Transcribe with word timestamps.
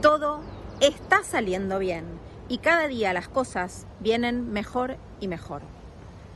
Todo 0.00 0.42
está 0.80 1.24
saliendo 1.24 1.80
bien 1.80 2.04
y 2.48 2.58
cada 2.58 2.86
día 2.86 3.12
las 3.12 3.26
cosas 3.26 3.84
vienen 3.98 4.52
mejor 4.52 4.96
y 5.18 5.26
mejor. 5.26 5.62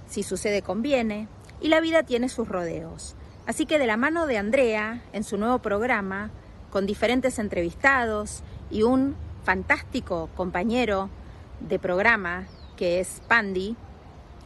Si 0.09 0.25
sucede 0.25 0.63
conviene 0.63 1.29
y 1.61 1.69
la 1.69 1.81
vida 1.81 2.03
tiene 2.03 2.29
sus 2.29 2.49
rodeos. 2.49 3.15
Así 3.47 3.65
que 3.65 3.79
de 3.79 3.87
la 3.87 3.97
mano 3.97 4.27
de 4.27 4.37
Andrea, 4.37 5.05
en 5.13 5.23
su 5.23 5.39
nuevo 5.39 5.61
programa, 5.61 6.31
con 6.73 6.87
diferentes 6.87 7.39
entrevistados 7.39 8.43
y 8.69 8.83
un 8.83 9.15
fantástico 9.45 10.29
compañero 10.35 11.09
de 11.61 11.79
programa 11.79 12.49
que 12.77 12.99
es 12.99 13.23
Pandi, 13.29 13.77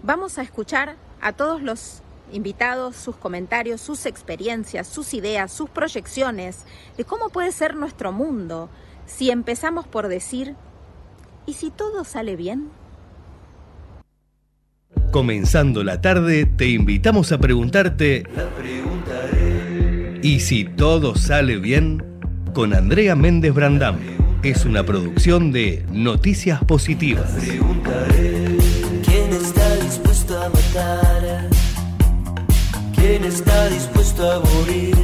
vamos 0.02 0.36
a 0.36 0.42
escuchar 0.42 0.96
a 1.22 1.32
todos 1.32 1.62
los 1.62 2.02
invitados 2.32 2.96
sus 2.96 3.16
comentarios, 3.16 3.80
sus 3.80 4.04
experiencias, 4.04 4.86
sus 4.86 5.14
ideas, 5.14 5.52
sus 5.52 5.70
proyecciones 5.70 6.64
de 6.98 7.04
cómo 7.06 7.30
puede 7.30 7.52
ser 7.52 7.76
nuestro 7.76 8.12
mundo 8.12 8.68
si 9.06 9.30
empezamos 9.30 9.86
por 9.86 10.08
decir, 10.08 10.54
¿y 11.46 11.54
si 11.54 11.70
todo 11.70 12.04
sale 12.04 12.36
bien? 12.36 12.68
Comenzando 15.12 15.84
la 15.84 16.00
tarde, 16.00 16.44
te 16.44 16.68
invitamos 16.68 17.32
a 17.32 17.38
preguntarte, 17.38 18.24
¿y 20.22 20.40
si 20.40 20.64
todo 20.64 21.14
sale 21.14 21.56
bien? 21.56 22.04
Con 22.52 22.74
Andrea 22.74 23.14
Méndez 23.14 23.54
Brandam. 23.54 23.96
Es 24.42 24.64
una 24.64 24.84
producción 24.84 25.52
de 25.52 25.84
Noticias 25.90 26.62
Positivas. 26.64 27.34
¿Quién 29.04 29.32
está 29.32 29.76
dispuesto 29.76 30.40
a 30.40 30.48
matar? 30.48 31.50
¿Quién 32.94 33.24
está 33.24 33.68
dispuesto 33.68 34.30
a 34.30 34.40
morir? 34.40 34.96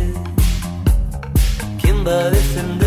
¿Quién 1.81 2.07
va 2.07 2.27
a 2.27 2.31
defender? 2.31 2.82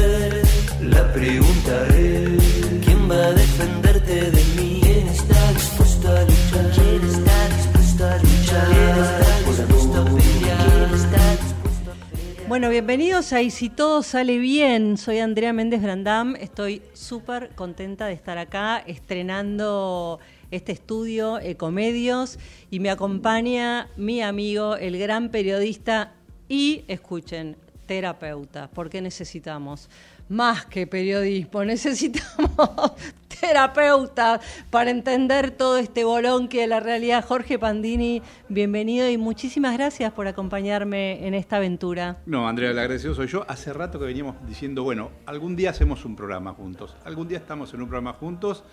La 0.96 1.12
pregunta 1.12 1.88
es 1.90 2.82
¿Quién 2.86 3.12
va 3.12 3.28
a 3.28 3.34
defenderte 3.34 4.32
de 4.32 4.44
mí? 4.56 4.80
¿Quién 4.82 5.08
está 5.10 5.52
dispuesto 5.52 6.08
a 6.08 6.22
luchar? 6.22 6.72
¿Quién 6.72 7.04
está 7.04 7.50
dispuesto 7.50 8.06
a 8.06 8.18
luchar? 8.18 8.68
¿Quién 8.70 8.98
está 9.04 9.52
dispuesto 9.52 10.02
a 10.02 10.06
pelear? 10.06 10.58
¿Quién 10.58 10.94
está 10.96 11.32
dispuesto 11.32 11.92
a 11.92 11.96
pelear? 11.96 12.48
Bueno, 12.48 12.70
bienvenidos 12.70 13.34
a 13.34 13.42
Y 13.42 13.52
si 13.52 13.70
todo 13.70 14.04
sale 14.04 14.38
bien, 14.38 14.96
soy 14.96 15.20
Andrea 15.20 15.52
Méndez 15.52 15.82
Brandam, 15.82 16.38
estoy 16.38 16.82
súper 16.94 17.50
contenta 17.56 18.06
de 18.06 18.14
estar 18.14 18.38
acá 18.38 18.78
estrenando 18.78 20.22
este 20.50 20.72
estudio 20.72 21.40
Ecomedios 21.40 22.40
y 22.72 22.80
me 22.80 22.90
acompaña 22.90 23.90
mi 23.98 24.22
amigo, 24.22 24.78
el 24.78 24.98
gran 24.98 25.30
periodista 25.30 26.14
y, 26.48 26.86
escuchen, 26.88 27.58
terapeuta, 27.86 28.70
porque 28.74 29.02
necesitamos 29.02 29.90
más 30.30 30.66
que 30.66 30.88
periodismo, 30.88 31.64
necesitamos 31.66 32.94
terapeuta 33.40 34.40
para 34.70 34.90
entender 34.90 35.52
todo 35.52 35.78
este 35.78 36.04
bolonque 36.04 36.62
de 36.62 36.68
la 36.68 36.80
realidad. 36.80 37.24
Jorge 37.26 37.60
Pandini, 37.60 38.22
bienvenido 38.50 39.10
y 39.10 39.18
muchísimas 39.18 39.78
gracias 39.78 40.12
por 40.14 40.28
acompañarme 40.28 41.28
en 41.28 41.34
esta 41.34 41.58
aventura. 41.58 42.18
No, 42.26 42.48
Andrea, 42.48 42.72
el 42.72 42.80
agradecido 42.80 43.14
soy 43.14 43.28
yo. 43.28 43.46
Hace 43.48 43.74
rato 43.74 44.00
que 44.00 44.06
veníamos 44.06 44.36
diciendo, 44.48 44.84
bueno, 44.84 45.12
algún 45.26 45.56
día 45.56 45.72
hacemos 45.72 46.06
un 46.06 46.16
programa 46.16 46.54
juntos, 46.54 46.96
algún 47.04 47.28
día 47.28 47.38
estamos 47.38 47.74
en 47.74 47.82
un 47.82 47.90
programa 47.90 48.14
juntos 48.14 48.64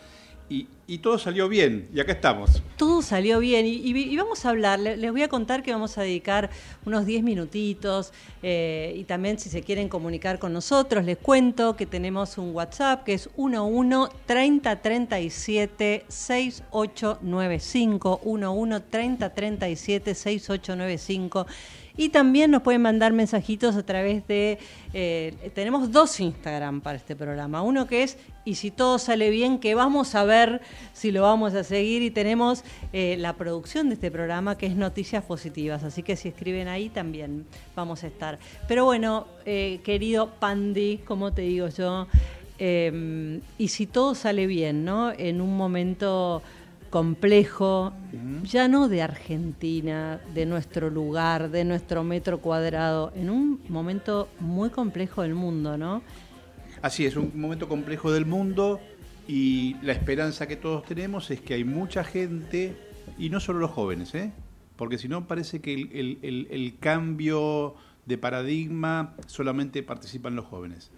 y, 0.50 0.66
y 0.86 0.98
todo 0.98 1.16
salió 1.18 1.48
bien 1.48 1.88
y 1.94 2.00
acá 2.00 2.12
estamos. 2.12 2.62
Todo 2.76 3.00
salió 3.00 3.38
bien 3.38 3.64
y, 3.66 3.70
y- 3.76 3.96
y 3.96 4.16
vamos 4.16 4.44
a 4.44 4.50
hablar, 4.50 4.78
le- 4.80 4.96
les 4.98 5.10
voy 5.10 5.22
a 5.22 5.28
contar 5.28 5.62
que 5.62 5.72
vamos 5.72 5.96
a 5.96 6.02
dedicar 6.02 6.50
unos 6.84 7.06
10 7.06 7.22
minutitos 7.22 8.12
eh, 8.42 8.92
y 8.96 9.04
también 9.04 9.38
si 9.38 9.48
se 9.48 9.62
quieren 9.62 9.88
comunicar 9.88 10.38
con 10.38 10.52
nosotros, 10.52 11.04
les 11.04 11.16
cuento 11.16 11.76
que 11.76 11.86
tenemos 11.86 12.36
un 12.38 12.54
WhatsApp 12.54 13.04
que 13.04 13.14
es 13.14 13.30
11 13.36 14.12
30 14.26 14.82
37 14.82 16.04
6895, 16.08 18.20
11 18.24 18.80
30 18.90 19.30
37 19.34 20.14
6895. 20.14 21.46
Y 21.96 22.08
también 22.08 22.50
nos 22.50 22.62
pueden 22.62 22.82
mandar 22.82 23.12
mensajitos 23.12 23.76
a 23.76 23.84
través 23.84 24.26
de... 24.26 24.58
eh, 24.94 25.50
tenemos 25.54 25.92
dos 25.92 26.18
Instagram 26.20 26.80
para 26.80 26.96
este 26.96 27.14
programa. 27.16 27.62
Uno 27.62 27.86
que 27.86 28.02
es, 28.02 28.18
y 28.44 28.54
si 28.54 28.70
todo 28.70 28.98
sale 28.98 29.30
bien, 29.30 29.58
que 29.58 29.74
vamos 29.74 30.14
a 30.14 30.24
ver 30.24 30.60
si 30.92 31.12
lo 31.12 31.22
vamos 31.22 31.54
a 31.54 31.64
seguir. 31.64 32.02
Y 32.02 32.10
tenemos 32.10 32.64
eh, 32.92 33.16
la 33.18 33.34
producción 33.34 33.88
de 33.88 33.94
este 33.94 34.10
programa, 34.10 34.56
que 34.56 34.66
es 34.66 34.76
Noticias 34.76 35.22
Positivas. 35.24 35.84
Así 35.84 36.02
que 36.02 36.16
si 36.16 36.28
escriben 36.28 36.68
ahí 36.68 36.88
también 36.88 37.46
vamos 37.76 38.04
a 38.04 38.06
estar. 38.06 38.38
Pero 38.68 38.84
bueno, 38.84 39.26
eh, 39.44 39.80
querido 39.84 40.30
Pandi, 40.40 40.98
como 41.04 41.32
te 41.32 41.42
digo 41.42 41.68
yo, 41.68 42.06
eh, 42.58 43.40
y 43.58 43.68
si 43.68 43.86
todo 43.86 44.14
sale 44.14 44.46
bien, 44.46 44.84
¿no? 44.84 45.12
En 45.12 45.40
un 45.40 45.56
momento 45.56 46.42
complejo, 46.92 47.92
ya 48.44 48.68
no 48.68 48.86
de 48.88 49.00
Argentina, 49.02 50.20
de 50.34 50.44
nuestro 50.46 50.90
lugar, 50.90 51.50
de 51.50 51.64
nuestro 51.64 52.04
metro 52.04 52.38
cuadrado, 52.40 53.10
en 53.16 53.30
un 53.30 53.60
momento 53.70 54.28
muy 54.40 54.68
complejo 54.70 55.22
del 55.22 55.34
mundo, 55.34 55.78
¿no? 55.78 56.02
Así 56.82 57.06
es, 57.06 57.16
un 57.16 57.32
momento 57.34 57.66
complejo 57.66 58.12
del 58.12 58.26
mundo 58.26 58.78
y 59.26 59.76
la 59.82 59.92
esperanza 59.92 60.46
que 60.46 60.56
todos 60.56 60.84
tenemos 60.84 61.30
es 61.30 61.40
que 61.40 61.54
hay 61.54 61.64
mucha 61.64 62.04
gente, 62.04 62.76
y 63.18 63.30
no 63.30 63.40
solo 63.40 63.58
los 63.58 63.70
jóvenes, 63.70 64.14
¿eh? 64.14 64.30
porque 64.76 64.98
si 64.98 65.08
no 65.08 65.26
parece 65.26 65.60
que 65.60 65.72
el, 65.74 65.90
el- 65.92 66.18
el- 66.22 66.48
el 66.50 66.78
cambio 66.78 67.74
de 68.04 68.18
paradigma 68.18 69.14
solamente 69.26 69.82
participan 69.82 70.34
los 70.36 70.44
jóvenes. 70.44 70.90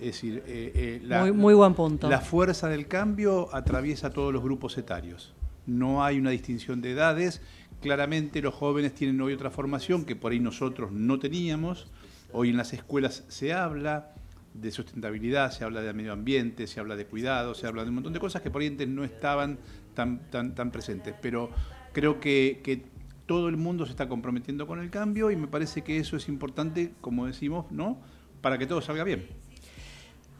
Es 0.00 0.06
decir, 0.06 0.42
eh, 0.46 0.72
eh, 0.74 1.00
la, 1.04 1.20
Muy- 1.20 1.32
muy 1.32 1.54
buen 1.54 1.74
punto. 1.74 2.08
La 2.08 2.20
fuerza 2.20 2.68
del 2.68 2.86
cambio 2.88 3.48
atraviesa 3.54 4.10
todos 4.10 4.32
los 4.32 4.42
grupos 4.42 4.78
etarios. 4.78 5.34
No 5.66 6.04
hay 6.04 6.18
una 6.18 6.30
distinción 6.30 6.80
de 6.80 6.92
edades. 6.92 7.40
Claramente 7.80 8.42
los 8.42 8.54
jóvenes 8.54 8.94
tienen 8.94 9.20
hoy 9.20 9.32
otra 9.32 9.50
formación 9.50 10.04
que 10.04 10.16
por 10.16 10.32
ahí 10.32 10.40
nosotros 10.40 10.92
no 10.92 11.18
teníamos. 11.18 11.88
Hoy 12.32 12.50
en 12.50 12.56
las 12.56 12.72
escuelas 12.72 13.24
se 13.28 13.52
habla 13.52 14.14
de 14.54 14.70
sustentabilidad, 14.70 15.50
se 15.50 15.64
habla 15.64 15.80
de 15.80 15.92
medio 15.92 16.12
ambiente, 16.12 16.66
se 16.66 16.80
habla 16.80 16.96
de 16.96 17.06
cuidado, 17.06 17.54
se 17.54 17.66
habla 17.66 17.82
de 17.82 17.88
un 17.88 17.96
montón 17.96 18.12
de 18.12 18.20
cosas 18.20 18.42
que 18.42 18.50
por 18.50 18.62
ahí 18.62 18.68
antes 18.68 18.88
no 18.88 19.04
estaban 19.04 19.58
tan, 19.94 20.30
tan, 20.30 20.54
tan 20.54 20.70
presentes. 20.70 21.14
Pero 21.20 21.50
creo 21.92 22.20
que, 22.20 22.60
que 22.62 22.84
todo 23.26 23.48
el 23.48 23.56
mundo 23.56 23.86
se 23.86 23.92
está 23.92 24.08
comprometiendo 24.08 24.66
con 24.66 24.80
el 24.80 24.90
cambio 24.90 25.30
y 25.30 25.36
me 25.36 25.48
parece 25.48 25.82
que 25.82 25.98
eso 25.98 26.16
es 26.16 26.28
importante, 26.28 26.92
como 27.00 27.26
decimos, 27.26 27.70
¿no? 27.70 28.00
Para 28.40 28.58
que 28.58 28.66
todo 28.66 28.80
salga 28.80 29.04
bien. 29.04 29.26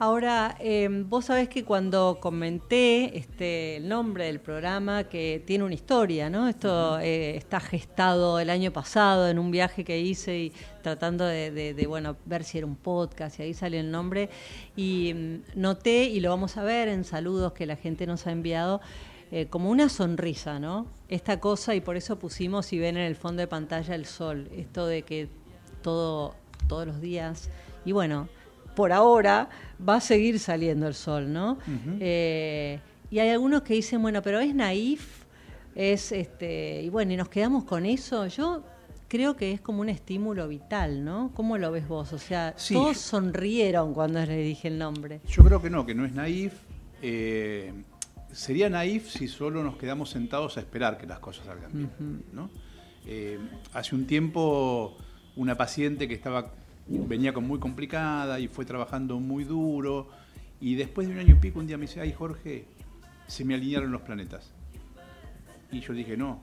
Ahora, 0.07 0.57
eh, 0.59 0.89
vos 1.07 1.27
sabés 1.27 1.49
que 1.49 1.63
cuando 1.65 2.19
comenté 2.21 3.17
este, 3.17 3.77
el 3.77 3.89
nombre 3.89 4.25
del 4.25 4.41
programa, 4.41 5.05
que 5.05 5.41
tiene 5.47 5.63
una 5.63 5.75
historia, 5.75 6.29
¿no? 6.29 6.49
Esto 6.49 6.99
eh, 6.99 7.37
está 7.37 7.61
gestado 7.61 8.41
el 8.41 8.51
año 8.51 8.73
pasado 8.73 9.29
en 9.29 9.39
un 9.39 9.53
viaje 9.53 9.85
que 9.85 10.01
hice 10.01 10.37
y 10.37 10.53
tratando 10.83 11.25
de, 11.25 11.53
de- 11.53 11.75
de, 11.75 11.87
bueno, 11.87 12.17
ver 12.25 12.43
si 12.43 12.59
era 12.59 12.67
un 12.67 12.75
podcast 12.75 13.39
y 13.39 13.45
ahí 13.45 13.55
salió 13.55 13.79
el 13.79 13.93
nombre. 13.93 14.29
Y 14.75 15.15
mm, 15.15 15.37
noté, 15.61 16.03
y 16.07 16.19
lo 16.19 16.31
vamos 16.31 16.57
a 16.57 16.65
ver 16.65 16.89
en 16.89 17.05
saludos 17.05 17.53
que 17.53 17.65
la 17.65 17.77
gente 17.77 18.05
nos 18.05 18.27
ha 18.27 18.33
enviado, 18.33 18.81
eh, 19.31 19.47
como 19.49 19.71
una 19.71 19.89
sonrisa, 19.89 20.59
¿no? 20.59 20.89
Esta 21.11 21.39
cosa, 21.39 21.77
y 21.77 21.81
por 21.81 21.95
eso 21.97 22.19
pusimos, 22.19 22.67
si 22.67 22.77
ven 22.81 22.97
en 22.97 23.05
el 23.05 23.15
fondo 23.15 23.39
de 23.41 23.47
pantalla, 23.47 23.95
el 23.95 24.07
sol. 24.07 24.49
Esto 24.53 24.85
de 24.85 25.03
que 25.03 25.29
todo, 25.81 26.35
todos 26.67 26.89
los 26.89 27.01
días. 27.01 27.51
Y 27.85 27.93
bueno, 27.93 28.29
por 28.75 28.93
ahora 28.93 29.49
va 29.87 29.97
a 29.97 30.01
seguir 30.01 30.39
saliendo 30.39 30.87
el 30.87 30.95
sol, 30.95 31.33
¿no? 31.33 31.59
Eh, 32.01 32.79
y 33.11 33.19
hay 33.19 33.29
algunos 33.31 33.63
que 33.63 33.75
dicen, 33.75 34.01
bueno, 34.03 34.23
pero 34.23 34.41
es 34.41 34.55
naif, 34.55 35.25
es 35.75 36.13
este, 36.13 36.83
y 36.83 36.89
bueno, 36.89 37.13
y 37.13 37.17
nos 37.17 37.29
quedamos 37.29 37.65
con 37.65 37.85
eso. 37.87 38.27
Yo 38.27 38.65
creo 39.09 39.37
que 39.37 39.53
es 39.53 39.61
como 39.61 39.81
un 39.83 39.89
estímulo 39.89 40.49
vital, 40.49 41.05
¿no? 41.05 41.31
¿Cómo 41.35 41.59
lo 41.59 41.71
ves 41.71 41.87
vos? 41.87 42.13
O 42.13 42.19
sea, 42.19 42.55
Sí, 42.57 42.75
todos 42.75 42.97
sonrieron 42.99 43.93
cuando 43.93 44.25
le 44.25 44.39
dije 44.39 44.69
el 44.69 44.79
nombre. 44.79 45.21
Yo 45.29 45.45
creo 45.45 45.61
que 45.61 45.69
no, 45.69 45.85
que 45.85 45.95
no 45.95 46.07
es 46.07 46.13
naif. 46.13 46.55
Eh, 47.03 47.73
sería 48.33 48.71
naif 48.71 49.11
si 49.11 49.29
solo 49.29 49.63
nos 49.63 49.77
quedamos 49.77 50.09
sentados 50.11 50.57
a 50.57 50.61
esperar 50.61 50.97
que 50.97 51.07
las 51.07 51.19
cosas 51.19 51.45
salgan 51.47 51.71
bien. 51.73 52.25
¿no? 52.33 52.49
Eh, 53.07 53.39
hace 53.75 53.95
un 53.95 54.07
tiempo, 54.07 54.97
una 55.37 55.57
paciente 55.57 56.09
que 56.09 56.15
estaba 56.15 56.53
venía 56.99 57.33
con 57.33 57.47
muy 57.47 57.59
complicada 57.59 58.41
y 58.41 58.49
fue 58.49 58.65
trabajando 58.65 59.19
muy 59.21 59.45
duro. 59.45 60.09
Y 60.61 60.75
después 60.77 61.07
de 61.09 61.15
un 61.15 61.21
año 61.21 61.35
y 61.35 61.39
pico, 61.39 61.59
un 61.59 61.67
día 61.67 61.77
me 61.77 61.83
dice: 61.87 62.01
Ay, 62.01 62.13
Jorge, 62.13 62.67
se 63.27 63.45
me 63.45 63.55
alinearon 63.55 63.91
los 63.93 64.03
planetas. 64.03 64.53
Y 65.71 65.81
yo 65.81 65.93
dije: 65.93 66.17
No, 66.17 66.43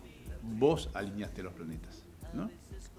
vos 0.57 0.89
alineaste 0.93 1.43
los 1.43 1.53
planetas. 1.53 2.03
¿no? 2.33 2.49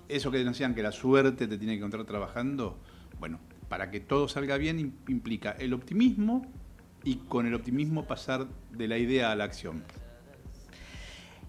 Eso 0.09 0.31
que 0.31 0.43
decían 0.43 0.75
que 0.75 0.83
la 0.83 0.93
suerte 0.93 1.47
te 1.47 1.57
tiene 1.59 1.75
que 1.75 1.79
encontrar 1.79 2.05
trabajando, 2.05 2.79
bueno, 3.21 3.39
para 3.69 3.91
que 3.91 4.01
todo 4.01 4.29
salga 4.29 4.57
bien 4.57 4.79
im- 4.79 4.93
implica 5.09 5.53
el 5.53 5.73
optimismo 5.73 6.45
y 7.05 7.17
con 7.17 7.47
el 7.47 7.55
optimismo 7.55 8.07
pasar 8.07 8.49
de 8.73 8.89
la 8.89 8.99
idea 8.99 9.31
a 9.31 9.37
la 9.37 9.45
acción. 9.45 9.83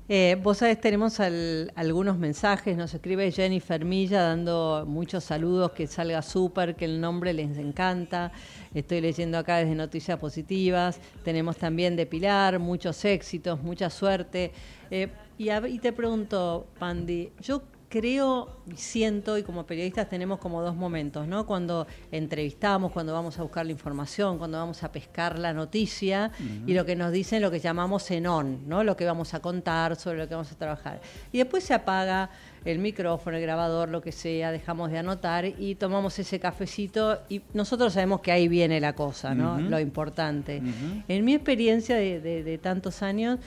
Eh, 0.10 0.38
vos 0.44 0.58
sabés, 0.58 0.82
tenemos 0.82 1.22
al- 1.22 1.72
algunos 1.76 2.18
mensajes, 2.18 2.76
nos 2.76 2.94
escribe 2.94 3.32
Jennifer 3.32 3.86
Milla 3.86 4.22
dando 4.24 4.84
muchos 4.86 5.24
saludos, 5.24 5.72
que 5.72 5.88
salga 5.88 6.22
súper, 6.22 6.76
que 6.76 6.84
el 6.86 7.00
nombre 7.00 7.32
les 7.34 7.58
encanta. 7.58 8.32
Estoy 8.74 9.00
leyendo 9.00 9.38
acá 9.38 9.58
desde 9.58 9.74
Noticias 9.76 10.20
Positivas. 10.20 11.00
Tenemos 11.24 11.56
también 11.58 11.96
de 11.96 12.06
Pilar, 12.06 12.60
muchos 12.60 13.06
éxitos, 13.06 13.62
mucha 13.64 13.90
suerte. 13.90 14.52
Eh, 14.90 15.08
y, 15.38 15.48
a- 15.50 15.66
y 15.68 15.80
te 15.80 15.94
pregunto, 15.94 16.68
Pandi, 16.78 17.32
yo 17.40 17.62
creo 17.92 18.48
y 18.72 18.78
siento, 18.78 19.38
y 19.38 19.44
como 19.44 19.66
periodistas 19.66 20.08
tenemos 20.08 20.40
como 20.40 20.62
dos 20.62 20.76
momentos, 20.78 21.28
¿no? 21.28 21.46
Cuando 21.46 21.86
entrevistamos, 22.10 22.94
cuando 22.94 23.12
vamos 23.12 23.38
a 23.38 23.44
buscar 23.44 23.66
la 23.66 23.74
información, 23.74 24.38
cuando 24.38 24.58
vamos 24.58 24.82
a 24.84 24.92
pescar 24.94 25.38
la 25.38 25.54
noticia 25.54 26.32
y 26.66 26.74
lo 26.74 26.86
que 26.86 26.96
nos 26.96 27.12
dicen 27.12 27.42
lo 27.42 27.52
que 27.52 27.60
llamamos 27.60 28.10
en 28.12 28.28
on, 28.28 28.68
¿no? 28.70 28.86
Lo 28.86 28.96
que 28.96 29.06
vamos 29.06 29.34
a 29.34 29.42
contar, 29.42 29.98
sobre 29.98 30.20
lo 30.20 30.28
que 30.30 30.36
vamos 30.36 30.52
a 30.54 30.56
trabajar. 30.56 31.02
Y 31.34 31.40
después 31.40 31.66
se 31.66 31.74
apaga 31.74 32.30
el 32.64 32.80
micrófono, 32.80 33.36
el 33.36 33.44
grabador, 33.44 33.90
lo 33.90 34.02
que 34.02 34.14
sea, 34.14 34.52
dejamos 34.54 34.90
de 34.90 34.98
anotar 35.00 35.44
y 35.46 35.76
tomamos 35.76 36.18
ese 36.18 36.40
cafecito 36.40 37.20
y 37.28 37.42
nosotros 37.54 37.92
sabemos 37.94 38.22
que 38.22 38.32
ahí 38.32 38.48
viene 38.48 38.80
la 38.80 38.94
cosa, 38.94 39.36
¿no? 39.36 39.60
Lo 39.70 39.80
importante. 39.82 40.62
En 41.10 41.26
mi 41.26 41.34
experiencia 41.34 41.98
de, 41.98 42.22
de- 42.22 42.44
de 42.44 42.58
tantos 42.58 43.02
años, 43.04 43.38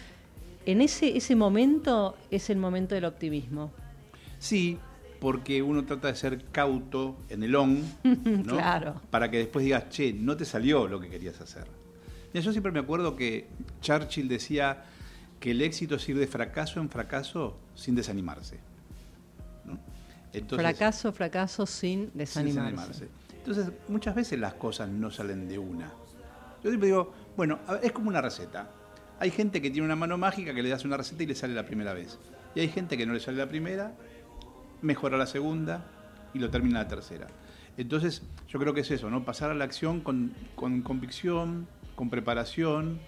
en 0.67 0.83
ese, 0.83 1.17
ese 1.17 1.35
momento 1.35 2.15
es 2.31 2.51
el 2.51 2.59
momento 2.59 2.95
del 2.95 3.07
optimismo. 3.07 3.71
Sí, 4.45 4.79
porque 5.21 5.63
uno 5.63 5.87
trata 5.87 6.09
de 6.09 6.17
ser 6.17 6.45
cauto 6.53 7.17
en 7.31 7.43
el 7.45 7.57
on, 7.57 7.83
¿no? 8.05 8.57
Claro. 8.57 9.01
Para 9.11 9.31
que 9.31 9.39
después 9.39 9.65
digas, 9.65 9.89
che, 9.89 10.13
no 10.13 10.37
te 10.37 10.45
salió 10.45 10.87
lo 10.87 11.01
que 11.01 11.09
querías 11.09 11.41
hacer. 11.41 11.65
Mira, 12.35 12.45
yo 12.45 12.53
siempre 12.53 12.71
me 12.71 12.81
acuerdo 12.81 13.17
que 13.17 13.49
Churchill 13.81 14.29
decía 14.29 14.85
que 15.41 15.53
el 15.53 15.63
éxito 15.63 15.95
es 15.95 16.07
ir 16.11 16.19
de 16.19 16.27
fracaso 16.27 16.79
en 16.79 16.91
fracaso 16.91 17.57
sin 17.75 17.95
desanimarse. 17.95 18.59
¿no? 19.65 19.79
Entonces, 20.35 20.63
fracaso, 20.63 21.11
fracaso 21.11 21.65
sin 21.65 22.11
sin 22.11 22.19
desanimarse. 22.19 23.09
Entonces, 23.33 23.73
muchas 23.89 24.15
veces 24.15 24.39
las 24.39 24.53
cosas 24.53 24.91
no 24.91 25.11
salen 25.11 25.49
de 25.49 25.59
una. 25.59 25.87
Yo 26.63 26.69
siempre 26.69 26.89
digo, 26.89 27.15
bueno, 27.35 27.61
es 27.83 27.93
como 27.93 28.11
una 28.11 28.21
receta. 28.21 28.69
Hay 29.19 29.31
gente 29.31 29.63
que 29.63 29.71
tiene 29.71 29.87
una 29.87 29.97
mano 29.97 30.19
mágica 30.19 30.53
que 30.53 30.63
le 30.63 30.69
das 30.69 30.85
una 30.85 30.99
receta 30.99 31.23
y 31.23 31.27
le 31.27 31.35
sale 31.35 31.55
la 31.55 31.65
primera 31.65 31.95
vez. 31.95 32.19
Y 32.55 32.61
hay 32.61 32.69
gente 32.69 32.99
que 32.99 33.07
no 33.07 33.15
le 33.15 33.21
sale 33.21 33.39
la 33.39 33.49
primera, 33.49 33.95
mejora 34.85 35.17
la 35.17 35.27
segunda 35.27 35.85
y 36.35 36.39
lo 36.39 36.51
termina 36.51 36.81
la 36.81 36.89
tercera. 36.89 37.27
Entonces, 37.77 38.23
yo 38.49 38.59
creo 38.61 38.75
que 38.75 38.83
es 38.83 38.91
eso, 38.91 39.11
¿no? 39.11 39.25
Pasar 39.25 39.51
a 39.51 39.55
la 39.55 39.65
acción 39.65 40.01
con, 40.01 40.33
con 40.55 40.83
convicción, 40.83 41.67
con 41.97 42.11
preparación 42.11 43.01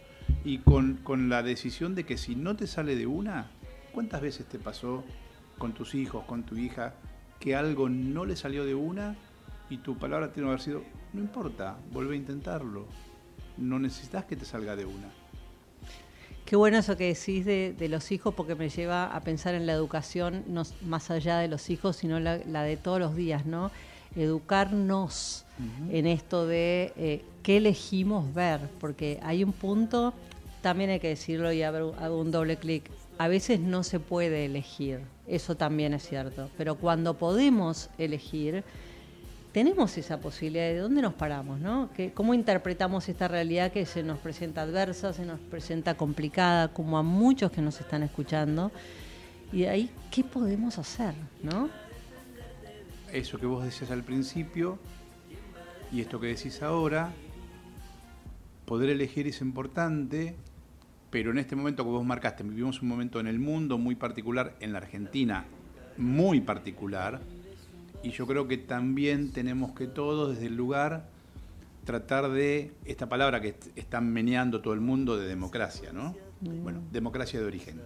y 0.44 0.58
con, 0.58 0.94
con 1.05 1.28
la 1.28 1.43
decisión 1.43 1.94
de 1.94 2.05
que 2.05 2.17
si 2.17 2.34
no 2.34 2.56
te 2.56 2.67
sale 2.67 2.96
de 2.96 3.06
una, 3.06 3.50
¿cuántas 3.93 4.20
veces 4.20 4.46
te 4.46 4.58
pasó 4.58 5.05
con 5.58 5.73
tus 5.73 5.94
hijos, 5.94 6.25
con 6.25 6.44
tu 6.44 6.56
hija, 6.56 6.94
que 7.38 7.55
algo 7.55 7.88
no 7.88 8.25
le 8.25 8.37
salió 8.37 8.64
de 8.64 8.75
una 8.75 9.14
y 9.69 9.79
tu 9.79 9.96
palabra 9.96 10.32
tiene 10.32 10.46
que 10.46 10.52
haber 10.52 10.61
sido, 10.61 10.82
no 11.12 11.20
importa, 11.20 11.76
vuelve 11.93 12.14
a 12.14 12.19
intentarlo. 12.19 12.87
No 13.56 13.79
necesitas 13.79 14.25
que 14.25 14.37
te 14.37 14.44
salga 14.44 14.76
de 14.76 14.84
una. 14.84 15.08
Qué 16.46 16.54
bueno 16.54 16.78
eso 16.78 16.96
que 16.96 17.08
decís 17.08 17.44
de, 17.44 17.75
de 17.76 17.88
los 17.88 18.12
hijos, 18.12 18.32
porque 18.32 18.54
me 18.54 18.69
lleva 18.69 19.06
a 19.06 19.20
pensar 19.20 19.54
en 19.56 19.66
la 19.66 19.72
educación, 19.72 20.44
no 20.46 20.62
más 20.82 21.10
allá 21.10 21.38
de 21.38 21.48
los 21.48 21.70
hijos, 21.70 21.96
sino 21.96 22.20
la, 22.20 22.38
la 22.46 22.62
de 22.62 22.76
todos 22.76 23.00
los 23.00 23.16
días, 23.16 23.46
¿no? 23.46 23.72
Educarnos 24.14 25.44
en 25.90 26.06
esto 26.06 26.46
de 26.46 26.93
eh, 26.96 27.25
qué 27.43 27.56
elegimos 27.56 28.32
ver, 28.32 28.60
porque 28.78 29.19
hay 29.22 29.43
un 29.43 29.52
punto, 29.52 30.14
también 30.62 30.90
hay 30.90 31.00
que 31.00 31.08
decirlo 31.08 31.50
y 31.50 31.62
hago 31.62 31.94
hago 31.98 32.20
un 32.20 32.31
doble 32.31 32.56
clic, 32.56 32.90
a 33.19 33.26
veces 33.26 33.58
no 33.58 33.82
se 33.82 33.98
puede 33.98 34.44
elegir, 34.44 35.00
eso 35.26 35.54
también 35.56 35.94
es 35.94 36.06
cierto, 36.06 36.50
pero 36.56 36.76
cuando 36.76 37.14
podemos 37.14 37.90
elegir, 37.98 38.64
tenemos 39.56 39.97
esa 39.97 40.20
posibilidad 40.20 40.67
de 40.67 40.76
dónde 40.76 41.00
nos 41.00 41.14
paramos, 41.14 41.58
¿no? 41.58 41.88
¿Cómo 42.12 42.35
interpretamos 42.35 43.08
esta 43.08 43.26
realidad 43.26 43.73
que 43.73 43.87
se 43.87 44.03
nos 44.03 44.19
presenta 44.19 44.61
adversa, 44.61 45.14
se 45.14 45.25
nos 45.25 45.41
presenta 45.41 45.97
complicada, 45.97 46.75
como 46.75 46.99
a 46.99 47.03
muchos 47.03 47.50
que 47.50 47.62
nos 47.62 47.81
están 47.81 48.03
escuchando? 48.03 48.70
Y 49.55 49.61
de 49.61 49.70
ahí, 49.70 49.91
¿qué 50.11 50.23
podemos 50.25 50.76
hacer, 50.76 51.14
no? 51.43 51.70
Eso 53.11 53.38
que 53.38 53.47
vos 53.47 53.64
decías 53.64 53.91
al 53.91 54.03
principio 54.03 54.79
y 55.91 56.03
esto 56.03 56.20
que 56.20 56.26
decís 56.26 56.61
ahora, 56.61 57.14
poder 58.67 58.91
elegir 58.91 59.26
es 59.26 59.41
importante, 59.41 60.37
pero 61.08 61.31
en 61.31 61.38
este 61.38 61.56
momento 61.56 61.82
que 61.82 61.88
vos 61.88 62.05
marcaste, 62.05 62.43
vivimos 62.43 62.82
un 62.82 62.88
momento 62.88 63.20
en 63.20 63.26
el 63.26 63.38
mundo 63.38 63.79
muy 63.79 63.94
particular, 63.94 64.55
en 64.61 64.75
la 64.75 64.81
Argentina 64.81 65.47
muy 65.97 66.43
particular, 66.43 67.23
y 68.06 68.11
yo 68.12 68.26
creo 68.26 68.47
que 68.47 68.56
también 68.56 69.32
tenemos 69.32 69.73
que 69.73 69.87
todos 69.87 70.35
desde 70.35 70.47
el 70.47 70.56
lugar 70.56 71.08
tratar 71.85 72.31
de 72.31 72.73
esta 72.85 73.08
palabra 73.08 73.41
que 73.41 73.49
est- 73.49 73.69
están 73.76 74.12
meneando 74.12 74.61
todo 74.61 74.75
el 74.75 74.81
mundo 74.81 75.17
de 75.19 75.26
democracia, 75.26 75.93
¿no? 75.93 76.14
Bueno, 76.62 76.82
democracia 76.93 77.41
de 77.41 77.47
origen. 77.47 77.81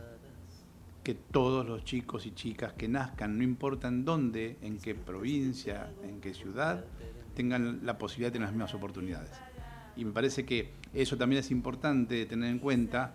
Que 1.03 1.15
todos 1.15 1.67
los 1.67 1.85
chicos 1.85 2.27
y 2.27 2.33
chicas 2.33 2.73
que 2.75 2.89
nazcan, 2.89 3.39
no 3.39 3.45
importa 3.45 3.89
en 3.89 4.05
dónde, 4.05 4.59
en 4.61 4.79
qué 4.79 4.95
provincia, 4.95 5.91
en 6.03 6.21
qué 6.21 6.35
ciudad, 6.35 6.85
tengan 7.35 7.81
la 7.87 7.97
posibilidad 7.97 8.29
de 8.29 8.33
tener 8.33 8.49
las 8.49 8.53
mismas 8.55 8.75
oportunidades. 8.75 9.31
Y 9.97 10.05
me 10.05 10.13
parece 10.13 10.45
que 10.45 10.71
eso 10.93 11.17
también 11.17 11.41
es 11.41 11.51
importante 11.51 12.27
tener 12.27 12.51
en 12.51 12.59
cuenta 12.59 13.15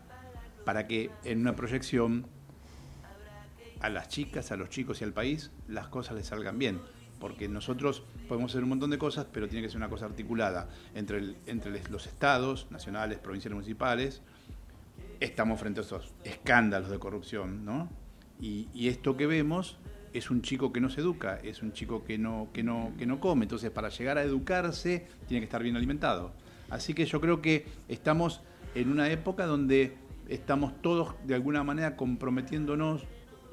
para 0.65 0.87
que 0.87 1.11
en 1.23 1.41
una 1.41 1.55
proyección 1.55 2.25
a 3.81 3.89
las 3.89 4.07
chicas, 4.07 4.51
a 4.51 4.55
los 4.57 4.69
chicos 4.69 5.01
y 5.01 5.03
al 5.03 5.13
país 5.13 5.51
las 5.67 5.87
cosas 5.89 6.15
les 6.15 6.25
salgan 6.27 6.57
bien. 6.57 6.79
Porque 7.19 7.47
nosotros 7.47 8.03
podemos 8.27 8.51
hacer 8.51 8.63
un 8.63 8.69
montón 8.69 8.89
de 8.89 8.97
cosas, 8.97 9.25
pero 9.31 9.47
tiene 9.47 9.63
que 9.63 9.69
ser 9.69 9.77
una 9.77 9.89
cosa 9.89 10.05
articulada 10.05 10.69
entre, 10.93 11.17
el- 11.19 11.37
entre 11.45 11.81
los 11.89 12.07
estados, 12.07 12.67
nacionales, 12.69 13.19
provinciales, 13.19 13.55
municipales. 13.55 14.21
Estamos 15.19 15.59
frente 15.59 15.79
a 15.79 15.83
esos 15.83 16.13
escándalos 16.23 16.89
de 16.89 16.99
corrupción, 16.99 17.63
¿no? 17.65 17.89
Y, 18.39 18.87
esto 18.87 19.15
que 19.15 19.27
vemos 19.27 19.77
es 20.13 20.29
un 20.29 20.41
chico 20.41 20.73
que 20.73 20.81
no 20.81 20.89
se 20.89 21.01
educa, 21.01 21.39
es 21.41 21.61
un 21.61 21.71
chico 21.73 22.03
que 22.03 22.17
no, 22.17 22.49
que, 22.53 22.63
no, 22.63 22.91
que 22.97 23.05
no 23.05 23.19
come. 23.19 23.45
Entonces, 23.45 23.71
para 23.71 23.89
llegar 23.89 24.17
a 24.17 24.23
educarse, 24.23 25.07
tiene 25.27 25.39
que 25.41 25.45
estar 25.45 25.63
bien 25.63 25.75
alimentado. 25.75 26.33
Así 26.69 26.93
que 26.93 27.05
yo 27.05 27.21
creo 27.21 27.41
que 27.41 27.65
estamos 27.87 28.41
en 28.75 28.91
una 28.91 29.09
época 29.09 29.45
donde 29.45 29.95
estamos 30.27 30.73
todos 30.81 31.15
de 31.25 31.35
alguna 31.35 31.63
manera 31.63 31.95
comprometiéndonos 31.95 33.03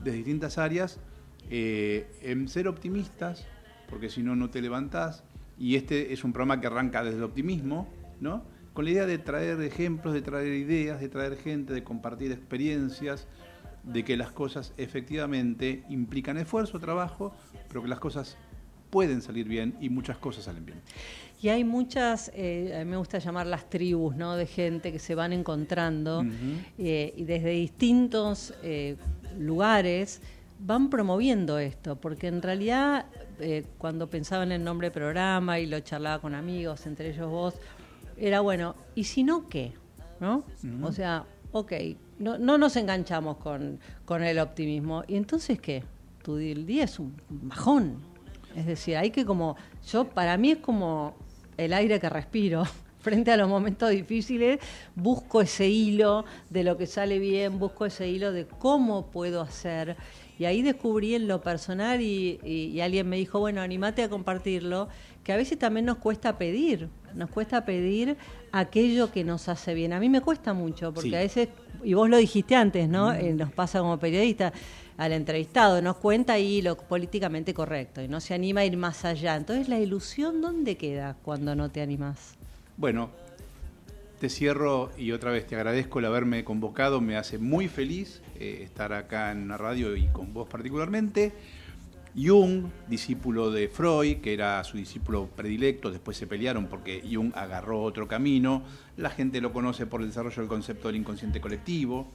de 0.03 0.12
distintas 0.12 0.59
áreas 0.59 0.99
eh, 1.50 2.11
en 2.23 2.49
ser 2.49 2.67
optimistas, 2.69 3.47
porque 3.92 4.08
si 4.08 4.22
no, 4.22 4.34
no 4.34 4.48
te 4.48 4.62
levantás. 4.62 5.22
Y 5.58 5.76
este 5.76 6.14
es 6.14 6.24
un 6.24 6.32
programa 6.32 6.62
que 6.62 6.66
arranca 6.66 7.04
desde 7.04 7.18
el 7.18 7.24
optimismo, 7.24 7.86
¿no? 8.20 8.42
Con 8.72 8.86
la 8.86 8.90
idea 8.90 9.04
de 9.04 9.18
traer 9.18 9.60
ejemplos, 9.60 10.14
de 10.14 10.22
traer 10.22 10.54
ideas, 10.54 10.99
de 10.99 11.11
traer 11.11 11.37
gente, 11.37 11.75
de 11.75 11.84
compartir 11.84 12.32
experiencias, 12.32 13.28
de 13.82 14.02
que 14.02 14.16
las 14.16 14.32
cosas 14.32 14.72
efectivamente 14.78 15.84
implican 15.90 16.38
esfuerzo, 16.38 16.80
trabajo, 16.80 17.34
pero 17.68 17.82
que 17.82 17.88
las 17.88 18.00
cosas 18.00 18.38
pueden 18.88 19.20
salir 19.20 19.46
bien 19.46 19.76
y 19.78 19.90
muchas 19.90 20.16
cosas 20.16 20.44
salen 20.44 20.64
bien. 20.64 20.80
Y 21.42 21.50
hay 21.50 21.62
muchas, 21.62 22.32
eh, 22.34 22.75
a 22.75 22.84
mí 22.84 22.90
me 22.92 22.96
gusta 22.96 23.18
llamarlas 23.18 23.68
tribus, 23.68 24.16
¿no? 24.16 24.37
De 24.37 24.46
gente 24.46 24.90
que 24.90 24.99
se 24.99 25.14
van 25.14 25.34
encontrando 25.34 26.25
eh, 26.78 27.12
y 27.14 27.25
desde 27.25 27.50
distintos 27.50 28.54
eh, 28.62 28.96
lugares 29.38 30.22
van 30.64 30.90
promoviendo 30.90 31.59
esto, 31.59 31.97
porque 31.97 32.28
en 32.28 32.40
realidad 32.40 33.07
eh, 33.40 33.64
cuando 33.78 34.09
pensaba 34.09 34.45
en 34.45 34.52
el 34.52 34.62
nombre 34.62 34.87
del 34.87 34.92
programa 34.92 35.59
y 35.59 35.66
lo 35.66 35.81
charlaba 35.81 36.21
con 36.21 36.35
amigos, 36.35 36.87
entre 36.87 37.11
ellos 37.11 37.28
vos, 37.28 37.54
era 38.16 38.40
bueno, 38.40 38.76
¿y 38.95 39.04
si 39.04 39.25
no 39.25 39.49
qué? 39.49 39.73
¿No? 40.21 40.45
O 40.83 40.92
sea, 40.92 41.25
ok, 41.50 41.73
no, 42.21 42.38
no 42.38 42.59
nos 42.59 42.76
enganchamos 42.76 43.38
con, 43.38 43.81
con 44.04 44.23
el 44.23 44.38
optimismo. 44.38 45.02
¿Y 45.09 45.16
entonces 45.16 45.61
qué? 45.61 45.83
Tu 46.23 46.37
el 46.37 46.64
día 46.64 46.85
es 46.85 47.00
un 47.00 47.16
bajón. 47.28 47.97
Es 48.54 48.66
decir, 48.66 48.97
hay 48.97 49.11
que 49.11 49.25
como, 49.25 49.57
yo 49.90 50.04
para 50.04 50.37
mí 50.37 50.52
es 50.52 50.59
como 50.59 51.16
el 51.57 51.73
aire 51.73 51.99
que 51.99 52.09
respiro. 52.09 52.64
Frente 53.00 53.33
a 53.33 53.37
los 53.37 53.49
momentos 53.49 53.90
difíciles, 53.90 54.61
busco 54.95 55.40
ese 55.40 55.69
hilo 55.69 56.25
de 56.50 56.62
lo 56.62 56.76
que 56.76 56.87
sale 56.87 57.19
bien, 57.19 57.59
busco 57.59 57.85
ese 57.85 58.07
hilo 58.07 58.31
de 58.31 58.47
cómo 58.47 59.11
puedo 59.11 59.40
hacer. 59.40 59.97
Y 60.38 60.44
ahí 60.46 60.62
descubrí 60.62 61.14
en 61.14 61.28
lo 61.28 61.40
personal 61.42 62.00
y, 62.00 62.40
y- 62.44 62.66
y 62.74 62.80
alguien 62.80 63.08
me 63.08 63.16
dijo, 63.16 63.38
bueno, 63.38 63.60
animate 63.60 64.02
a 64.02 64.08
compartirlo, 64.08 64.88
que 65.22 65.32
a 65.32 65.36
veces 65.36 65.58
también 65.58 65.86
nos 65.86 65.98
cuesta 65.98 66.36
pedir, 66.38 66.88
nos 67.14 67.30
cuesta 67.30 67.64
pedir 67.64 68.16
aquello 68.50 69.12
que 69.12 69.24
nos 69.24 69.48
hace 69.48 69.74
bien. 69.74 69.92
A 69.92 70.00
mí 70.00 70.08
me 70.08 70.20
cuesta 70.20 70.52
mucho, 70.52 70.92
porque 70.92 71.10
Sí. 71.10 71.14
a 71.14 71.18
veces, 71.20 71.48
y 71.84 71.94
vos 71.94 72.08
lo 72.08 72.16
dijiste 72.16 72.54
antes, 72.56 72.88
¿no? 72.88 73.12
Eh, 73.12 73.34
nos 73.34 73.52
pasa 73.52 73.78
como 73.80 73.98
periodista, 73.98 74.52
al 74.96 75.12
entrevistado 75.12 75.80
nos 75.82 75.96
cuenta 75.96 76.34
ahí 76.34 76.60
lo 76.62 76.76
políticamente 76.76 77.54
correcto 77.54 78.02
y 78.02 78.08
no 78.08 78.20
se 78.20 78.34
anima 78.34 78.60
a 78.60 78.64
ir 78.64 78.76
más 78.76 79.04
allá. 79.04 79.36
Entonces, 79.36 79.68
¿la 79.68 79.78
ilusión 79.80 80.40
dónde 80.40 80.76
queda 80.76 81.16
cuando 81.22 81.54
no 81.54 81.70
te 81.70 81.80
animás? 81.82 82.34
Bueno, 82.76 83.10
te 84.23 84.29
cierro 84.29 84.93
y 84.97 85.11
otra 85.11 85.33
vez 85.33 85.49
te 85.49 85.57
agradezco 85.57 85.99
el 85.99 86.05
haberme 86.05 86.45
convocado, 86.45 87.00
me 87.00 87.17
hace 87.17 87.38
muy 87.38 87.67
feliz 87.67 88.23
eh, 88.37 88.61
estar 88.62 88.93
acá 88.93 89.33
en 89.33 89.49
la 89.49 89.57
radio 89.57 89.97
y 89.97 90.07
con 90.07 90.33
vos 90.33 90.49
particularmente. 90.49 91.33
Jung, 92.17 92.67
discípulo 92.87 93.50
de 93.50 93.67
Freud, 93.67 94.19
que 94.19 94.33
era 94.33 94.62
su 94.62 94.76
discípulo 94.76 95.26
predilecto, 95.26 95.91
después 95.91 96.17
se 96.17 96.29
pelearon 96.29 96.69
porque 96.69 97.02
Jung 97.12 97.33
agarró 97.35 97.83
otro 97.83 98.07
camino. 98.07 98.62
La 98.97 99.11
gente 99.11 99.41
lo 99.41 99.52
conoce 99.52 99.87
por 99.87 100.02
el 100.02 100.07
desarrollo 100.07 100.37
del 100.37 100.49
concepto 100.49 100.87
del 100.87 100.99
inconsciente 100.99 101.41
colectivo. 101.41 102.07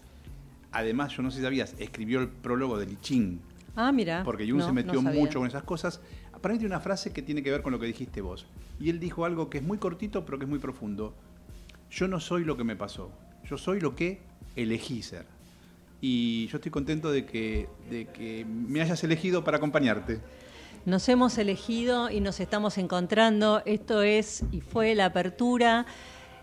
Además, 0.72 1.12
yo 1.12 1.24
no 1.24 1.30
sé 1.30 1.40
si 1.40 1.44
sabías, 1.44 1.76
escribió 1.78 2.22
el 2.22 2.30
prólogo 2.30 2.80
de 2.80 2.86
I 2.86 2.98
Ching. 3.02 3.42
Ah, 3.76 3.92
mira. 3.92 4.24
Porque 4.24 4.46
Jung 4.50 4.60
No, 4.60 4.66
se 4.66 4.72
metió 4.72 5.02
no 5.02 5.12
mucho 5.12 5.40
con 5.40 5.48
esas 5.50 5.64
cosas. 5.64 6.00
Para 6.42 6.54
mí 6.54 6.60
tiene 6.60 6.74
una 6.74 6.82
frase 6.82 7.12
que 7.12 7.22
tiene 7.22 7.44
que 7.44 7.52
ver 7.52 7.62
con 7.64 7.74
lo 7.74 7.80
que 7.82 7.86
dijiste 7.88 8.22
vos. 8.22 8.46
Y 8.80 8.92
él 8.92 9.02
dijo 9.02 9.26
algo 9.26 9.50
que 9.50 9.58
es 9.58 9.64
muy 9.66 9.78
cortito, 9.78 10.24
pero 10.24 10.38
que 10.40 10.46
es 10.46 10.50
muy 10.50 10.60
profundo. 10.60 11.14
Yo 11.90 12.08
no 12.08 12.20
soy 12.20 12.44
lo 12.44 12.58
que 12.58 12.64
me 12.64 12.76
pasó. 12.76 13.12
Yo 13.50 13.58
soy 13.58 13.80
lo 13.80 13.96
que 13.96 14.22
elegí 14.56 15.02
ser. 15.04 15.26
Y 16.02 16.48
yo 16.48 16.58
estoy 16.58 16.72
contento 16.72 17.12
de 17.12 17.26
que, 17.26 17.68
de 17.90 18.06
que 18.08 18.46
me 18.46 18.82
hayas 18.82 19.04
elegido 19.04 19.44
para 19.44 19.58
acompañarte. 19.58 20.20
Nos 20.86 21.10
hemos 21.10 21.38
elegido 21.38 22.10
y 22.10 22.22
nos 22.22 22.40
estamos 22.40 22.78
encontrando. 22.78 23.62
Esto 23.66 24.04
es 24.04 24.44
y 24.52 24.62
fue 24.62 24.96
la 24.96 25.06
apertura 25.06 25.86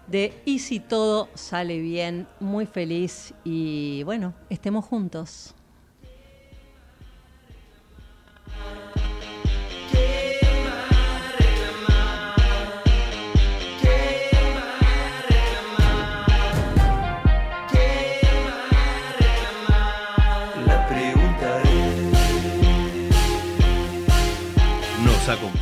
de 0.06 0.34
Y 0.44 0.58
si 0.58 0.80
todo 0.80 1.28
sale 1.34 1.78
bien. 1.80 2.26
Muy 2.40 2.66
feliz 2.66 3.32
y 3.44 4.02
bueno, 4.04 4.34
estemos 4.50 4.84
juntos. 4.84 5.54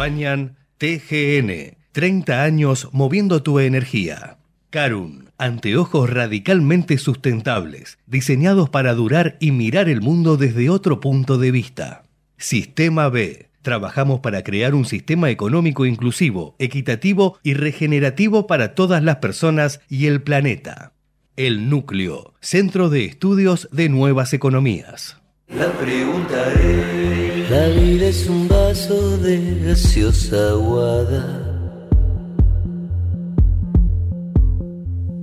Acompañan 0.02 0.56
TGN, 0.78 1.76
30 1.92 2.42
años 2.42 2.88
moviendo 2.90 3.40
tu 3.44 3.60
energía. 3.60 4.38
Karun, 4.70 5.30
anteojos 5.38 6.10
radicalmente 6.10 6.98
sustentables, 6.98 7.98
diseñados 8.06 8.68
para 8.68 8.94
durar 8.94 9.36
y 9.38 9.52
mirar 9.52 9.88
el 9.88 10.00
mundo 10.00 10.36
desde 10.36 10.70
otro 10.70 10.98
punto 10.98 11.38
de 11.38 11.52
vista. 11.52 12.02
Sistema 12.36 13.08
B. 13.10 13.48
Trabajamos 13.62 14.18
para 14.18 14.42
crear 14.42 14.74
un 14.74 14.86
sistema 14.86 15.30
económico 15.30 15.86
inclusivo, 15.86 16.56
equitativo 16.58 17.38
y 17.44 17.54
regenerativo 17.54 18.48
para 18.48 18.74
todas 18.74 19.04
las 19.04 19.16
personas 19.16 19.80
y 19.88 20.06
el 20.06 20.20
planeta. 20.22 20.94
El 21.36 21.70
Núcleo, 21.70 22.34
Centro 22.40 22.90
de 22.90 23.04
Estudios 23.04 23.68
de 23.70 23.88
Nuevas 23.88 24.32
Economías. 24.32 25.21
La 25.54 25.70
pregunta 25.72 26.50
es. 26.54 27.50
La 27.50 27.68
vida 27.68 28.06
es 28.06 28.26
un 28.26 28.48
vaso 28.48 29.18
de 29.18 29.60
gaseosa 29.66 30.50
aguada. 30.50 31.38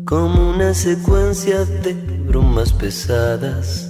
Como 0.06 0.52
una 0.52 0.74
secuencia 0.76 1.66
de 1.66 1.94
bromas 2.28 2.72
pesadas. 2.74 3.90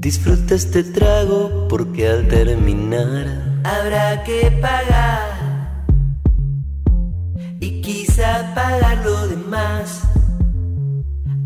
Disfruta 0.00 0.56
este 0.56 0.82
trago 0.82 1.68
porque 1.68 2.08
al 2.08 2.26
terminar 2.26 3.60
habrá 3.62 4.24
que 4.24 4.50
pagar. 4.60 5.30
Y 7.60 7.80
quizá 7.82 8.52
pagar 8.52 9.04
lo 9.04 9.28
demás. 9.28 10.11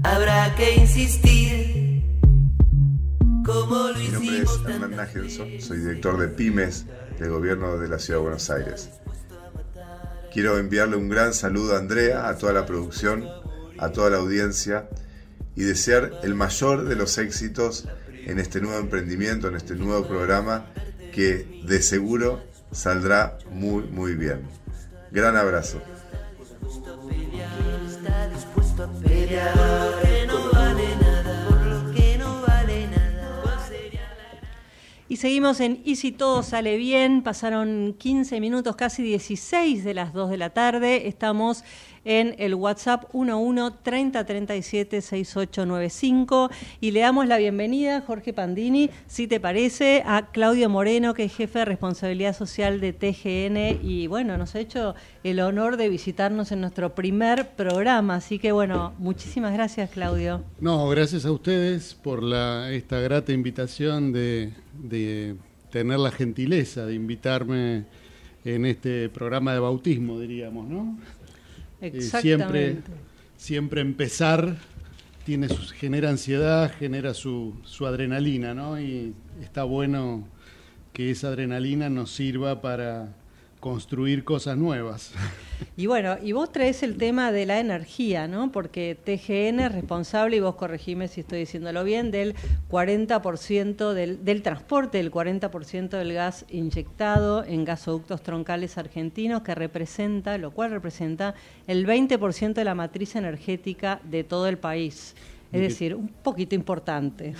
Habrá 0.06 0.54
que 0.54 0.76
insistir. 0.76 2.04
Como 3.44 3.88
lo 3.88 3.98
Mi 3.98 4.08
nombre 4.08 4.38
es 4.38 4.50
Hernán 4.68 4.94
Nagelson, 4.94 5.48
soy 5.60 5.78
director 5.78 6.16
de 6.16 6.28
Pymes 6.28 6.86
del 7.18 7.30
gobierno 7.30 7.76
de 7.76 7.88
la 7.88 7.98
Ciudad 7.98 8.20
de 8.20 8.22
Buenos 8.22 8.48
Aires. 8.48 8.90
Quiero 10.32 10.58
enviarle 10.58 10.94
un 10.94 11.08
gran 11.08 11.34
saludo 11.34 11.74
a 11.74 11.78
Andrea, 11.78 12.28
a 12.28 12.38
toda 12.38 12.52
la 12.52 12.66
producción, 12.66 13.26
a 13.78 13.90
toda 13.90 14.10
la 14.10 14.18
audiencia 14.18 14.88
y 15.56 15.64
desear 15.64 16.12
el 16.22 16.36
mayor 16.36 16.84
de 16.84 16.94
los 16.94 17.18
éxitos 17.18 17.88
en 18.26 18.38
este 18.38 18.60
nuevo 18.60 18.78
emprendimiento, 18.78 19.48
en 19.48 19.56
este 19.56 19.74
nuevo 19.74 20.06
programa 20.06 20.66
que 21.12 21.62
de 21.66 21.82
seguro 21.82 22.44
saldrá 22.70 23.38
muy 23.50 23.82
muy 23.82 24.14
bien. 24.14 24.42
Gran 25.10 25.36
abrazo. 25.36 25.82
Está 28.76 28.86
dispuesto 28.92 30.05
Y 35.08 35.16
seguimos 35.16 35.60
en 35.60 35.80
Y 35.84 35.96
si 35.96 36.10
todo 36.10 36.42
sale 36.42 36.76
bien, 36.76 37.22
pasaron 37.22 37.94
15 37.96 38.40
minutos, 38.40 38.74
casi 38.74 39.02
16 39.04 39.84
de 39.84 39.94
las 39.94 40.12
2 40.12 40.30
de 40.30 40.36
la 40.36 40.50
tarde. 40.50 41.06
Estamos 41.06 41.62
en 42.06 42.36
el 42.38 42.54
WhatsApp 42.54 43.04
11 43.12 43.76
30 43.82 44.24
37 44.24 45.00
6895 45.00 46.50
y 46.80 46.92
le 46.92 47.00
damos 47.00 47.26
la 47.26 47.36
bienvenida, 47.36 48.00
Jorge 48.00 48.32
Pandini, 48.32 48.90
si 49.08 49.26
te 49.26 49.40
parece, 49.40 50.02
a 50.06 50.30
Claudio 50.30 50.68
Moreno, 50.70 51.14
que 51.14 51.24
es 51.24 51.34
jefe 51.34 51.58
de 51.60 51.64
responsabilidad 51.64 52.34
social 52.34 52.80
de 52.80 52.92
TGN 52.92 53.84
y 53.84 54.06
bueno, 54.06 54.38
nos 54.38 54.54
ha 54.54 54.60
hecho 54.60 54.94
el 55.24 55.40
honor 55.40 55.76
de 55.76 55.88
visitarnos 55.88 56.52
en 56.52 56.60
nuestro 56.60 56.94
primer 56.94 57.50
programa. 57.50 58.16
Así 58.16 58.38
que 58.38 58.52
bueno, 58.52 58.94
muchísimas 58.98 59.52
gracias, 59.52 59.90
Claudio. 59.90 60.44
No, 60.60 60.88
gracias 60.88 61.26
a 61.26 61.32
ustedes 61.32 61.94
por 61.94 62.22
esta 62.70 63.00
grata 63.00 63.32
invitación 63.32 64.12
de, 64.12 64.52
de 64.82 65.36
tener 65.70 65.98
la 65.98 66.10
gentileza 66.10 66.86
de 66.86 66.94
invitarme 66.94 67.84
en 68.44 68.64
este 68.66 69.08
programa 69.08 69.52
de 69.52 69.58
bautismo, 69.58 70.20
diríamos, 70.20 70.68
¿no? 70.68 70.98
Eh, 71.80 71.90
Exactamente. 71.94 72.20
siempre, 72.72 72.76
siempre 73.36 73.80
empezar 73.80 74.56
tiene 75.24 75.48
su- 75.48 75.72
genera 75.74 76.08
ansiedad, 76.10 76.72
genera 76.78 77.12
su, 77.14 77.54
su 77.64 77.86
adrenalina, 77.86 78.54
¿no? 78.54 78.80
Y 78.80 79.12
está 79.42 79.64
bueno 79.64 80.26
que 80.92 81.10
esa 81.10 81.28
adrenalina 81.28 81.90
nos 81.90 82.12
sirva 82.12 82.62
para 82.62 83.14
construir 83.66 84.22
cosas 84.22 84.56
nuevas. 84.56 85.12
Y 85.76 85.86
bueno, 85.86 86.18
y 86.22 86.30
vos 86.30 86.52
traes 86.52 86.84
el 86.84 86.96
tema 86.96 87.32
de 87.32 87.46
la 87.46 87.58
energía, 87.58 88.28
¿no? 88.28 88.52
Porque 88.52 88.94
TGN 88.94 89.58
es 89.58 89.72
responsable, 89.72 90.36
y 90.36 90.40
vos 90.40 90.54
corregime 90.54 91.08
si 91.08 91.22
estoy 91.22 91.40
diciéndolo 91.40 91.82
bien, 91.82 92.12
del 92.12 92.36
40% 92.70 93.92
del, 93.92 94.24
del 94.24 94.42
transporte, 94.42 94.98
del 94.98 95.10
40% 95.10 95.88
del 95.88 96.12
gas 96.12 96.44
inyectado 96.48 97.42
en 97.42 97.64
gasoductos 97.64 98.22
troncales 98.22 98.78
argentinos, 98.78 99.42
que 99.42 99.56
representa, 99.56 100.38
lo 100.38 100.52
cual 100.52 100.70
representa 100.70 101.34
el 101.66 101.88
20% 101.88 102.52
de 102.52 102.64
la 102.64 102.76
matriz 102.76 103.16
energética 103.16 104.00
de 104.04 104.22
todo 104.22 104.46
el 104.46 104.58
país. 104.58 105.16
Es 105.50 105.60
decir, 105.60 105.96
un 105.96 106.08
poquito 106.08 106.54
importante. 106.54 107.34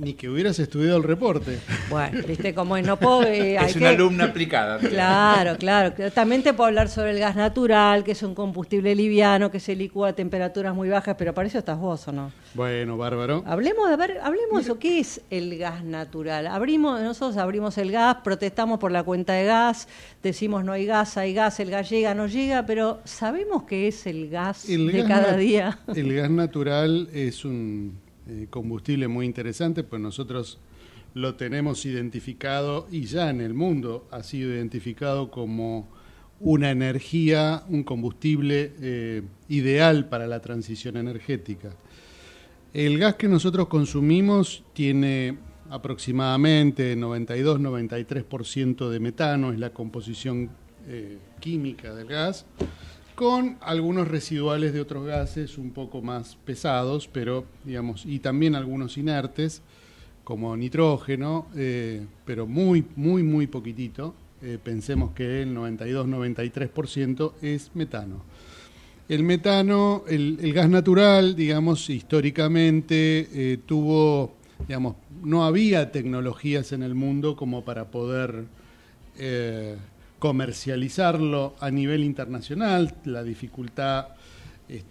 Ni 0.00 0.14
que 0.14 0.28
hubieras 0.28 0.56
estudiado 0.60 0.96
el 0.96 1.02
reporte. 1.02 1.58
Bueno, 1.90 2.22
viste 2.24 2.54
cómo 2.54 2.76
es, 2.76 2.86
no 2.86 2.96
puedo... 3.00 3.24
eh, 3.24 3.58
hay 3.58 3.70
Es 3.70 3.74
una 3.74 3.88
que- 3.88 3.94
alumna 3.96 4.24
aplicada. 4.26 4.78
Claro, 4.78 5.56
claro. 5.58 5.92
También 6.12 6.44
te 6.44 6.54
puedo 6.54 6.68
hablar 6.68 6.88
sobre 6.88 7.10
el 7.10 7.18
gas 7.18 7.34
natural, 7.34 8.04
que 8.04 8.12
es 8.12 8.22
un 8.22 8.32
combustible 8.32 8.94
liviano, 8.94 9.50
que 9.50 9.58
se 9.58 9.74
licúa 9.74 10.10
a 10.10 10.12
temperaturas 10.12 10.72
muy 10.72 10.88
bajas, 10.88 11.16
pero 11.18 11.34
para 11.34 11.48
eso 11.48 11.58
estás 11.58 11.80
vos, 11.80 12.06
¿o 12.06 12.12
no? 12.12 12.30
Bueno, 12.54 12.96
bárbaro. 12.96 13.42
Hablemos 13.44 13.90
de 13.90 13.96
ver, 13.96 14.18
hablemos 14.22 14.66
de 14.66 14.78
¿qué 14.78 15.00
es 15.00 15.20
el 15.30 15.58
gas 15.58 15.82
natural? 15.82 16.46
Abrimos, 16.46 17.00
nosotros 17.02 17.36
abrimos 17.36 17.76
el 17.76 17.90
gas, 17.90 18.18
protestamos 18.22 18.78
por 18.78 18.92
la 18.92 19.02
cuenta 19.02 19.32
de 19.32 19.46
gas, 19.46 19.88
decimos 20.22 20.64
no 20.64 20.70
hay 20.70 20.86
gas, 20.86 21.16
hay 21.16 21.34
gas, 21.34 21.58
el 21.58 21.70
gas 21.72 21.90
llega, 21.90 22.14
no 22.14 22.28
llega, 22.28 22.64
pero 22.66 23.00
¿sabemos 23.04 23.64
qué 23.64 23.88
es 23.88 24.06
el 24.06 24.30
gas 24.30 24.68
El 24.68 24.86
de 24.92 25.02
gas 25.02 25.08
cada 25.08 25.36
día? 25.36 25.80
El 25.92 26.14
gas 26.14 26.30
natural 26.30 27.08
es 27.12 27.44
un 27.44 27.98
eh, 28.28 28.46
combustible 28.50 29.08
muy 29.08 29.26
interesante, 29.26 29.82
pues 29.84 30.02
nosotros 30.02 30.58
lo 31.14 31.34
tenemos 31.36 31.86
identificado 31.86 32.86
y 32.90 33.04
ya 33.04 33.30
en 33.30 33.40
el 33.40 33.54
mundo 33.54 34.06
ha 34.10 34.22
sido 34.22 34.52
identificado 34.52 35.30
como 35.30 35.88
una 36.40 36.70
energía, 36.70 37.64
un 37.68 37.82
combustible 37.82 38.72
eh, 38.80 39.22
ideal 39.48 40.08
para 40.08 40.26
la 40.26 40.40
transición 40.40 40.96
energética. 40.96 41.70
El 42.74 42.98
gas 42.98 43.14
que 43.14 43.28
nosotros 43.28 43.68
consumimos 43.68 44.62
tiene 44.74 45.38
aproximadamente 45.70 46.96
92-93% 46.96 48.88
de 48.88 49.00
metano, 49.00 49.52
es 49.52 49.58
la 49.58 49.70
composición 49.70 50.50
eh, 50.86 51.18
química 51.40 51.94
del 51.94 52.08
gas, 52.08 52.46
con 53.18 53.58
algunos 53.62 54.06
residuales 54.06 54.72
de 54.72 54.80
otros 54.80 55.04
gases 55.04 55.58
un 55.58 55.72
poco 55.72 56.00
más 56.00 56.36
pesados, 56.44 57.10
pero 57.12 57.46
digamos, 57.64 58.06
y 58.06 58.20
también 58.20 58.54
algunos 58.54 58.96
inertes, 58.96 59.60
como 60.22 60.56
nitrógeno, 60.56 61.48
eh, 61.56 62.06
pero 62.24 62.46
muy, 62.46 62.84
muy, 62.94 63.24
muy 63.24 63.48
poquitito. 63.48 64.14
eh, 64.40 64.56
pensemos 64.62 65.10
que 65.14 65.42
el 65.42 65.52
92-93% 65.52 67.32
es 67.42 67.72
metano. 67.74 68.22
El 69.08 69.24
metano, 69.24 70.04
el, 70.06 70.52
gas 70.52 70.70
natural, 70.70 71.34
digamos, 71.34 71.90
históricamente 71.90 73.28
eh, 73.32 73.58
tuvo, 73.66 74.34
digamos, 74.68 74.94
no 75.24 75.44
había 75.44 75.90
tecnologías 75.90 76.70
en 76.70 76.84
el 76.84 76.94
mundo 76.94 77.34
como 77.34 77.64
para 77.64 77.90
poder 77.90 78.44
comercializarlo 80.18 81.54
a 81.60 81.70
nivel 81.70 82.04
internacional. 82.04 82.94
La 83.04 83.22
dificultad 83.22 84.08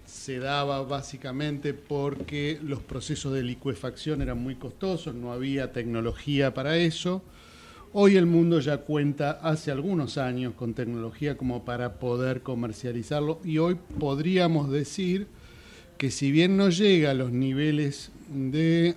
se 0.06 0.40
daba 0.40 0.82
básicamente 0.82 1.74
porque 1.74 2.60
los 2.64 2.82
procesos 2.82 3.34
de 3.34 3.44
licuefacción 3.44 4.22
eran 4.22 4.42
muy 4.42 4.56
costosos, 4.56 5.14
no 5.14 5.32
había 5.32 5.72
tecnología 5.72 6.54
para 6.54 6.78
eso. 6.78 7.22
Hoy 7.94 8.16
el 8.16 8.26
mundo 8.26 8.60
ya 8.60 8.80
cuenta 8.80 9.32
hace 9.32 9.72
algunos 9.72 10.18
años 10.18 10.54
con 10.56 10.74
tecnología 10.74 11.38
como 11.38 11.64
para 11.64 12.00
poder 12.00 12.42
comercializarlo 12.42 13.40
y 13.44 13.60
hoy 13.60 13.78
podríamos 14.00 14.70
decir 14.70 15.28
que 15.98 16.12
si 16.12 16.32
bien 16.32 16.58
no 16.58 16.70
llega 16.70 17.12
a 17.12 17.14
los 17.14 17.32
niveles 17.32 18.12
de 18.30 18.96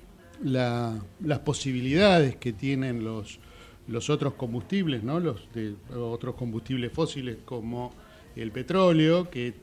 las 0.42 1.38
posibilidades 1.44 2.36
que 2.36 2.52
tienen 2.52 3.02
los, 3.02 3.40
los 3.88 4.10
otros 4.10 4.34
combustibles, 4.34 5.02
¿no? 5.02 5.18
los 5.18 5.48
de, 5.52 5.74
otros 5.96 6.34
combustibles 6.34 6.92
fósiles 6.92 7.38
como 7.44 7.92
el 8.36 8.52
petróleo, 8.52 9.28
que 9.30 9.54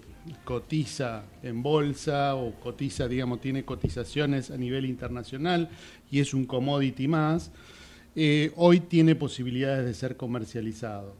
cotiza 0.44 1.26
en 1.44 1.62
bolsa 1.62 2.36
o 2.36 2.54
cotiza, 2.60 3.08
digamos, 3.08 3.40
tiene 3.40 3.64
cotizaciones 3.64 4.50
a 4.50 4.58
nivel 4.58 4.86
internacional 4.86 5.70
y 6.10 6.20
es 6.20 6.34
un 6.34 6.46
commodity 6.46 7.08
más, 7.08 7.52
eh, 8.16 8.52
hoy 8.56 8.80
tiene 8.80 9.16
posibilidades 9.16 9.86
de 9.86 9.94
ser 9.94 10.18
comercializado. 10.18 11.16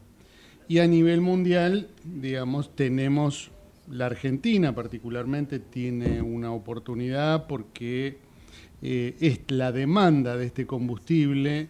Y 0.68 0.78
a 0.78 0.86
nivel 0.88 1.20
mundial, 1.20 1.88
digamos, 2.04 2.74
tenemos, 2.74 3.52
la 3.88 4.06
Argentina 4.06 4.74
particularmente 4.74 5.60
tiene 5.60 6.20
una 6.20 6.50
oportunidad 6.50 7.46
porque 7.46 8.18
eh, 8.82 9.16
es 9.20 9.40
la 9.48 9.70
demanda 9.70 10.36
de 10.36 10.46
este 10.46 10.66
combustible 10.66 11.68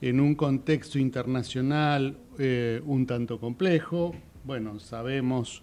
en 0.00 0.20
un 0.20 0.34
contexto 0.34 0.98
internacional 0.98 2.16
eh, 2.38 2.80
un 2.84 3.06
tanto 3.06 3.40
complejo. 3.40 4.14
Bueno, 4.44 4.78
sabemos, 4.78 5.62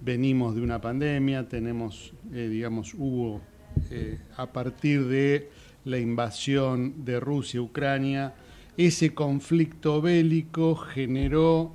venimos 0.00 0.54
de 0.54 0.62
una 0.62 0.80
pandemia, 0.80 1.48
tenemos, 1.48 2.14
digamos, 2.30 2.94
hubo 2.94 3.40
a 4.36 4.46
partir 4.46 5.04
de 5.06 5.50
la 5.84 5.98
invasión 5.98 7.04
de 7.04 7.20
Rusia, 7.20 7.60
Ucrania, 7.60 8.34
ese 8.76 9.14
conflicto 9.14 10.02
bélico 10.02 10.74
generó 10.74 11.72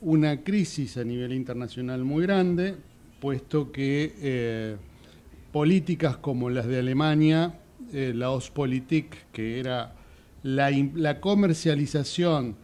una 0.00 0.42
crisis 0.42 0.96
a 0.96 1.04
nivel 1.04 1.32
internacional 1.32 2.04
muy 2.04 2.22
grande, 2.22 2.76
puesto 3.20 3.72
que 3.72 4.14
eh, 4.20 4.76
políticas 5.52 6.16
como 6.16 6.50
las 6.50 6.66
de 6.66 6.78
Alemania, 6.78 7.58
eh, 7.92 8.12
la 8.14 8.30
Ostpolitik, 8.30 9.30
que 9.32 9.58
era 9.58 9.94
la, 10.42 11.20
comercialización 11.20 12.56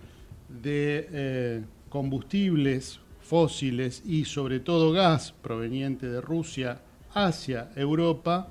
de 0.48 1.08
eh, 1.10 1.62
combustibles 1.88 3.00
fósiles 3.20 4.02
y 4.06 4.24
sobre 4.24 4.60
todo 4.60 4.92
gas 4.92 5.32
proveniente 5.42 6.06
de 6.08 6.20
Rusia 6.20 6.80
hacia 7.14 7.70
Europa, 7.76 8.48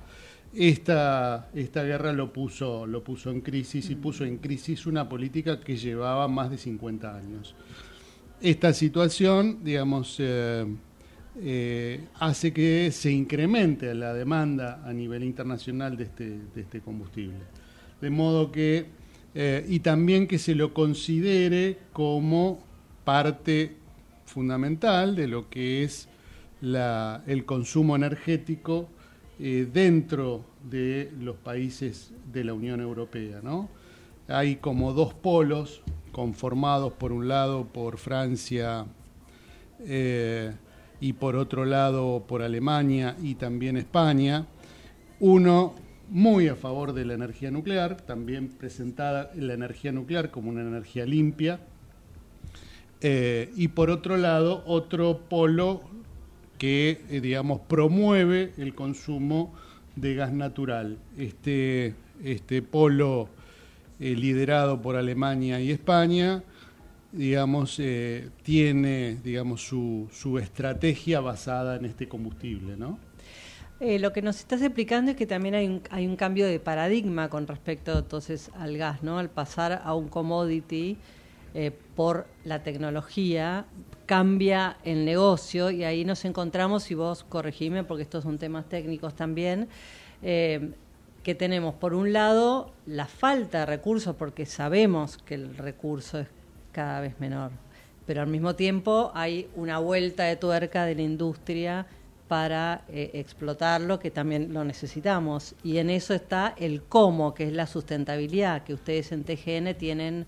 esta, 0.54 1.48
esta 1.54 1.82
guerra 1.82 2.12
lo 2.12 2.32
puso, 2.32 2.86
lo 2.86 3.02
puso 3.02 3.30
en 3.30 3.40
crisis 3.40 3.90
y 3.90 3.96
puso 3.96 4.24
en 4.24 4.38
crisis 4.38 4.86
una 4.86 5.08
política 5.08 5.60
que 5.60 5.76
llevaba 5.76 6.28
más 6.28 6.50
de 6.50 6.58
50 6.58 7.16
años. 7.16 7.54
Esta 8.40 8.72
situación, 8.72 9.64
digamos, 9.64 10.16
eh, 10.18 10.66
eh, 11.40 12.08
hace 12.20 12.52
que 12.52 12.90
se 12.92 13.10
incremente 13.10 13.92
la 13.94 14.14
demanda 14.14 14.82
a 14.84 14.92
nivel 14.92 15.24
internacional 15.24 15.96
de 15.96 16.04
este, 16.04 16.38
de 16.54 16.60
este 16.60 16.80
combustible. 16.80 17.38
De 18.00 18.10
modo 18.10 18.52
que, 18.52 18.86
eh, 19.34 19.64
y 19.68 19.80
también 19.80 20.26
que 20.26 20.38
se 20.38 20.54
lo 20.54 20.72
considere 20.72 21.78
como 21.92 22.60
parte 23.04 23.76
fundamental 24.26 25.16
de 25.16 25.28
lo 25.28 25.48
que 25.48 25.82
es 25.82 26.08
el 26.62 27.44
consumo 27.44 27.96
energético 27.96 28.88
eh, 29.38 29.68
dentro 29.70 30.44
de 30.62 31.12
los 31.20 31.36
países 31.36 32.12
de 32.32 32.44
la 32.44 32.54
Unión 32.54 32.80
Europea. 32.80 33.40
¿no? 33.42 33.68
Hay 34.28 34.56
como 34.56 34.92
dos 34.92 35.12
polos 35.12 35.82
conformados 36.12 36.92
por 36.92 37.12
un 37.12 37.28
lado 37.28 37.66
por 37.66 37.98
Francia 37.98 38.86
eh, 39.80 40.52
y 41.00 41.12
por 41.12 41.36
otro 41.36 41.64
lado 41.64 42.24
por 42.26 42.40
Alemania 42.40 43.16
y 43.22 43.34
también 43.34 43.76
España. 43.76 44.46
Uno 45.20 45.74
muy 46.08 46.48
a 46.48 46.56
favor 46.56 46.92
de 46.92 47.04
la 47.04 47.14
energía 47.14 47.50
nuclear, 47.50 48.00
también 48.00 48.48
presentada 48.48 49.30
la 49.34 49.54
energía 49.54 49.92
nuclear 49.92 50.30
como 50.30 50.50
una 50.50 50.62
energía 50.62 51.06
limpia. 51.06 51.60
Eh, 53.00 53.52
y 53.56 53.68
por 53.68 53.90
otro 53.90 54.16
lado, 54.16 54.62
otro 54.66 55.20
polo 55.28 55.82
que, 56.58 57.02
eh, 57.10 57.20
digamos, 57.20 57.60
promueve 57.60 58.52
el 58.56 58.74
consumo 58.74 59.52
de 59.96 60.14
gas 60.14 60.32
natural. 60.32 60.98
Este, 61.18 61.94
este 62.22 62.62
polo 62.62 63.28
eh, 64.00 64.14
liderado 64.14 64.80
por 64.80 64.96
Alemania 64.96 65.60
y 65.60 65.70
España, 65.70 66.42
digamos, 67.12 67.80
tiene, 68.42 69.18
digamos, 69.22 69.62
su, 69.62 70.08
su, 70.12 70.38
estrategia 70.38 71.20
basada 71.20 71.76
en 71.76 71.84
este 71.84 72.08
combustible, 72.08 72.76
¿no? 72.76 72.98
Lo 73.80 74.12
que 74.12 74.22
nos 74.22 74.38
estás 74.38 74.62
explicando 74.62 75.10
es 75.10 75.16
que 75.16 75.26
también 75.26 75.54
hay 75.54 75.66
un, 75.66 75.82
hay 75.90 76.06
un 76.06 76.16
cambio 76.16 76.46
de 76.46 76.58
paradigma 76.58 77.28
con 77.28 77.46
respecto 77.46 77.98
entonces 77.98 78.50
al 78.58 78.78
gas, 78.78 79.02
¿no? 79.02 79.18
Al 79.18 79.28
pasar 79.28 79.82
a 79.84 79.94
un 79.94 80.08
commodity 80.08 80.96
por 81.94 82.26
la 82.44 82.64
tecnología, 82.64 83.66
cambia 84.06 84.76
el 84.84 85.04
negocio 85.04 85.70
y 85.70 85.84
ahí 85.84 86.04
nos 86.04 86.24
encontramos, 86.24 86.90
y 86.90 86.94
vos 86.94 87.24
corregime 87.24 87.84
porque 87.84 88.02
estos 88.02 88.24
son 88.24 88.38
temas 88.38 88.68
técnicos 88.68 89.14
también, 89.14 89.68
eh, 90.22 90.72
que 91.22 91.34
tenemos 91.34 91.74
por 91.74 91.94
un 91.94 92.12
lado 92.12 92.72
la 92.86 93.06
falta 93.06 93.60
de 93.60 93.66
recursos 93.66 94.14
porque 94.16 94.46
sabemos 94.46 95.16
que 95.18 95.34
el 95.34 95.56
recurso 95.56 96.18
es 96.18 96.28
cada 96.72 97.00
vez 97.00 97.18
menor, 97.18 97.50
pero 98.06 98.20
al 98.20 98.26
mismo 98.26 98.54
tiempo 98.54 99.10
hay 99.14 99.48
una 99.56 99.78
vuelta 99.78 100.24
de 100.24 100.36
tuerca 100.36 100.84
de 100.84 100.96
la 100.96 101.02
industria 101.02 101.86
para 102.34 102.82
eh, 102.88 103.12
explotarlo, 103.14 104.00
que 104.00 104.10
también 104.10 104.52
lo 104.52 104.64
necesitamos. 104.64 105.54
Y 105.62 105.78
en 105.78 105.88
eso 105.88 106.14
está 106.14 106.52
el 106.58 106.82
cómo, 106.82 107.32
que 107.32 107.44
es 107.44 107.52
la 107.52 107.68
sustentabilidad, 107.68 108.64
que 108.64 108.74
ustedes 108.74 109.12
en 109.12 109.22
TGN 109.22 109.78
tienen 109.78 110.26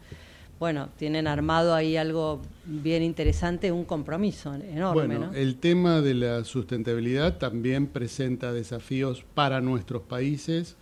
bueno, 0.61 0.89
tienen 0.97 1.27
armado 1.27 1.75
ahí 1.75 1.97
algo 1.97 2.41
bien 2.65 3.03
interesante, 3.03 3.73
un 3.73 3.85
compromiso 3.85 4.55
enorme. 4.55 5.17
Bueno, 5.17 5.33
el 5.35 5.57
tema 5.57 6.01
de 6.01 6.15
la 6.15 6.45
sustentabilidad 6.45 7.39
también 7.39 7.89
presenta 7.89 8.53
desafíos 8.53 9.25
para 9.35 9.61
nuestros 9.61 10.03
países, 10.03 10.77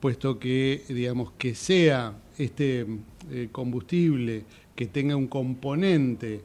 puesto 0.00 0.40
que, 0.40 0.82
digamos, 0.88 1.30
que 1.38 1.54
sea 1.54 2.14
este 2.36 2.84
eh, 3.30 3.48
combustible 3.52 4.42
que 4.74 4.86
tenga 4.86 5.14
un 5.14 5.28
componente 5.28 6.42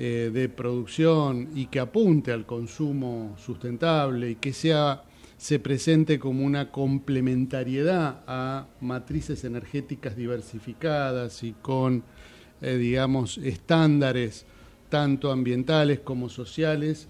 eh, 0.00 0.30
de 0.32 0.48
producción 0.48 1.48
y 1.56 1.66
que 1.66 1.80
apunte 1.80 2.30
al 2.30 2.46
consumo 2.46 3.34
sustentable 3.36 4.30
y 4.30 4.34
que 4.36 4.52
sea 4.52 5.02
se 5.36 5.58
presente 5.58 6.20
como 6.20 6.44
una 6.44 6.70
complementariedad 6.70 8.22
a 8.28 8.68
matrices 8.80 9.42
energéticas 9.42 10.14
diversificadas 10.14 11.42
y 11.42 11.52
con, 11.62 12.04
eh, 12.62 12.76
digamos, 12.76 13.38
estándares 13.38 14.46
tanto 14.88 15.32
ambientales 15.32 15.98
como 15.98 16.28
sociales 16.28 17.08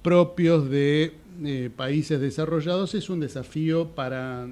propios 0.00 0.70
de 0.70 1.12
eh, 1.44 1.68
países 1.76 2.22
desarrollados 2.22 2.94
es 2.94 3.10
un 3.10 3.20
desafío 3.20 3.88
para 3.88 4.48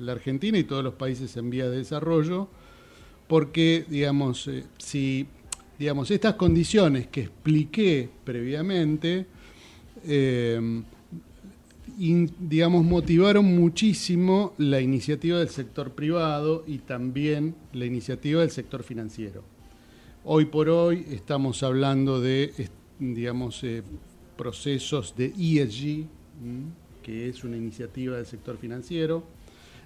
la 0.00 0.12
Argentina 0.12 0.58
y 0.58 0.64
todos 0.64 0.82
los 0.82 0.94
países 0.94 1.36
en 1.36 1.48
vía 1.48 1.70
de 1.70 1.76
desarrollo, 1.76 2.48
porque, 3.28 3.84
digamos, 3.88 4.50
si 4.78 5.28
digamos, 5.78 6.10
estas 6.10 6.34
condiciones 6.34 7.06
que 7.08 7.22
expliqué 7.22 8.08
previamente, 8.24 9.26
digamos, 11.96 12.84
motivaron 12.84 13.44
muchísimo 13.44 14.54
la 14.58 14.80
iniciativa 14.80 15.38
del 15.38 15.48
sector 15.48 15.92
privado 15.92 16.64
y 16.66 16.78
también 16.78 17.54
la 17.72 17.84
iniciativa 17.84 18.40
del 18.40 18.50
sector 18.50 18.82
financiero. 18.82 19.42
Hoy 20.24 20.46
por 20.46 20.68
hoy 20.68 21.06
estamos 21.10 21.62
hablando 21.62 22.20
de, 22.20 22.68
digamos, 22.98 23.62
eh, 23.64 23.82
procesos 24.36 25.14
de 25.16 25.26
ESG, 25.26 26.06
que 27.02 27.28
es 27.28 27.44
una 27.44 27.56
iniciativa 27.56 28.16
del 28.16 28.26
sector 28.26 28.58
financiero. 28.58 29.22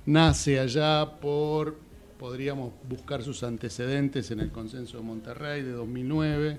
Nace 0.07 0.59
allá 0.59 1.19
por 1.21 1.77
podríamos 2.21 2.75
buscar 2.87 3.23
sus 3.23 3.43
antecedentes 3.43 4.31
en 4.31 4.41
el 4.41 4.51
consenso 4.51 4.99
de 4.99 5.03
Monterrey 5.03 5.63
de 5.63 5.73
2009 5.73 6.59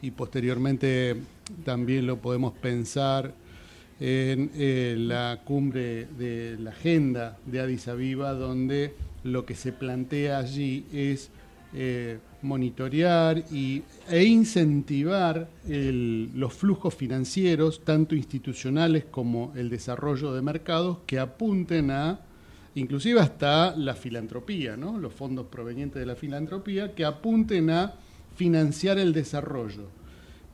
y 0.00 0.10
posteriormente 0.12 1.14
también 1.62 2.06
lo 2.06 2.16
podemos 2.16 2.54
pensar 2.54 3.34
en 4.00 4.50
eh, 4.54 4.96
la 4.98 5.42
cumbre 5.44 6.06
de 6.06 6.56
la 6.58 6.70
agenda 6.70 7.36
de 7.44 7.60
Addis 7.60 7.86
Abeba, 7.86 8.32
donde 8.32 8.94
lo 9.24 9.44
que 9.44 9.54
se 9.54 9.72
plantea 9.72 10.38
allí 10.38 10.86
es 10.90 11.28
eh, 11.74 12.16
monitorear 12.40 13.44
y, 13.52 13.82
e 14.08 14.24
incentivar 14.24 15.50
los 15.66 16.54
flujos 16.54 16.94
financieros, 16.94 17.84
tanto 17.84 18.14
institucionales 18.14 19.04
como 19.04 19.52
el 19.54 19.68
desarrollo 19.68 20.32
de 20.32 20.40
mercados, 20.40 20.98
que 21.06 21.18
apunten 21.18 21.90
a, 21.90 22.20
inclusive 22.74 23.20
hasta 23.20 23.76
la 23.76 23.94
filantropía, 23.94 24.76
los 24.76 25.12
fondos 25.12 25.46
provenientes 25.46 26.00
de 26.00 26.06
la 26.06 26.16
filantropía, 26.16 26.94
que 26.94 27.04
apunten 27.04 27.70
a 27.70 27.94
financiar 28.36 28.98
el 28.98 29.12
desarrollo. 29.12 29.88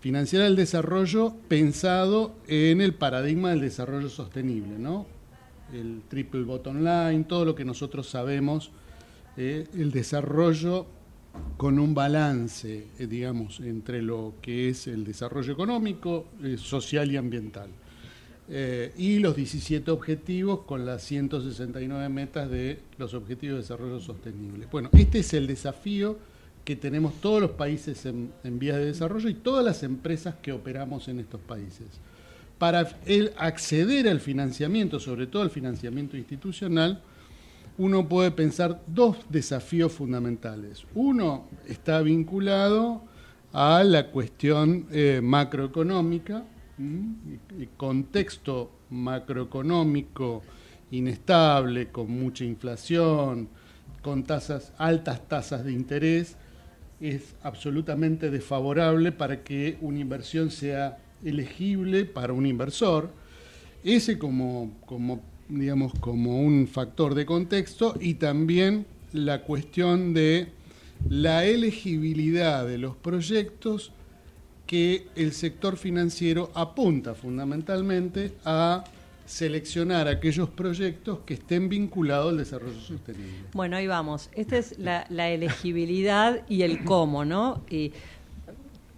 Financiar 0.00 0.42
el 0.42 0.56
desarrollo 0.56 1.35
pensado 1.48 2.35
en 2.48 2.80
el 2.80 2.94
paradigma 2.94 3.50
del 3.50 3.61
desarrollo 3.61 4.09
sostenible. 4.09 4.76
El 5.72 6.02
triple 6.09 6.42
bottom 6.42 6.78
line, 6.78 7.24
todo 7.24 7.44
lo 7.44 7.54
que 7.54 7.64
nosotros 7.64 8.09
sabemos, 8.09 8.70
eh, 9.37 9.66
el 9.74 9.90
desarrollo 9.92 10.87
con 11.56 11.78
un 11.78 11.94
balance, 11.94 12.88
eh, 12.98 13.06
digamos, 13.06 13.61
entre 13.61 14.02
lo 14.02 14.35
que 14.42 14.70
es 14.70 14.87
el 14.87 15.04
desarrollo 15.04 15.52
económico, 15.52 16.26
eh, 16.42 16.56
social 16.59 17.11
y 17.11 17.16
ambiental. 17.16 17.70
Eh, 18.52 18.92
y 18.96 19.20
los 19.20 19.36
17 19.36 19.88
objetivos 19.92 20.62
con 20.66 20.84
las 20.84 21.04
169 21.04 22.08
metas 22.08 22.50
de 22.50 22.80
los 22.98 23.14
Objetivos 23.14 23.54
de 23.54 23.60
Desarrollo 23.62 24.00
Sostenible. 24.00 24.66
Bueno, 24.72 24.88
este 24.92 25.20
es 25.20 25.32
el 25.34 25.46
desafío 25.46 26.18
que 26.64 26.74
tenemos 26.74 27.14
todos 27.20 27.40
los 27.40 27.52
países 27.52 28.04
en, 28.06 28.32
vías 28.58 28.78
de 28.78 28.86
desarrollo 28.86 29.28
y 29.28 29.34
todas 29.34 29.64
las 29.64 29.84
empresas 29.84 30.34
que 30.42 30.50
operamos 30.50 31.06
en 31.06 31.20
estos 31.20 31.40
países. 31.40 31.86
Para 32.58 32.88
el 33.06 33.32
acceder 33.36 34.08
al 34.08 34.18
financiamiento, 34.18 34.98
sobre 34.98 35.28
todo 35.28 35.42
al 35.42 35.50
financiamiento 35.50 36.16
institucional, 36.16 37.00
uno 37.78 38.08
puede 38.08 38.32
pensar 38.32 38.82
dos 38.88 39.16
desafíos 39.28 39.92
fundamentales. 39.92 40.84
Uno 40.94 41.46
está 41.68 42.02
vinculado 42.02 43.02
a 43.52 43.84
la 43.84 44.08
cuestión 44.10 44.86
eh, 44.90 45.20
macroeconómica, 45.22 46.44
contexto 47.76 48.70
macroeconómico 48.90 50.42
inestable, 50.90 51.88
con 51.88 52.10
mucha 52.10 52.44
inflación, 52.44 53.48
con 54.02 54.24
tasas, 54.24 54.72
altas 54.78 55.28
tasas 55.28 55.64
de 55.64 55.72
interés, 55.72 56.36
es 57.00 57.34
absolutamente 57.42 58.30
desfavorable 58.30 59.12
para 59.12 59.42
que 59.42 59.78
una 59.80 60.00
inversión 60.00 60.50
sea 60.50 60.98
elegible 61.24 62.04
para 62.04 62.32
un 62.32 62.46
inversor. 62.46 63.10
Ese 63.82 64.18
como, 64.18 64.72
como 64.84 65.22
digamos, 65.48 65.92
como 66.00 66.40
un 66.40 66.68
factor 66.68 67.14
de 67.14 67.26
contexto 67.26 67.94
y 68.00 68.14
también 68.14 68.86
la 69.12 69.42
cuestión 69.42 70.12
de 70.14 70.48
la 71.08 71.44
elegibilidad 71.44 72.66
de 72.66 72.78
los 72.78 72.96
proyectos 72.96 73.92
que 74.70 75.09
el 75.16 75.33
sector 75.33 75.76
financiero 75.76 76.52
apunta 76.54 77.16
fundamentalmente 77.16 78.35
a 78.44 78.85
seleccionar 79.26 80.06
aquellos 80.06 80.48
proyectos 80.48 81.18
que 81.26 81.35
estén 81.35 81.68
vinculados 81.68 82.30
al 82.30 82.38
desarrollo 82.38 82.78
sostenible. 82.78 83.46
Bueno, 83.52 83.74
ahí 83.74 83.88
vamos. 83.88 84.30
Esta 84.33 84.59
es 84.59 84.78
la, 84.78 85.02
elegibilidad 85.28 86.42
y 86.48 86.62
el 86.62 86.85
cómo, 86.85 87.24
¿no? 87.24 87.64
Y 87.68 87.92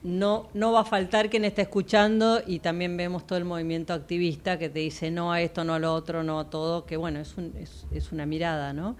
no, 0.03 0.51
no 0.53 0.73
va 0.73 0.81
a 0.81 0.85
faltar 0.85 1.31
quien 1.31 1.47
está 1.47 1.63
escuchando 1.63 2.43
y 2.47 2.59
también 2.59 2.95
vemos 2.99 3.27
todo 3.27 3.39
el 3.39 3.47
movimiento 3.47 3.95
activista 3.95 4.59
que 4.59 4.69
te 4.69 4.81
dice 4.81 5.11
no 5.11 5.33
a 5.33 5.41
esto, 5.41 5.65
no 5.65 5.73
a 5.73 5.79
lo 5.79 5.95
otro, 5.95 6.23
no 6.23 6.39
a 6.39 6.51
todo, 6.51 6.85
que 6.85 6.99
bueno, 6.99 7.19
es, 7.19 7.39
un, 7.39 7.55
es, 7.57 7.87
es 7.91 8.13
una 8.13 8.27
mirada, 8.27 8.75
¿no? 8.75 8.95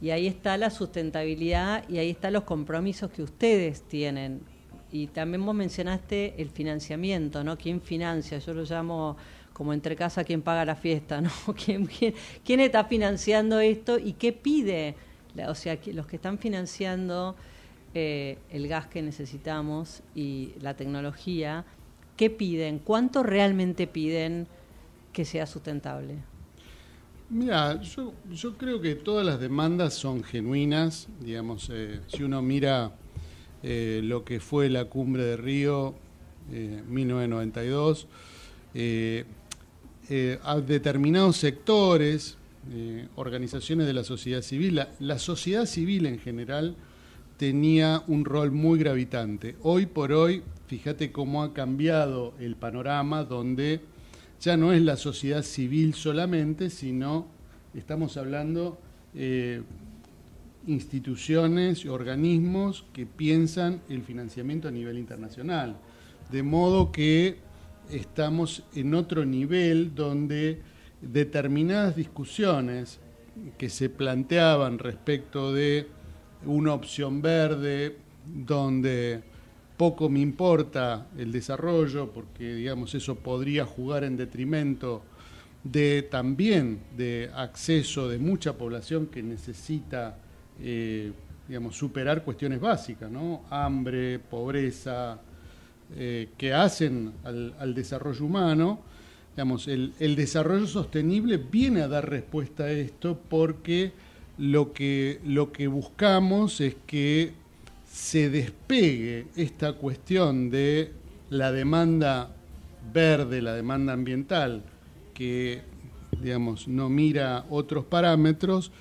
Y 0.00 0.10
ahí 0.10 0.26
está 0.26 0.56
la 0.56 0.70
sustentabilidad 0.70 1.88
y 1.88 1.98
ahí 1.98 2.10
están 2.10 2.32
los 2.32 2.42
compromisos 2.42 3.12
que 3.12 3.22
ustedes 3.22 3.82
tienen. 3.82 4.55
Y 4.96 5.08
también 5.08 5.44
vos 5.44 5.54
mencionaste 5.54 6.34
el 6.38 6.48
financiamiento, 6.48 7.44
¿no? 7.44 7.58
¿Quién 7.58 7.82
financia? 7.82 8.38
Yo 8.38 8.54
lo 8.54 8.62
llamo 8.62 9.18
como 9.52 9.74
entre 9.74 9.94
casa 9.94 10.24
quién 10.24 10.40
paga 10.40 10.64
la 10.64 10.74
fiesta, 10.74 11.20
¿no? 11.20 11.30
¿Quién, 11.54 11.86
quién, 11.86 12.60
está 12.60 12.84
financiando 12.84 13.60
esto 13.60 13.98
y 13.98 14.14
qué 14.14 14.32
pide? 14.32 14.94
O 15.48 15.54
sea, 15.54 15.78
los 15.92 16.06
que 16.06 16.16
están 16.16 16.38
financiando 16.38 17.36
eh, 17.92 18.38
el 18.48 18.68
gas 18.68 18.86
que 18.86 19.02
necesitamos 19.02 20.02
y 20.14 20.54
la 20.62 20.72
tecnología, 20.74 21.66
¿qué 22.16 22.30
piden? 22.30 22.78
¿Cuánto 22.78 23.22
realmente 23.22 23.86
piden 23.86 24.46
que 25.12 25.26
sea 25.26 25.44
sustentable? 25.44 26.14
Mira, 27.28 27.82
yo, 27.82 28.14
yo 28.30 28.56
creo 28.56 28.80
que 28.80 28.94
todas 28.94 29.26
las 29.26 29.40
demandas 29.40 29.92
son 29.92 30.24
genuinas. 30.24 31.08
Digamos, 31.20 31.68
eh, 31.70 32.00
si 32.06 32.22
uno 32.22 32.40
mira 32.40 32.92
eh, 33.66 34.00
lo 34.02 34.24
que 34.24 34.40
fue 34.40 34.70
la 34.70 34.86
cumbre 34.86 35.24
de 35.24 35.36
Río 35.36 35.94
1992, 36.88 38.06
a 40.44 40.60
determinados 40.60 41.36
sectores, 41.36 42.38
organizaciones 43.16 43.88
de 43.88 43.92
la 43.92 44.04
sociedad 44.04 44.42
civil, 44.42 44.80
la 45.00 45.18
sociedad 45.18 45.66
civil 45.66 46.06
en 46.06 46.20
general, 46.20 46.76
tenía 47.36 48.02
un 48.06 48.24
rol 48.24 48.50
muy 48.52 48.78
gravitante. 48.78 49.56
Hoy 49.62 49.86
por 49.86 50.12
hoy, 50.12 50.42
fíjate 50.68 51.12
cómo 51.12 51.42
ha 51.42 51.52
cambiado 51.52 52.34
el 52.40 52.56
panorama 52.56 53.24
donde 53.24 53.80
ya 54.40 54.56
no 54.56 54.72
es 54.72 54.82
la 54.82 54.96
sociedad 54.96 55.42
civil 55.42 55.94
solamente, 55.94 56.70
sino 56.70 57.26
estamos 57.74 58.16
hablando 58.16 58.78
eh, 59.14 59.62
instituciones 60.66 61.84
y 61.84 61.88
organismos 61.88 62.84
que 62.92 63.06
piensan 63.06 63.80
el 63.88 64.02
financiamiento 64.02 64.68
a 64.68 64.70
nivel 64.70 64.98
internacional. 64.98 65.76
De 66.30 66.42
modo 66.42 66.90
que 66.90 67.38
estamos 67.90 68.64
en 68.74 68.94
otro 68.94 69.24
nivel 69.24 69.94
donde 69.94 70.60
determinadas 71.00 71.94
discusiones 71.94 72.98
que 73.58 73.68
se 73.68 73.88
planteaban 73.90 74.78
respecto 74.78 75.52
de 75.52 75.86
una 76.44 76.72
opción 76.74 77.22
verde 77.22 77.96
donde 78.26 79.22
poco 79.76 80.08
me 80.08 80.20
importa 80.20 81.06
el 81.18 81.32
desarrollo 81.32 82.10
porque 82.12 82.54
digamos 82.54 82.94
eso 82.94 83.16
podría 83.16 83.66
jugar 83.66 84.04
en 84.04 84.16
detrimento 84.16 85.02
de 85.62 86.02
también 86.02 86.80
de 86.96 87.30
acceso 87.34 88.08
de 88.08 88.18
mucha 88.18 88.54
población 88.56 89.06
que 89.06 89.22
necesita 89.22 90.18
eh, 90.60 91.12
digamos 91.48 91.76
superar 91.76 92.24
cuestiones 92.24 92.60
básicas 92.60 93.10
no 93.10 93.44
hambre 93.50 94.18
pobreza 94.18 95.18
eh, 95.94 96.30
que 96.36 96.52
hacen 96.52 97.12
al, 97.22 97.74
desarrollo 97.74 98.24
humano. 98.24 98.80
Digamos 99.34 99.68
el, 99.68 99.92
el 100.00 100.16
desarrollo 100.16 100.66
sostenible 100.66 101.36
viene 101.36 101.82
a 101.82 101.88
dar 101.88 102.08
respuesta 102.08 102.64
a 102.64 102.70
esto 102.70 103.20
porque 103.28 103.92
lo 104.38 104.72
que, 104.72 105.20
lo 105.24 105.52
que 105.52 105.66
buscamos 105.66 106.60
es 106.60 106.76
que 106.86 107.32
se 107.90 108.30
despegue 108.30 109.26
esta 109.36 109.74
cuestión 109.74 110.50
de 110.50 110.92
la 111.30 111.52
demanda 111.52 112.34
verde, 112.92 113.40
la 113.42 113.54
demanda 113.54 113.92
ambiental, 113.92 114.62
que 115.14 115.62
digamos, 116.20 116.68
no 116.68 116.88
mira 116.88 117.44
otros 117.50 117.84
parámetros, 117.84 118.72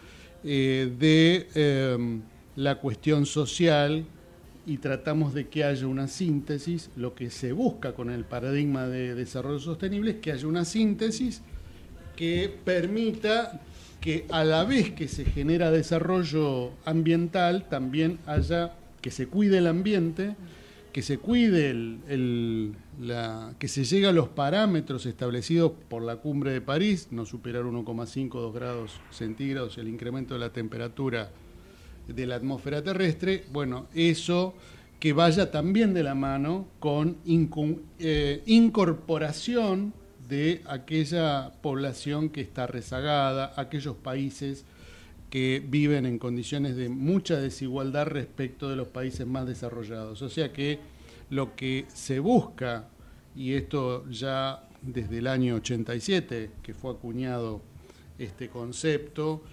eh, 0.45 0.93
de 0.99 1.47
em, 1.55 2.21
la 2.55 2.79
cuestión 2.79 3.25
social 3.25 4.05
y 4.67 4.77
tratamos 4.77 5.33
de 5.33 5.47
que 5.47 5.63
haya 5.63 5.87
una 5.87 6.07
síntesis. 6.07 6.89
Lo 6.95 7.15
que 7.15 7.29
se 7.29 7.51
busca 7.51 7.93
con 7.93 8.09
el 8.09 8.25
paradigma 8.25 8.87
de 8.87 9.15
desarrollo 9.15 9.59
sostenible 9.59 10.11
es 10.11 10.17
que 10.17 10.31
haya 10.31 10.47
una 10.47 10.65
síntesis 10.65 11.41
que 12.15 12.53
permita 12.63 13.59
que 13.99 14.25
a 14.29 14.43
la 14.43 14.63
vez 14.65 14.91
que 14.91 15.07
se 15.07 15.25
genera 15.25 15.71
desarrollo 15.71 16.71
ambiental, 16.85 17.67
también 17.67 18.19
haya 18.27 18.73
que 19.01 19.11
se 19.11 19.27
cuide 19.27 19.57
el 19.57 19.67
ambiente, 19.67 20.35
que 20.95 21.01
se 21.01 21.17
cuide 21.17 21.71
el, 21.71 22.73
la, 23.01 23.53
que 23.59 23.67
se 23.67 23.83
llegue 23.83 24.07
a 24.07 24.13
los 24.13 24.29
parámetros 24.29 25.05
establecidos 25.05 25.73
por 25.89 26.01
la 26.01 26.15
cumbre 26.15 26.53
de 26.53 26.61
París, 26.61 27.09
no 27.11 27.25
superar 27.25 27.63
1,5 27.63 28.29
2 28.29 28.53
grados 28.53 28.91
centígrados 29.11 29.77
el 29.77 29.89
incremento 29.89 30.35
de 30.35 30.39
la 30.39 30.53
temperatura 30.53 31.31
de 32.07 32.25
la 32.25 32.35
atmósfera 32.35 32.81
terrestre, 32.81 33.43
bueno, 33.51 33.87
eso 33.93 34.53
que 34.97 35.11
vaya 35.11 35.51
también 35.51 35.93
de 35.93 36.01
la 36.01 36.15
mano 36.15 36.69
con 36.79 37.17
eh, 37.99 38.41
incorporación 38.45 39.93
de 40.29 40.61
aquella 40.65 41.51
población 41.61 42.29
que 42.29 42.39
está 42.39 42.67
rezagada, 42.67 43.51
aquellos 43.57 43.97
países 43.97 44.63
que 45.35 45.61
viven 45.67 46.05
en 46.05 46.17
condiciones 46.17 46.77
de 46.77 46.87
mucha 46.87 47.35
desigualdad 47.35 48.07
respecto 48.07 48.69
de 48.69 48.77
los 48.77 48.87
países 48.87 49.27
más 49.27 49.45
desarrollados. 49.45 50.21
O 50.21 50.29
sea 50.29 50.53
que 50.53 50.79
lo 51.29 51.57
que 51.57 51.83
se 51.93 52.19
busca, 52.19 52.87
y 53.35 53.51
esto 53.51 54.09
ya 54.09 54.63
desde 54.81 55.17
el 55.17 55.27
año 55.27 55.55
87, 55.55 56.51
que 56.63 56.73
fue 56.73 56.93
acuñado 56.93 57.61
este 58.17 58.47
concepto, 58.47 59.43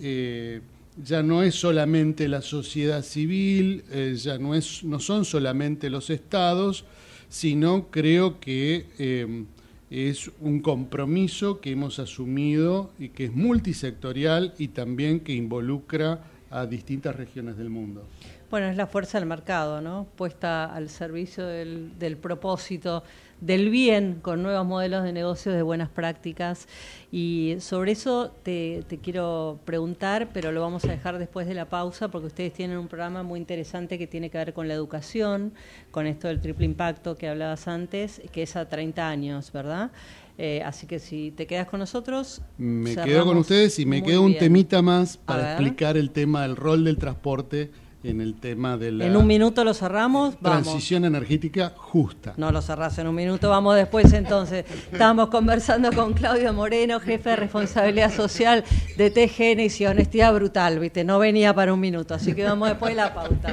eh, 0.00 0.60
ya 1.04 1.22
no 1.22 1.44
es 1.44 1.54
solamente 1.54 2.26
la 2.26 2.42
sociedad 2.42 3.04
civil, 3.04 3.84
eh, 3.92 4.16
ya 4.18 4.38
no, 4.38 4.56
es, 4.56 4.82
no 4.82 4.98
son 4.98 5.24
solamente 5.24 5.88
los 5.88 6.10
estados, 6.10 6.84
sino 7.28 7.92
creo 7.92 8.40
que 8.40 8.86
eh, 8.98 9.44
es 9.90 10.30
un 10.40 10.60
compromiso 10.60 11.60
que 11.60 11.72
hemos 11.72 11.98
asumido 11.98 12.90
y 12.98 13.08
que 13.10 13.26
es 13.26 13.32
multisectorial 13.32 14.54
y 14.58 14.68
también 14.68 15.20
que 15.20 15.32
involucra 15.32 16.20
a 16.50 16.66
distintas 16.66 17.16
regiones 17.16 17.56
del 17.56 17.70
mundo. 17.70 18.06
Bueno, 18.50 18.68
es 18.68 18.76
la 18.76 18.86
fuerza 18.86 19.18
del 19.18 19.28
mercado, 19.28 19.80
¿no? 19.80 20.06
Puesta 20.16 20.64
al 20.74 20.88
servicio 20.88 21.46
del, 21.46 21.98
del 21.98 22.16
propósito 22.16 23.02
del 23.40 23.70
bien 23.70 24.18
con 24.20 24.42
nuevos 24.42 24.66
modelos 24.66 25.04
de 25.04 25.12
negocios 25.12 25.54
de 25.54 25.62
buenas 25.62 25.88
prácticas. 25.88 26.66
Y 27.10 27.56
sobre 27.60 27.92
eso 27.92 28.32
te, 28.42 28.84
quiero 29.02 29.60
preguntar, 29.64 30.28
pero 30.32 30.52
lo 30.52 30.60
vamos 30.60 30.84
a 30.84 30.88
dejar 30.88 31.18
después 31.18 31.46
de 31.46 31.54
la 31.54 31.68
pausa, 31.68 32.08
porque 32.08 32.26
ustedes 32.26 32.52
tienen 32.52 32.78
un 32.78 32.88
programa 32.88 33.22
muy 33.22 33.38
interesante 33.38 33.98
que 33.98 34.06
tiene 34.06 34.30
que 34.30 34.38
ver 34.38 34.52
con 34.52 34.68
la 34.68 34.74
educación, 34.74 35.52
con 35.90 36.06
esto 36.06 36.28
del 36.28 36.40
triple 36.40 36.66
impacto 36.66 37.16
que 37.16 37.28
hablabas 37.28 37.68
antes, 37.68 38.20
que 38.32 38.42
es 38.42 38.56
a 38.56 38.68
30 38.68 39.08
años, 39.08 39.52
¿verdad? 39.52 39.90
Eh, 40.36 40.62
así 40.64 40.86
que 40.86 41.00
si 41.00 41.32
te 41.32 41.46
quedas 41.46 41.66
con 41.66 41.80
nosotros. 41.80 42.42
Me 42.58 42.94
quedo 42.94 43.24
con 43.24 43.38
ustedes 43.38 43.78
y 43.78 43.86
me 43.86 44.02
quedo 44.02 44.22
un 44.22 44.36
temita 44.36 44.82
más 44.82 45.16
para 45.16 45.52
explicar 45.52 45.96
el 45.96 46.10
tema 46.10 46.42
del 46.42 46.56
rol 46.56 46.84
del 46.84 46.96
transporte 46.96 47.70
en 48.04 48.20
el 48.20 48.34
tema 48.34 48.76
de 48.76 48.92
la... 48.92 49.06
En 49.06 49.16
un 49.16 49.26
minuto 49.26 49.64
lo 49.64 49.74
cerramos. 49.74 50.38
Transición 50.38 51.04
energética 51.04 51.72
justa. 51.76 52.34
No 52.36 52.52
lo 52.52 52.62
cerrás 52.62 52.98
en 52.98 53.08
un 53.08 53.14
minuto, 53.14 53.50
vamos 53.50 53.74
después 53.74 54.12
entonces. 54.12 54.64
Estamos 54.92 55.28
conversando 55.28 55.92
con 55.92 56.12
Claudio 56.12 56.52
Moreno, 56.52 57.00
jefe 57.00 57.30
de 57.30 57.36
responsabilidad 57.36 58.12
social 58.14 58.64
de 58.96 59.10
TGN 59.10 59.68
y 59.78 59.86
honestidad 59.86 60.32
brutal, 60.32 60.78
¿viste? 60.78 61.04
No 61.04 61.18
venía 61.18 61.54
para 61.54 61.74
un 61.74 61.80
minuto, 61.80 62.14
así 62.14 62.34
que 62.34 62.44
vamos 62.44 62.68
después 62.68 62.92
de 62.92 62.96
la 62.96 63.14
pauta. 63.14 63.52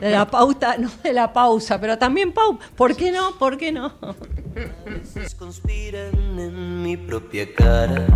De 0.00 0.10
la 0.10 0.30
pauta, 0.30 0.76
no 0.78 0.90
de 1.02 1.12
la 1.12 1.32
pausa, 1.32 1.80
pero 1.80 1.98
también 1.98 2.32
pau. 2.32 2.58
¿Por 2.76 2.94
qué 2.94 3.10
no? 3.10 3.36
¿Por 3.38 3.56
qué 3.58 3.72
no? 3.72 3.86
A 4.02 4.14
veces 4.90 5.34
conspiran 5.34 6.38
en 6.38 6.82
mi 6.82 6.96
propia 6.96 7.52
cara. 7.54 8.06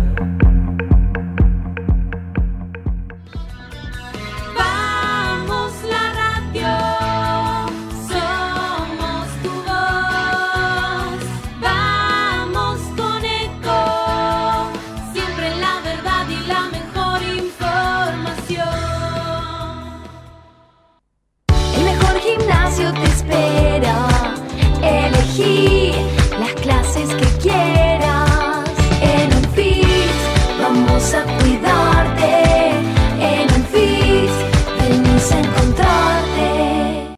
Gimnasio 22.75 22.93
te 22.93 23.07
espera, 23.07 24.35
elegí 24.81 25.91
las 26.39 26.53
clases 26.55 27.09
que 27.15 27.25
quieras. 27.41 28.69
En 29.01 29.33
un 29.33 29.43
fit 29.53 30.11
vamos 30.61 31.13
a 31.13 31.23
cuidarte, 31.37 32.71
en 33.19 33.53
un 33.53 33.63
fit 33.65 34.29
venís 34.79 35.31
a 35.31 35.39
encontrarte. 35.39 37.15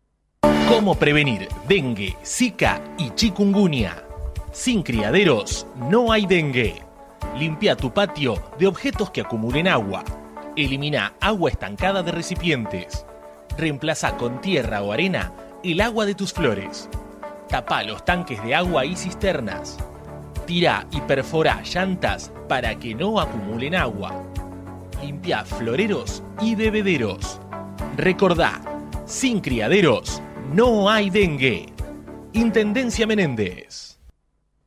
¿Cómo 0.70 0.96
prevenir 0.96 1.48
dengue, 1.68 2.16
zika 2.24 2.82
y 2.98 3.12
chikungunya? 3.12 4.04
Sin 4.52 4.84
criaderos 4.84 5.68
no 5.76 6.12
hay 6.12 6.26
dengue. 6.26 6.82
Limpia 7.38 7.76
tu 7.76 7.92
patio 7.92 8.42
de 8.58 8.68
objetos 8.68 9.12
que 9.12 9.22
acumulen 9.22 9.68
agua. 9.68 10.04
Elimina 10.56 11.14
agua 11.20 11.52
estancada 11.52 12.02
de 12.02 12.12
recipientes. 12.12 13.06
Reemplaza 13.58 14.18
con 14.18 14.42
tierra 14.42 14.82
o 14.82 14.92
arena 14.92 15.32
el 15.64 15.82
agua 15.82 16.06
de 16.06 16.16
tus 16.16 16.34
flores. 16.34 16.90
Tapa 17.50 17.84
los 17.84 18.04
tanques 18.06 18.44
de 18.44 18.56
agua 18.56 18.86
y 18.86 18.96
cisternas. 18.96 19.78
Tira 20.46 20.88
y 20.92 21.02
perfora 21.02 21.62
llantas 21.64 22.32
para 22.48 22.78
que 22.78 22.94
no 22.96 23.20
acumulen 23.20 23.76
agua. 23.76 24.24
Limpia 25.02 25.46
floreros 25.46 26.24
y 26.42 26.56
bebederos. 26.56 27.40
Recordá, 27.96 28.62
sin 29.06 29.42
criaderos 29.42 30.22
no 30.54 30.90
hay 30.90 31.10
dengue. 31.10 31.74
Intendencia 32.34 33.08
Menéndez. 33.08 33.98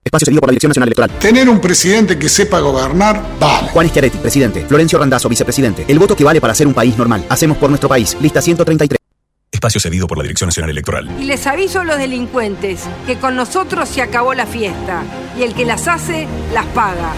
Espacio 0.04 0.26
cedido 0.26 0.40
por 0.40 0.48
la 0.48 0.52
Dirección 0.52 0.70
Nacional 0.70 0.88
Electoral. 0.88 1.10
Tener 1.18 1.48
un 1.48 1.60
presidente 1.60 2.18
que 2.18 2.28
sepa 2.28 2.58
gobernar, 2.60 3.22
vale. 3.38 3.68
Juan 3.68 3.88
Schiaretti, 3.88 4.18
presidente. 4.18 4.66
Florencio 4.66 4.98
Randazzo, 4.98 5.28
vicepresidente. 5.28 5.84
El 5.86 5.98
voto 5.98 6.16
que 6.16 6.24
vale 6.24 6.40
para 6.40 6.54
ser 6.54 6.66
un 6.66 6.74
país 6.74 6.96
normal. 6.96 7.24
Hacemos 7.28 7.58
por 7.58 7.68
nuestro 7.68 7.88
país. 7.88 8.16
Lista 8.20 8.40
133. 8.40 8.99
Espacio 9.60 9.78
cedido 9.78 10.06
por 10.06 10.16
la 10.16 10.22
Dirección 10.22 10.48
Nacional 10.48 10.70
Electoral. 10.70 11.10
Y 11.20 11.24
les 11.24 11.46
aviso 11.46 11.80
a 11.80 11.84
los 11.84 11.98
delincuentes 11.98 12.88
que 13.06 13.18
con 13.18 13.36
nosotros 13.36 13.90
se 13.90 14.00
acabó 14.00 14.32
la 14.32 14.46
fiesta 14.46 15.02
y 15.38 15.42
el 15.42 15.52
que 15.52 15.66
las 15.66 15.86
hace 15.86 16.26
las 16.54 16.64
paga. 16.68 17.12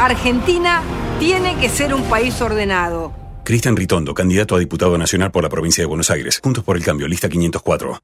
Argentina 0.00 0.80
tiene 1.18 1.56
que 1.56 1.68
ser 1.68 1.92
un 1.92 2.04
país 2.04 2.40
ordenado. 2.40 3.12
Cristian 3.44 3.76
Ritondo, 3.76 4.14
candidato 4.14 4.56
a 4.56 4.58
diputado 4.58 4.96
nacional 4.96 5.30
por 5.30 5.42
la 5.42 5.50
provincia 5.50 5.82
de 5.82 5.86
Buenos 5.86 6.10
Aires. 6.10 6.40
Juntos 6.42 6.64
por 6.64 6.74
el 6.78 6.82
cambio, 6.82 7.06
lista 7.06 7.28
504. 7.28 7.98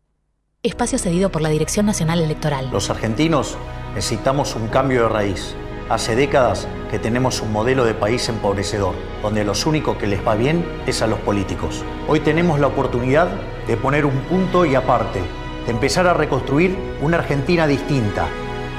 Espacio 0.62 0.98
cedido 0.98 1.32
por 1.32 1.40
la 1.40 1.48
Dirección 1.48 1.86
Nacional 1.86 2.20
Electoral. 2.20 2.68
Los 2.70 2.90
argentinos 2.90 3.56
necesitamos 3.94 4.54
un 4.56 4.68
cambio 4.68 5.04
de 5.04 5.08
raíz. 5.08 5.56
Hace 5.88 6.16
décadas 6.16 6.68
que 6.90 6.98
tenemos 6.98 7.40
un 7.40 7.52
modelo 7.52 7.84
de 7.84 7.94
país 7.94 8.28
empobrecedor, 8.28 8.94
donde 9.22 9.44
los 9.44 9.66
únicos 9.66 9.96
que 9.96 10.06
les 10.06 10.26
va 10.26 10.34
bien 10.34 10.64
es 10.86 11.02
a 11.02 11.06
los 11.06 11.18
políticos. 11.20 11.84
Hoy 12.08 12.20
tenemos 12.20 12.60
la 12.60 12.68
oportunidad 12.68 13.28
de 13.66 13.76
poner 13.76 14.06
un 14.06 14.18
punto 14.22 14.64
y 14.64 14.74
aparte, 14.74 15.20
de 15.66 15.70
empezar 15.70 16.06
a 16.06 16.14
reconstruir 16.14 16.76
una 17.00 17.18
Argentina 17.18 17.66
distinta, 17.66 18.26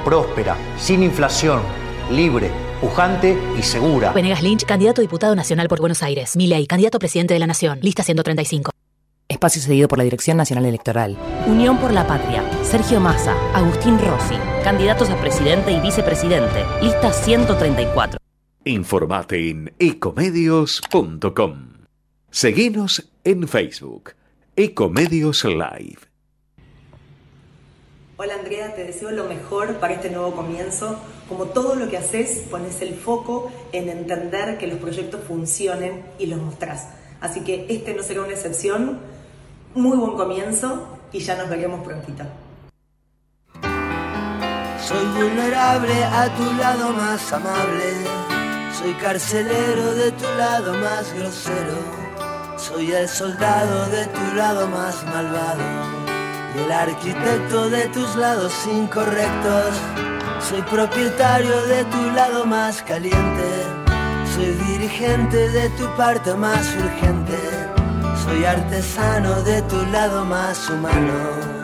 próspera, 0.04 0.56
sin 0.76 1.02
inflación, 1.02 1.60
libre, 2.10 2.50
pujante 2.80 3.38
y 3.58 3.62
segura. 3.62 4.12
Venegas 4.12 4.42
Lynch, 4.42 4.64
candidato 4.64 5.00
a 5.00 5.02
diputado 5.02 5.34
nacional 5.34 5.68
por 5.68 5.80
Buenos 5.80 6.02
Aires. 6.02 6.36
Milei, 6.36 6.66
candidato 6.66 6.96
a 6.96 7.00
presidente 7.00 7.34
de 7.34 7.40
la 7.40 7.46
Nación. 7.46 7.78
Lista 7.80 8.02
135. 8.02 8.70
Espacio 9.28 9.62
cedido 9.62 9.88
por 9.88 9.98
la 9.98 10.04
Dirección 10.04 10.36
Nacional 10.36 10.66
Electoral. 10.66 11.16
Unión 11.46 11.78
por 11.78 11.92
la 11.92 12.06
Patria. 12.06 12.42
Sergio 12.62 13.00
Massa. 13.00 13.34
Agustín 13.54 13.98
Rossi. 13.98 14.36
Candidatos 14.64 15.10
a 15.10 15.20
presidente 15.20 15.72
y 15.72 15.80
vicepresidente. 15.80 16.64
Lista 16.80 17.12
134. 17.12 18.18
Informate 18.64 19.50
en 19.50 19.74
ecomedios.com. 19.78 21.74
Seguinos 22.30 23.12
en 23.24 23.46
Facebook. 23.46 24.12
Ecomedios 24.56 25.44
Live. 25.44 25.98
Hola 28.16 28.36
Andrea, 28.36 28.74
te 28.74 28.84
deseo 28.84 29.10
lo 29.10 29.24
mejor 29.24 29.76
para 29.80 29.92
este 29.92 30.08
nuevo 30.08 30.34
comienzo. 30.34 30.98
Como 31.28 31.44
todo 31.44 31.74
lo 31.74 31.90
que 31.90 31.98
haces, 31.98 32.46
pones 32.50 32.80
el 32.80 32.94
foco 32.94 33.52
en 33.72 33.90
entender 33.90 34.56
que 34.56 34.66
los 34.66 34.78
proyectos 34.78 35.20
funcionen 35.28 36.02
y 36.18 36.24
los 36.24 36.40
mostrás. 36.40 36.88
Así 37.20 37.42
que 37.42 37.66
este 37.68 37.92
no 37.92 38.02
será 38.02 38.22
una 38.22 38.32
excepción. 38.32 38.98
Muy 39.74 39.98
buen 39.98 40.16
comienzo 40.16 40.88
y 41.12 41.18
ya 41.18 41.36
nos 41.36 41.50
veremos 41.50 41.84
prontito. 41.84 42.24
Soy 44.86 45.06
vulnerable 45.18 46.04
a 46.04 46.28
tu 46.36 46.44
lado 46.58 46.92
más 46.92 47.32
amable. 47.32 48.04
Soy 48.78 48.92
carcelero 48.94 49.94
de 49.94 50.12
tu 50.12 50.26
lado 50.36 50.74
más 50.74 51.10
grosero. 51.14 51.78
Soy 52.58 52.92
el 52.92 53.08
soldado 53.08 53.86
de 53.86 54.04
tu 54.08 54.36
lado 54.36 54.68
más 54.68 55.02
malvado. 55.04 55.62
Y 56.54 56.64
el 56.64 56.70
arquitecto 56.70 57.70
de 57.70 57.86
tus 57.88 58.14
lados 58.16 58.52
incorrectos. 58.66 59.74
Soy 60.46 60.60
propietario 60.62 61.62
de 61.62 61.84
tu 61.84 62.10
lado 62.10 62.44
más 62.44 62.82
caliente. 62.82 63.48
Soy 64.34 64.52
dirigente 64.68 65.48
de 65.48 65.70
tu 65.78 65.86
parte 65.96 66.34
más 66.34 66.66
urgente. 66.76 67.38
Soy 68.22 68.44
artesano 68.44 69.40
de 69.44 69.62
tu 69.62 69.82
lado 69.86 70.26
más 70.26 70.68
humano. 70.68 71.63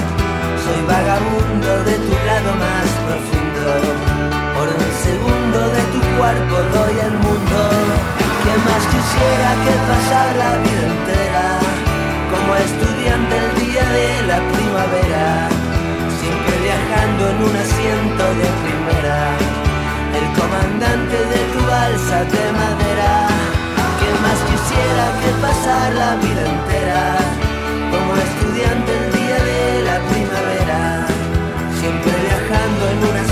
soy 0.71 0.83
vagabundo 0.87 1.69
de 1.83 1.95
tu 2.07 2.15
lado 2.27 2.51
más 2.63 2.87
profundo. 3.03 3.63
Por 4.55 4.67
un 4.71 4.91
segundo 5.03 5.59
de 5.75 5.83
tu 5.91 5.99
cuerpo 6.15 6.55
doy 6.75 6.95
al 7.07 7.15
mundo. 7.25 7.59
Que 8.43 8.53
más 8.67 8.83
quisiera 8.93 9.49
que 9.65 9.73
pasar 9.91 10.27
la 10.43 10.51
vida 10.63 10.83
entera 10.95 11.47
como 12.31 12.49
estudiante 12.55 13.33
el 13.43 13.51
día 13.59 13.85
de 13.97 14.07
la 14.31 14.39
primavera. 14.53 15.27
Siempre 16.19 16.53
viajando 16.63 17.21
en 17.31 17.37
un 17.49 17.55
asiento 17.65 18.23
de 18.39 18.47
primera. 18.63 19.19
El 20.19 20.27
comandante 20.39 21.17
de 21.33 21.41
tu 21.51 21.61
balsa 21.67 22.17
de 22.31 22.43
madera. 22.61 23.13
Que 23.99 24.09
más 24.23 24.39
quisiera 24.49 25.05
que 25.19 25.31
pasar 25.45 25.87
la 26.01 26.11
vida 26.23 26.43
entera 26.55 27.01
como 27.91 28.11
estudiante 28.15 28.91
el 28.95 29.10
volando 32.61 32.89
en 32.89 33.09
una 33.09 33.30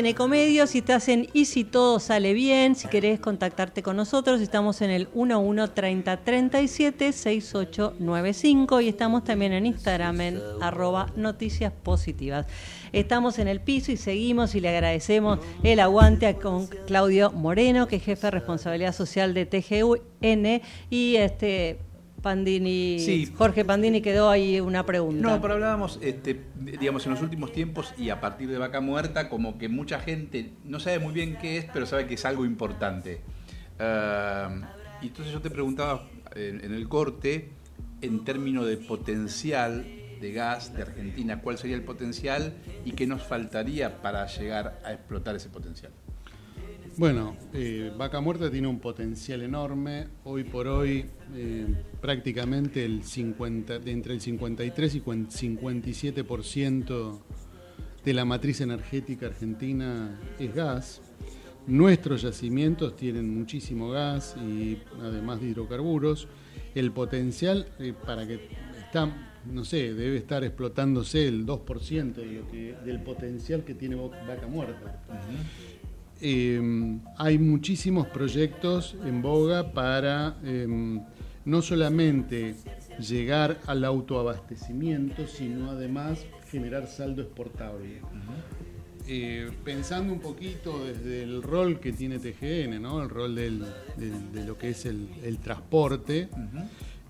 en 0.00 0.06
Ecomedios 0.06 0.74
y 0.74 0.78
estás 0.78 1.08
en 1.08 1.28
Y 1.34 1.44
si 1.44 1.62
todo 1.62 2.00
sale 2.00 2.32
bien. 2.32 2.74
Si 2.74 2.88
querés 2.88 3.20
contactarte 3.20 3.82
con 3.82 3.96
nosotros, 3.96 4.40
estamos 4.40 4.80
en 4.80 4.88
el 4.90 5.08
113037 5.14 7.12
6895 7.12 8.80
y 8.80 8.88
estamos 8.88 9.24
también 9.24 9.52
en 9.52 9.66
Instagram 9.66 10.20
en 10.22 10.40
arroba 10.62 11.12
noticias 11.16 11.72
positivas. 11.72 12.46
Estamos 12.92 13.38
en 13.38 13.46
el 13.46 13.60
piso 13.60 13.92
y 13.92 13.98
seguimos 13.98 14.54
y 14.54 14.60
le 14.60 14.70
agradecemos 14.70 15.38
el 15.62 15.80
aguante 15.80 16.26
a 16.26 16.36
con 16.36 16.66
Claudio 16.86 17.30
Moreno, 17.30 17.86
que 17.86 17.96
es 17.96 18.02
jefe 18.02 18.28
de 18.28 18.30
responsabilidad 18.30 18.94
social 18.94 19.34
de 19.34 19.44
TGN 19.44 20.62
y 20.88 21.16
este 21.16 21.78
Pandini, 22.22 22.98
Sí. 22.98 23.32
Jorge 23.36 23.64
Pandini 23.64 24.00
quedó 24.00 24.30
ahí 24.30 24.60
una 24.60 24.84
pregunta. 24.84 25.22
No, 25.22 25.40
pero 25.40 25.54
hablábamos, 25.54 25.98
este, 26.02 26.40
digamos, 26.56 27.04
en 27.06 27.12
los 27.12 27.22
últimos 27.22 27.52
tiempos 27.52 27.94
y 27.98 28.10
a 28.10 28.20
partir 28.20 28.48
de 28.48 28.58
Vaca 28.58 28.80
Muerta, 28.80 29.28
como 29.28 29.58
que 29.58 29.68
mucha 29.68 30.00
gente 30.00 30.52
no 30.64 30.80
sabe 30.80 30.98
muy 30.98 31.12
bien 31.12 31.38
qué 31.40 31.58
es, 31.58 31.66
pero 31.72 31.86
sabe 31.86 32.06
que 32.06 32.14
es 32.14 32.24
algo 32.24 32.44
importante. 32.44 33.20
Ah, 33.78 34.50
y 35.02 35.08
entonces 35.08 35.32
yo 35.32 35.40
te 35.40 35.50
preguntaba 35.50 36.08
en, 36.34 36.64
en 36.64 36.74
el 36.74 36.88
corte, 36.88 37.50
en 38.02 38.24
términos 38.24 38.66
de 38.66 38.76
potencial 38.76 39.84
de 40.20 40.32
gas 40.32 40.74
de 40.74 40.82
Argentina, 40.82 41.40
¿cuál 41.40 41.56
sería 41.56 41.76
el 41.76 41.82
potencial 41.82 42.52
y 42.84 42.92
qué 42.92 43.06
nos 43.06 43.22
faltaría 43.22 44.02
para 44.02 44.26
llegar 44.26 44.80
a 44.84 44.92
explotar 44.92 45.34
ese 45.34 45.48
potencial? 45.48 45.92
Bueno, 47.00 47.34
eh, 47.54 47.90
Vaca 47.96 48.20
Muerta 48.20 48.50
tiene 48.50 48.68
un 48.68 48.78
potencial 48.78 49.40
enorme. 49.40 50.08
Hoy 50.22 50.44
por 50.44 50.68
hoy, 50.68 51.06
eh, 51.34 51.66
prácticamente 51.98 52.84
el 52.84 53.04
50, 53.04 53.78
de 53.78 53.90
entre 53.90 54.12
el 54.12 54.20
53 54.20 54.96
y 54.96 55.00
57% 55.00 57.18
de 58.04 58.12
la 58.12 58.26
matriz 58.26 58.60
energética 58.60 59.28
argentina 59.28 60.20
es 60.38 60.54
gas. 60.54 61.00
Nuestros 61.66 62.20
yacimientos 62.20 62.94
tienen 62.96 63.34
muchísimo 63.34 63.88
gas 63.88 64.36
y 64.36 64.76
además 65.00 65.40
de 65.40 65.48
hidrocarburos. 65.48 66.28
El 66.74 66.92
potencial 66.92 67.66
eh, 67.78 67.94
para 67.94 68.26
que 68.26 68.46
está, 68.84 69.38
no 69.50 69.64
sé, 69.64 69.94
debe 69.94 70.18
estar 70.18 70.44
explotándose 70.44 71.26
el 71.26 71.46
2% 71.46 72.12
de 72.12 72.26
lo 72.26 72.46
que, 72.46 72.76
del 72.84 73.02
potencial 73.02 73.64
que 73.64 73.74
tiene 73.74 73.96
Vaca 73.96 74.46
Muerta. 74.46 75.02
Eh, 76.22 76.98
hay 77.16 77.38
muchísimos 77.38 78.06
proyectos 78.08 78.96
en 79.04 79.22
boga 79.22 79.72
para 79.72 80.36
eh, 80.44 80.66
no 81.44 81.62
solamente 81.62 82.54
llegar 82.98 83.58
al 83.66 83.84
autoabastecimiento, 83.84 85.26
sino 85.26 85.70
además 85.70 86.26
generar 86.50 86.86
saldo 86.86 87.22
exportable. 87.22 88.00
Eh, 89.08 89.50
pensando 89.64 90.12
un 90.12 90.20
poquito 90.20 90.84
desde 90.84 91.22
el 91.22 91.42
rol 91.42 91.80
que 91.80 91.92
tiene 91.92 92.18
TGN, 92.18 92.80
¿no? 92.80 93.02
el 93.02 93.08
rol 93.08 93.34
del- 93.34 93.64
del- 93.96 94.32
de 94.32 94.44
lo 94.44 94.56
que 94.58 94.70
es 94.70 94.84
el, 94.86 95.08
el 95.24 95.38
transporte, 95.38 96.28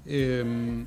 eh, 0.06 0.84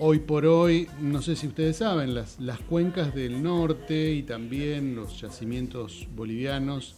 hoy 0.00 0.18
por 0.20 0.46
hoy, 0.46 0.88
no 1.00 1.20
sé 1.22 1.36
si 1.36 1.46
ustedes 1.46 1.76
saben, 1.76 2.14
las, 2.14 2.40
las 2.40 2.58
cuencas 2.60 3.14
del 3.14 3.42
norte 3.42 4.12
y 4.12 4.22
también 4.22 4.96
los 4.96 5.20
yacimientos 5.20 6.08
bolivianos 6.16 6.96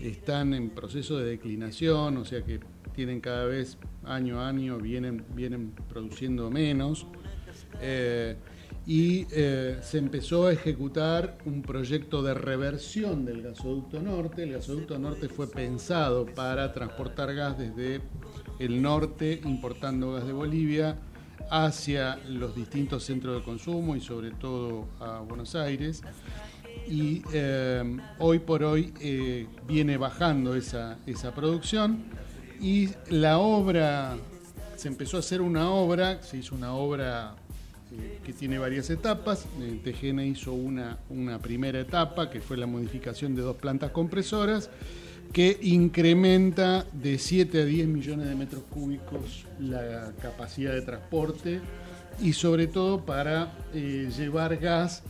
están 0.00 0.54
en 0.54 0.70
proceso 0.70 1.18
de 1.18 1.24
declinación, 1.24 2.16
o 2.16 2.24
sea 2.24 2.42
que 2.42 2.60
tienen 2.94 3.20
cada 3.20 3.44
vez 3.44 3.78
año 4.04 4.40
a 4.40 4.48
año, 4.48 4.78
vienen, 4.78 5.24
vienen 5.34 5.72
produciendo 5.88 6.50
menos. 6.50 7.06
Eh, 7.80 8.36
y 8.86 9.26
eh, 9.32 9.78
se 9.82 9.98
empezó 9.98 10.46
a 10.46 10.52
ejecutar 10.52 11.38
un 11.44 11.62
proyecto 11.62 12.22
de 12.22 12.34
reversión 12.34 13.24
del 13.24 13.42
gasoducto 13.42 14.00
norte. 14.00 14.44
El 14.44 14.52
gasoducto 14.52 14.98
norte 14.98 15.28
fue 15.28 15.48
pensado 15.48 16.24
para 16.24 16.72
transportar 16.72 17.34
gas 17.34 17.58
desde 17.58 18.00
el 18.60 18.80
norte, 18.80 19.40
importando 19.44 20.12
gas 20.12 20.26
de 20.26 20.32
Bolivia, 20.32 20.98
hacia 21.50 22.16
los 22.28 22.54
distintos 22.54 23.04
centros 23.04 23.36
de 23.36 23.44
consumo 23.44 23.96
y 23.96 24.00
sobre 24.00 24.30
todo 24.30 24.86
a 25.00 25.18
Buenos 25.20 25.56
Aires. 25.56 26.02
Y 26.88 27.22
eh, 27.32 27.82
hoy 28.18 28.38
por 28.38 28.62
hoy 28.62 28.92
eh, 29.00 29.46
viene 29.66 29.96
bajando 29.96 30.54
esa, 30.54 30.98
esa 31.06 31.34
producción 31.34 32.04
y 32.60 32.90
la 33.10 33.38
obra, 33.38 34.16
se 34.76 34.88
empezó 34.88 35.16
a 35.16 35.20
hacer 35.20 35.40
una 35.40 35.70
obra, 35.70 36.22
se 36.22 36.38
hizo 36.38 36.54
una 36.54 36.74
obra 36.74 37.34
eh, 37.92 38.20
que 38.24 38.32
tiene 38.32 38.58
varias 38.58 38.88
etapas. 38.90 39.46
Eh, 39.60 39.80
TGN 39.82 40.20
hizo 40.20 40.52
una, 40.52 40.98
una 41.10 41.38
primera 41.38 41.80
etapa, 41.80 42.30
que 42.30 42.40
fue 42.40 42.56
la 42.56 42.66
modificación 42.66 43.34
de 43.34 43.42
dos 43.42 43.56
plantas 43.56 43.90
compresoras, 43.90 44.70
que 45.32 45.58
incrementa 45.62 46.86
de 46.92 47.18
7 47.18 47.62
a 47.62 47.64
10 47.64 47.88
millones 47.88 48.28
de 48.28 48.34
metros 48.36 48.62
cúbicos 48.70 49.44
la 49.58 50.12
capacidad 50.22 50.72
de 50.72 50.82
transporte 50.82 51.60
y 52.22 52.32
sobre 52.32 52.68
todo 52.68 53.04
para 53.04 53.52
llevar 53.72 54.56
gas 54.56 55.02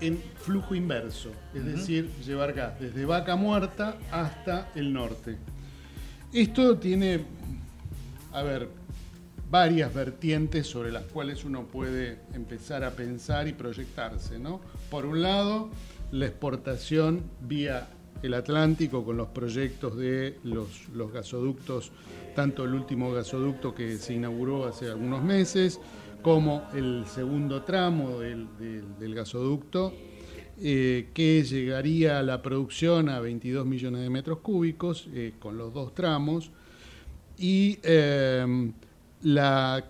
en 0.00 0.18
flujo 0.36 0.74
inverso, 0.74 1.30
es 1.54 1.64
decir, 1.64 2.10
llevar 2.24 2.52
gas 2.52 2.78
desde 2.80 3.04
Vaca 3.04 3.36
Muerta 3.36 3.96
hasta 4.10 4.70
el 4.74 4.92
norte. 4.92 5.36
Esto 6.32 6.78
tiene, 6.78 7.24
a 8.32 8.42
ver, 8.42 8.68
varias 9.50 9.94
vertientes 9.94 10.66
sobre 10.66 10.90
las 10.90 11.04
cuales 11.04 11.44
uno 11.44 11.64
puede 11.64 12.18
empezar 12.34 12.82
a 12.82 12.90
pensar 12.90 13.46
y 13.46 13.52
proyectarse, 13.52 14.38
¿no? 14.38 14.60
Por 14.90 15.06
un 15.06 15.22
lado, 15.22 15.70
la 16.10 16.26
exportación 16.26 17.22
vía 17.40 17.88
el 18.22 18.34
Atlántico 18.34 19.04
con 19.04 19.16
los 19.16 19.28
proyectos 19.28 19.96
de 19.96 20.38
los, 20.44 20.88
los 20.88 21.12
gasoductos, 21.12 21.92
tanto 22.34 22.64
el 22.64 22.74
último 22.74 23.12
gasoducto 23.12 23.74
que 23.74 23.98
se 23.98 24.14
inauguró 24.14 24.66
hace 24.66 24.90
algunos 24.90 25.22
meses, 25.22 25.78
como 26.24 26.66
el 26.74 27.04
segundo 27.06 27.62
tramo 27.62 28.18
del, 28.18 28.48
gasoducto, 29.14 29.92
eh, 30.58 31.10
que 31.12 31.42
llegaría 31.44 32.18
a 32.18 32.22
la 32.22 32.40
producción 32.40 33.08
a 33.10 33.20
22 33.20 33.66
millones 33.66 34.00
de 34.00 34.08
metros 34.10 34.38
cúbicos 34.38 35.06
eh, 35.12 35.34
con 35.38 35.58
los 35.58 35.74
dos 35.74 35.94
tramos 35.94 36.50
y 37.36 37.78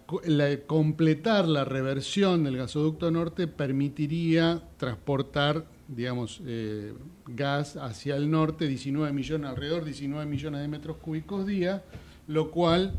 co- 0.06 0.20
la- 0.26 0.60
completar 0.66 1.46
la 1.46 1.64
reversión 1.64 2.42
del 2.44 2.56
gasoducto 2.56 3.10
norte 3.10 3.46
permitiría 3.46 4.62
transportar 4.76 5.66
digamos 5.86 6.40
eh, 6.46 6.94
gas 7.26 7.76
hacia 7.76 8.16
el 8.16 8.30
norte 8.30 8.66
19 8.66 9.12
millones 9.12 9.50
alrededor 9.50 9.80
de 9.84 9.90
19 9.90 10.24
millones 10.26 10.62
de 10.62 10.68
metros 10.68 10.96
cúbicos 10.96 11.46
día 11.46 11.84
lo 12.26 12.50
cual 12.50 12.94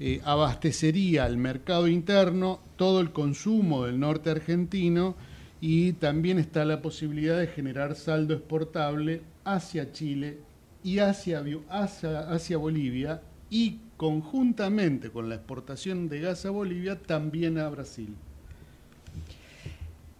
eh, 0.00 0.20
abastecería 0.24 1.24
al 1.24 1.36
mercado 1.36 1.88
interno 1.88 2.60
todo 2.76 3.00
el 3.00 3.12
consumo 3.12 3.84
del 3.84 4.00
norte 4.00 4.30
argentino 4.30 5.14
y 5.60 5.92
también 5.92 6.38
está 6.38 6.64
la 6.64 6.82
posibilidad 6.82 7.38
de 7.38 7.46
generar 7.46 7.94
saldo 7.94 8.34
exportable 8.34 9.22
hacia 9.44 9.92
Chile 9.92 10.38
y 10.82 10.98
hacia, 10.98 11.44
hacia, 11.68 12.20
hacia 12.20 12.56
Bolivia 12.56 13.22
y 13.48 13.78
conjuntamente 13.96 15.10
con 15.10 15.28
la 15.28 15.36
exportación 15.36 16.08
de 16.08 16.20
gas 16.20 16.44
a 16.46 16.50
Bolivia 16.50 16.98
también 17.00 17.58
a 17.58 17.68
Brasil. 17.68 18.16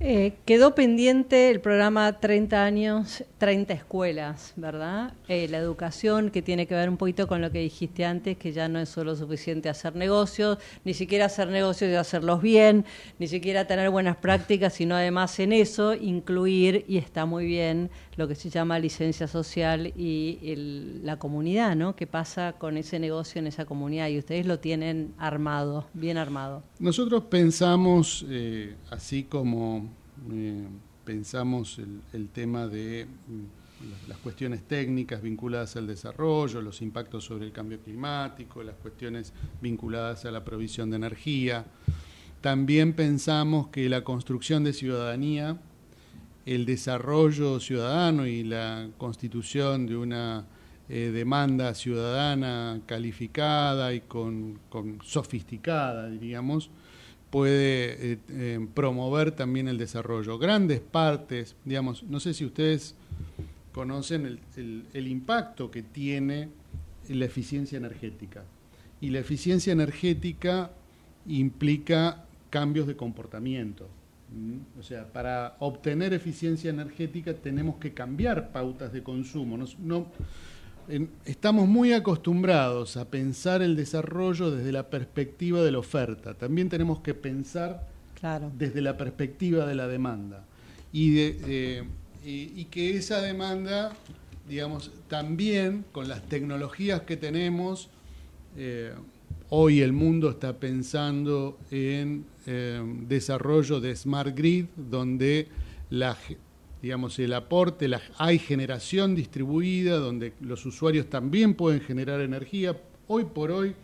Eh, 0.05 0.33
quedó 0.47 0.75
pendiente 0.75 1.49
el 1.49 1.61
programa 1.61 2.19
30 2.19 2.65
años, 2.65 3.23
30 3.39 3.73
escuelas, 3.73 4.53
¿verdad? 4.57 5.13
Eh, 5.29 5.47
la 5.47 5.59
educación 5.59 6.31
que 6.31 6.43
tiene 6.43 6.67
que 6.67 6.75
ver 6.75 6.89
un 6.89 6.97
poquito 6.97 7.29
con 7.29 7.41
lo 7.41 7.53
que 7.53 7.61
dijiste 7.61 8.05
antes, 8.05 8.37
que 8.37 8.51
ya 8.51 8.67
no 8.67 8.81
es 8.81 8.89
solo 8.89 9.15
suficiente 9.15 9.69
hacer 9.69 9.95
negocios, 9.95 10.59
ni 10.85 10.93
siquiera 10.93 11.27
hacer 11.27 11.47
negocios 11.47 11.89
y 11.89 11.95
hacerlos 11.95 12.43
bien, 12.43 12.85
ni 13.21 13.29
siquiera 13.29 13.69
tener 13.69 13.91
buenas 13.91 14.17
prácticas, 14.17 14.73
sino 14.73 14.97
además 14.97 15.39
en 15.39 15.53
eso 15.53 15.95
incluir, 15.95 16.85
y 16.89 16.99
está 16.99 17.25
muy 17.25 17.47
bien, 17.47 17.89
lo 18.17 18.29
que 18.29 18.35
se 18.35 18.51
llama 18.51 18.79
licencia 18.79 19.27
social 19.27 19.93
y 19.97 20.39
el- 20.43 21.05
la 21.05 21.19
comunidad, 21.19 21.75
¿no? 21.77 21.97
¿Qué 21.97 22.07
pasa 22.07 22.53
con 22.59 22.77
ese 22.77 22.99
negocio 22.99 23.39
en 23.39 23.47
esa 23.47 23.65
comunidad? 23.65 24.09
Y 24.09 24.19
ustedes 24.19 24.45
lo 24.47 24.59
tienen 24.59 25.15
armado, 25.19 25.87
bien 25.95 26.19
armado. 26.19 26.63
Nosotros 26.79 27.25
pensamos, 27.31 28.25
eh, 28.29 28.77
así 28.91 29.25
como 29.25 29.89
eh, 30.31 30.65
pensamos 31.05 31.79
el, 31.79 32.01
el 32.13 32.29
tema 32.29 32.67
de 32.69 33.07
mm, 33.07 33.91
las- 33.91 34.09
las 34.09 34.19
cuestiones 34.19 34.63
técnicas 34.63 35.21
vinculadas 35.23 35.75
al 35.77 35.87
desarrollo, 35.87 36.61
los 36.61 36.83
impactos 36.83 37.25
sobre 37.25 37.47
el 37.47 37.53
cambio 37.53 37.81
climático, 37.81 38.63
las 38.63 38.77
cuestiones 38.77 39.33
vinculadas 39.61 40.25
a 40.27 40.31
la 40.31 40.45
provisión 40.45 40.91
de 40.91 40.97
energía. 40.97 41.65
También 42.41 42.93
pensamos 42.93 43.69
que 43.69 43.89
la 43.89 44.05
construcción 44.05 44.65
de 44.65 44.73
ciudadanía, 44.73 45.57
el 46.47 46.67
desarrollo 46.67 47.61
ciudadano 47.61 48.27
y 48.27 48.43
la 48.43 48.89
constitución 48.99 49.87
de 49.87 49.97
una 49.97 50.45
eh, 50.89 51.11
demanda 51.13 51.75
ciudadana 51.75 52.81
calificada 52.87 53.95
y 53.95 54.01
con, 54.01 54.59
sofisticada, 55.05 56.11
diríamos, 56.11 56.71
puede 57.31 58.13
eh, 58.13 58.19
eh, 58.29 58.67
promover 58.75 59.33
también 59.33 59.69
el 59.69 59.79
desarrollo. 59.79 60.39
Grandes 60.39 60.81
partes, 60.81 61.57
digamos, 61.65 62.03
no 62.03 62.21
sé 62.21 62.35
si 62.35 62.45
ustedes 62.45 62.95
conocen 63.73 64.39
el 64.57 65.09
impacto 65.09 65.71
que 65.71 65.83
tiene 65.83 66.51
la 67.09 67.25
eficiencia 67.25 67.79
energética. 67.79 68.45
Y 69.01 69.11
la 69.11 69.21
eficiencia 69.21 69.73
energética 69.73 70.73
implica 71.27 72.25
cambios 72.51 72.87
de 72.87 72.97
comportamiento. 72.97 73.89
¿M? 74.35 74.61
O 74.79 74.83
sea, 74.83 75.05
para 75.13 75.57
obtener 75.61 76.13
eficiencia 76.13 76.71
energética 76.71 77.35
tenemos 77.35 77.77
que 77.77 77.93
cambiar 77.93 78.51
pautas 78.53 78.93
de 78.93 79.03
consumo. 79.03 79.57
Nos- 79.57 79.79
no- 79.79 80.07
en- 80.89 81.11
estamos 81.25 81.69
muy 81.69 81.93
acostumbrados 81.93 82.97
a 82.97 83.09
pensar 83.11 83.63
el 83.63 83.77
desarrollo 83.77 84.51
desde 84.51 84.73
la 84.73 84.89
perspectiva 84.91 85.63
de 85.63 85.71
la 85.73 85.79
oferta. 85.79 86.35
También 86.35 86.69
tenemos 86.69 87.01
que 87.01 87.15
pensar 87.15 87.89
desde 88.57 88.81
la 88.83 88.97
perspectiva 88.97 89.67
de 89.67 89.75
la 89.75 89.87
demanda. 89.89 90.45
Y, 90.93 91.11
de- 91.15 91.33
de- 91.35 91.85
y- 92.25 92.53
y 92.61 92.65
que 92.67 92.97
esa 92.97 93.21
demanda, 93.21 93.93
digamos, 94.49 94.91
también 95.09 95.85
con 95.93 96.09
las 96.09 96.23
tecnologías 96.29 97.03
que 97.03 97.17
tenemos, 97.17 97.89
eh, 98.57 98.93
hoy 99.49 99.81
el 99.81 99.93
mundo 99.93 100.31
está 100.31 100.59
pensando 100.59 101.59
en 101.71 102.25
eh, 102.47 102.83
desarrollo 103.09 103.81
de 103.81 103.95
smart 103.97 104.37
grid, 104.37 104.67
donde 104.77 105.49
digamos, 106.81 107.19
el 107.19 107.33
aporte, 107.35 107.87
la- 107.87 108.01
hay 108.19 108.39
generación 108.39 109.15
distribuida, 109.15 109.97
donde 109.99 110.33
los 110.41 110.65
usuarios 110.67 111.09
también 111.09 111.55
pueden 111.55 111.81
generar 111.81 112.21
energía. 112.21 112.77
Hoy 113.07 113.25
por 113.27 113.51
hoy 113.53 113.75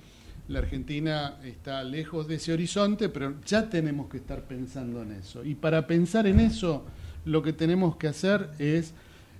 la 0.48 0.61
Argentina 0.61 1.36
está 1.44 1.84
lejos 1.84 2.26
de 2.26 2.36
ese 2.36 2.52
horizonte, 2.52 3.09
pero 3.09 3.34
ya 3.46 3.68
tenemos 3.68 4.09
que 4.09 4.16
estar 4.16 4.42
pensando 4.48 5.02
en 5.02 5.12
eso. 5.12 5.44
Y 5.44 5.54
para 5.54 5.86
pensar 5.86 6.26
en 6.26 6.40
eso, 6.40 6.84
lo 7.24 7.42
que 7.42 7.52
tenemos 7.52 7.96
que 7.96 8.09
hacer 8.09 8.50
es 8.59 8.94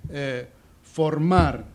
eh, 0.09 0.47
formar, 0.83 1.65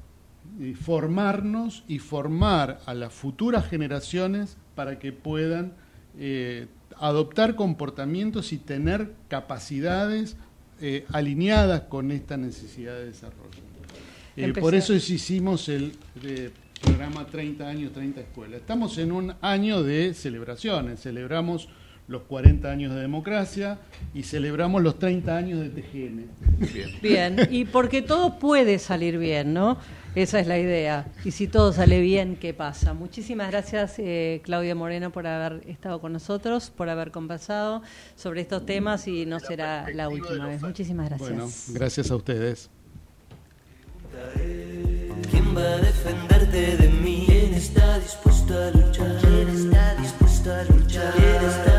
formarnos 0.81 1.85
y 1.89 1.99
formar 1.99 2.81
a 2.87 2.95
las 2.95 3.13
futuras 3.13 3.67
generaciones 3.69 4.57
para 4.75 4.99
que 4.99 5.13
puedan 5.13 5.73
eh, 6.19 6.67
adoptar 6.99 7.57
comportamientos 7.57 8.53
y 8.53 8.59
tener 8.59 9.13
capacidades 9.29 10.37
eh, 10.81 11.05
alineadas 11.13 11.83
con 11.83 12.11
esta 12.13 12.37
necesidad 12.37 12.95
de 12.95 13.07
desarrollo. 13.07 13.63
Eh, 14.37 14.53
por 14.53 14.75
eso 14.75 14.95
hicimos 14.95 15.69
el 15.69 15.93
programa 16.81 17.27
30 17.27 17.67
años, 17.67 17.93
30 17.93 18.21
escuelas. 18.21 18.61
Estamos 18.61 18.99
en 18.99 19.13
un 19.13 19.35
año 19.41 19.83
de 19.83 20.15
celebraciones. 20.15 21.01
Celebramos 21.01 21.69
los 22.07 22.23
40 22.23 22.71
años 22.71 22.95
de 22.95 23.01
democracia 23.01 23.79
y 24.13 24.25
celebramos 24.25 24.83
los 24.83 24.99
30 24.99 25.37
años 25.37 25.61
de 25.61 25.71
TGN. 25.71 26.27
Bien, 27.03 27.37
y 27.51 27.65
porque 27.65 28.03
todo 28.03 28.39
puede 28.39 28.79
salir 28.79 29.19
bien, 29.19 29.55
¿no? 29.55 29.79
Esa 30.15 30.39
es 30.39 30.47
la 30.47 30.59
idea. 30.59 31.07
Y 31.25 31.33
si 31.33 31.49
todo 31.49 31.73
sale 31.73 32.01
bien, 32.01 32.37
¿qué 32.37 32.55
pasa? 32.55 32.95
Muchísimas 32.95 33.51
gracias, 33.51 33.95
eh, 33.99 34.41
Claudia 34.45 34.75
Moreno, 34.75 35.11
por 35.11 35.27
haber 35.27 35.69
estado 35.69 36.01
con 36.01 36.13
nosotros, 36.13 36.71
por 36.71 36.89
haber 36.89 37.11
conversado 37.11 37.83
sobre 38.15 38.43
estos 38.43 38.65
temas 38.65 39.09
y 39.09 39.27
no 39.27 39.41
será 39.41 39.87
la 39.93 40.09
última 40.09 40.47
vez. 40.47 40.63
Muchísimas 40.63 41.09
gracias. 41.09 41.29
Bueno, 41.29 41.49
gracias 41.71 42.11
a 42.11 42.17
ustedes. 42.17 42.71
¿Quién 45.31 45.57
va 45.57 45.63
a 45.63 45.79
defenderte 45.79 46.77
de 46.77 46.89
mí? 46.89 47.25
¿Quién 47.27 47.55
está 47.55 47.99
dispuesto 47.99 48.55
a 48.57 48.71
luchar? 48.71 49.19
¿Quién 49.21 49.49
está 49.49 49.95
dispuesto 49.97 50.55
a 50.55 50.63
luchar? 50.65 51.13
¿Quién 51.15 51.51
está 51.51 51.74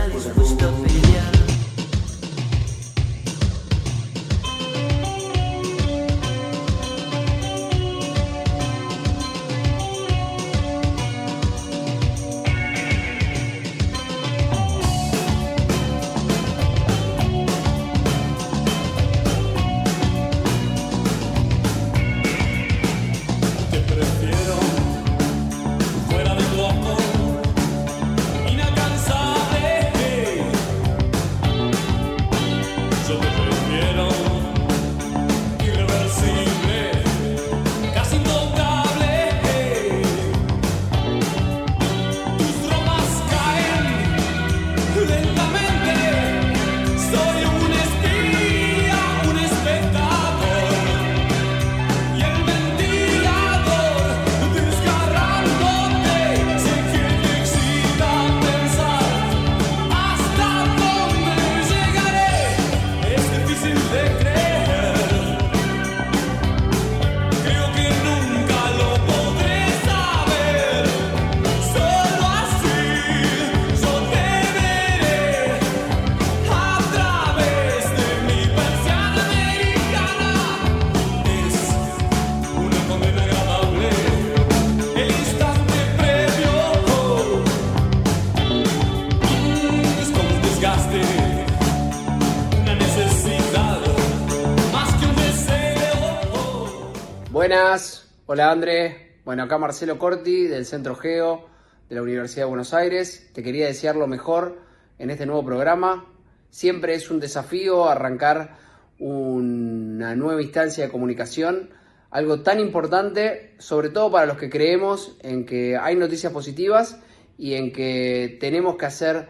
hola 98.28 98.50
André. 98.50 99.20
Bueno, 99.24 99.44
acá 99.44 99.60
Marcelo 99.60 100.00
Corti 100.00 100.48
del 100.48 100.66
Centro 100.66 100.96
Geo 100.96 101.48
de 101.90 101.96
la 101.96 102.02
Universidad 102.02 102.44
de 102.44 102.50
Buenos 102.50 102.74
Aires. 102.74 103.30
Te 103.34 103.44
quería 103.44 103.68
desear 103.68 103.96
lo 103.96 104.08
mejor 104.08 104.60
en 104.98 105.12
este 105.12 105.28
nuevo 105.28 105.46
programa. 105.46 106.12
Siempre 106.50 106.96
es 106.96 107.12
un 107.12 107.20
desafío 107.20 107.88
arrancar 107.88 108.58
una 108.98 110.16
nueva 110.16 110.42
instancia 110.42 110.86
de 110.86 110.92
comunicación, 110.92 111.70
algo 112.10 112.42
tan 112.42 112.60
importante, 112.60 113.54
sobre 113.60 113.90
todo 113.90 114.10
para 114.10 114.26
los 114.26 114.38
que 114.38 114.50
creemos 114.50 115.18
en 115.22 115.46
que 115.46 115.78
hay 115.78 115.96
noticias 115.96 116.34
positivas 116.34 117.00
y 117.38 117.54
en 117.54 117.72
que 117.72 118.38
tenemos 118.40 118.78
que 118.78 118.88
hacer 118.88 119.28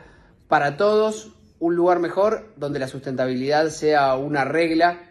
para 0.48 0.78
todos 0.78 1.36
un 1.60 1.76
lugar 1.76 2.00
mejor 2.00 2.54
donde 2.56 2.80
la 2.80 2.88
sustentabilidad 2.88 3.70
sea 3.72 4.16
una 4.16 4.46
regla 4.46 5.02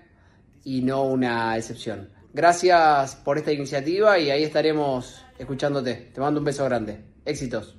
y 0.62 0.80
no 0.80 1.02
una 1.02 1.54
excepción. 1.58 2.13
Gracias 2.34 3.14
por 3.14 3.38
esta 3.38 3.52
iniciativa 3.52 4.18
y 4.18 4.28
ahí 4.30 4.42
estaremos 4.42 5.24
escuchándote. 5.38 5.94
Te 6.12 6.20
mando 6.20 6.40
un 6.40 6.44
beso 6.44 6.64
grande. 6.64 7.04
Éxitos. 7.24 7.78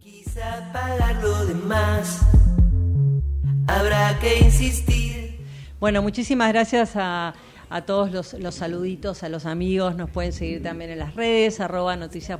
Quizá 0.00 0.72
pagar 0.72 1.22
lo 1.22 1.46
demás 1.46 2.20
Habrá 3.68 4.18
que 4.18 4.40
insistir 4.40 5.38
Bueno, 5.78 6.02
muchísimas 6.02 6.52
gracias 6.52 6.96
a, 6.96 7.32
a 7.72 7.86
todos 7.86 8.12
los, 8.12 8.34
los 8.34 8.54
saluditos, 8.54 9.22
a 9.22 9.28
los 9.28 9.46
amigos. 9.46 9.96
Nos 9.96 10.10
pueden 10.10 10.32
seguir 10.32 10.62
también 10.62 10.90
en 10.90 10.98
las 10.98 11.14
redes, 11.14 11.58
arroba 11.60 11.96
noticias 11.96 12.38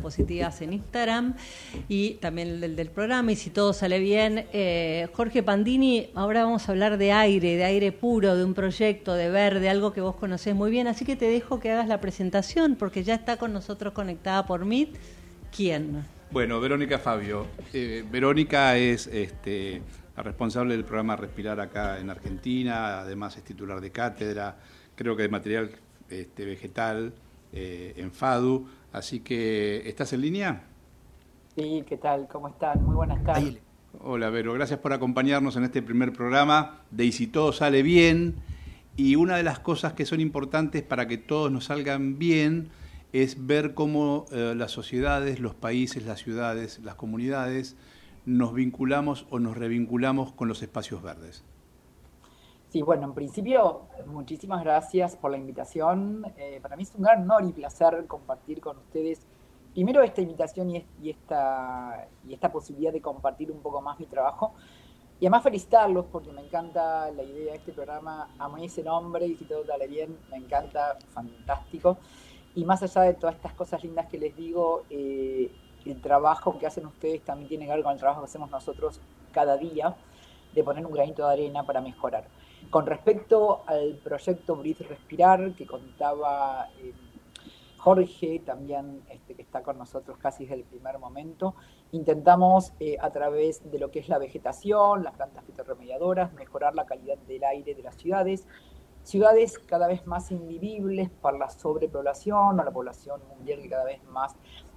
en 0.61 0.73
Instagram 0.75 1.35
y 1.89 2.15
también 2.15 2.49
el 2.49 2.61
del, 2.61 2.77
del 2.77 2.91
programa. 2.91 3.33
Y 3.33 3.37
si 3.37 3.51
todo 3.51 3.73
sale 3.73 3.99
bien, 3.99 4.47
eh, 4.53 5.09
Jorge 5.15 5.43
Pandini, 5.43 6.11
ahora 6.15 6.45
vamos 6.45 6.69
a 6.69 6.73
hablar 6.73 6.99
de 6.99 7.13
aire, 7.13 7.57
de 7.57 7.65
aire 7.65 7.93
puro, 7.93 8.37
de 8.37 8.45
un 8.45 8.55
proyecto, 8.55 9.15
de 9.15 9.31
verde, 9.31 9.69
algo 9.71 9.93
que 9.93 10.01
vos 10.01 10.17
conocés 10.17 10.55
muy 10.55 10.71
bien. 10.71 10.87
Así 10.87 11.05
que 11.05 11.17
te 11.17 11.27
dejo 11.27 11.61
que 11.61 11.71
hagas 11.71 11.89
la 11.89 12.01
presentación 12.01 12.77
porque 12.77 13.03
ya 13.03 13.15
está 13.15 13.39
con 13.39 13.53
nosotros 13.53 13.95
conectada 13.95 14.47
por 14.47 14.65
Meet. 14.65 14.99
¿Quién? 15.55 16.05
Bueno, 16.31 16.61
Verónica 16.61 16.99
Fabio. 16.99 17.47
Eh, 17.73 18.05
Verónica 18.11 18.77
es 18.77 19.07
este, 19.07 19.83
la 20.17 20.23
responsable 20.23 20.75
del 20.75 20.85
programa 20.85 21.17
Respirar 21.17 21.61
acá 21.61 21.99
en 21.99 22.11
Argentina, 22.11 23.01
además 23.01 23.37
es 23.37 23.45
titular 23.45 23.81
de 23.81 23.91
cátedra, 23.91 24.57
creo 25.03 25.17
que 25.17 25.23
de 25.23 25.29
material 25.29 25.71
este, 26.09 26.45
vegetal 26.45 27.13
eh, 27.53 27.95
en 27.97 28.13
FADU. 28.13 28.67
Así 28.93 29.21
que, 29.21 29.89
¿estás 29.89 30.13
en 30.13 30.21
línea? 30.21 30.65
Sí, 31.57 31.85
¿qué 31.89 31.97
tal? 31.97 32.29
¿Cómo 32.29 32.49
están? 32.49 32.85
Muy 32.85 32.95
buenas 32.95 33.23
tardes. 33.25 33.59
Hola, 34.01 34.31
Vero, 34.31 34.55
gracias 34.55 34.79
por 34.79 34.93
acompañarnos 34.93 35.57
en 35.57 35.65
este 35.65 35.83
primer 35.83 36.13
programa 36.13 36.83
de 36.91 37.05
Y 37.05 37.13
si 37.13 37.27
todo 37.27 37.53
sale 37.53 37.83
bien. 37.83 38.37
Y 38.97 39.17
una 39.17 39.37
de 39.37 39.43
las 39.43 39.59
cosas 39.59 39.95
que 39.95 40.07
son 40.07 40.21
importantes 40.21 40.83
para 40.83 41.09
que 41.09 41.19
todos 41.19 41.51
nos 41.51 41.67
salgan 41.67 42.19
bien 42.19 42.69
es 43.13 43.47
ver 43.47 43.75
cómo 43.75 44.27
eh, 44.31 44.55
las 44.57 44.71
sociedades, 44.71 45.41
los 45.41 45.55
países, 45.55 46.07
las 46.07 46.21
ciudades, 46.21 46.81
las 46.83 46.95
comunidades 46.95 47.77
nos 48.25 48.55
vinculamos 48.55 49.27
o 49.31 49.41
nos 49.41 49.57
revinculamos 49.57 50.33
con 50.33 50.47
los 50.49 50.63
espacios 50.63 51.03
verdes. 51.03 51.45
Sí, 52.73 52.81
bueno, 52.81 53.05
en 53.05 53.13
principio, 53.13 53.83
muchísimas 54.07 54.65
gracias 54.65 55.15
por 55.15 55.31
la 55.31 55.37
invitación. 55.37 56.25
Eh, 56.39 56.59
para 56.63 56.75
mí 56.75 56.85
es 56.85 56.95
un 56.95 57.03
gran 57.03 57.21
honor 57.21 57.45
y 57.45 57.53
placer 57.53 58.07
compartir 58.07 58.63
con 58.63 58.79
ustedes 58.79 59.27
primero 59.75 60.03
esta 60.03 60.23
invitación 60.23 60.71
y, 60.71 61.11
esta, 61.11 62.09
y 62.27 62.33
esta 62.33 62.51
posibilidad 62.51 62.91
de 62.91 63.03
compartir 63.03 63.53
un 63.53 63.61
poco 63.61 63.83
más 63.83 64.01
mi 64.01 64.07
trabajo. 64.07 64.55
Y 65.21 65.27
además 65.27 65.43
felicitarlos 65.43 66.07
porque 66.11 66.33
me 66.33 66.41
encanta 66.41 67.11
la 67.11 67.23
idea 67.23 67.53
de 67.53 67.59
este 67.59 67.73
programa, 67.73 68.31
mí 68.57 68.65
ese 68.65 68.83
nombre 68.83 69.27
y 69.27 69.37
si 69.37 69.45
todo 69.45 69.67
sale 69.67 69.87
bien, 69.87 70.17
me 70.31 70.39
encanta, 70.39 70.97
fantástico. 71.13 71.99
Y 72.55 72.65
más 72.65 72.83
allá 72.83 73.03
de 73.03 73.13
todas 73.13 73.35
estas 73.35 73.53
cosas 73.53 73.85
lindas 73.85 74.07
que 74.07 74.17
les 74.17 74.35
digo, 74.35 74.85
eh, 74.89 75.53
el 75.85 76.01
trabajo 76.01 76.59
que 76.59 76.67
hacen 76.67 76.87
ustedes 76.87 77.21
también 77.23 77.51
tiene 77.51 77.67
que 77.67 77.73
ver 77.73 77.83
con 77.83 77.93
el 77.93 77.99
trabajo 77.99 78.23
que 78.23 78.29
hacemos 78.29 78.51
nosotros 78.51 78.99
cada 79.31 79.59
día, 79.59 79.95
de 80.55 80.65
poner 80.65 80.87
un 80.87 80.93
granito 80.93 81.27
de 81.27 81.35
arena 81.35 81.65
para 81.65 81.83
mejorar. 81.83 82.25
Con 82.73 82.87
respecto 82.87 83.65
al 83.67 84.01
proyecto 84.03 84.57
Breathe 84.57 84.87
Respirar, 84.89 85.55
que 85.55 85.67
contaba 85.67 86.71
eh, 86.79 86.95
Jorge, 87.77 88.41
también 88.47 89.03
este, 89.11 89.35
que 89.35 89.43
está 89.43 89.63
con 89.63 89.77
nosotros 89.77 90.17
casi 90.17 90.45
desde 90.45 90.63
el 90.63 90.65
primer 90.65 90.99
momento, 90.99 91.55
intentamos 91.91 92.73
eh, 92.81 92.97
a 92.99 93.11
través 93.11 93.71
de 93.71 93.79
lo 93.79 93.91
que 93.91 93.99
es 93.99 94.09
la 94.09 94.17
vegetación, 94.17 95.05
las 95.05 95.13
plantas 95.13 95.45
fitorremediadoras, 95.45 96.33
mejorar 96.33 96.75
la 96.75 96.87
calidad 96.87 97.19
del 97.19 97.45
aire 97.45 97.75
de 97.75 97.83
las 97.83 97.97
ciudades, 97.97 98.47
ciudades 99.03 99.59
cada 99.59 99.87
vez 99.87 100.07
más 100.07 100.31
invivibles 100.31 101.11
por 101.11 101.39
la 101.39 101.51
sobrepoblación 101.51 102.59
o 102.59 102.65
la 102.65 102.71
población 102.71 103.21
mundial 103.29 103.61
que 103.61 103.69
cada 103.69 103.85
vez 103.85 104.03
más 104.05 104.35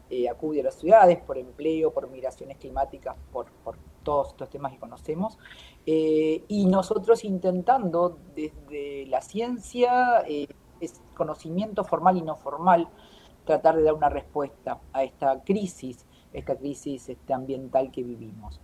eh, 0.10 0.28
acude 0.28 0.60
a 0.60 0.64
las 0.66 0.76
ciudades 0.76 1.20
por 1.20 1.38
empleo, 1.38 1.94
por 1.94 2.10
migraciones 2.10 2.58
climáticas, 2.58 3.16
por, 3.32 3.48
todos 4.06 4.30
estos 4.30 4.50
temas 4.50 4.72
que 4.72 4.80
conocemos. 4.80 5.38
Eh, 5.86 6.46
y 6.48 6.66
nosotros 6.68 7.26
intentando 7.26 8.18
desde 8.34 9.06
la 9.08 9.22
ciencia, 9.22 10.22
eh, 10.26 10.48
conocimiento 11.14 11.84
formal 11.84 12.16
y 12.16 12.22
no 12.22 12.38
formal, 12.38 12.88
tratar 13.44 13.76
de 13.76 13.84
dar 13.84 13.94
una 13.94 14.10
respuesta 14.10 14.80
a 14.94 15.04
esta 15.04 15.44
crisis, 15.44 16.06
esta 16.32 16.56
crisis 16.56 17.10
este, 17.10 17.34
ambiental 17.34 17.92
que 17.92 18.04
vivimos. 18.04 18.62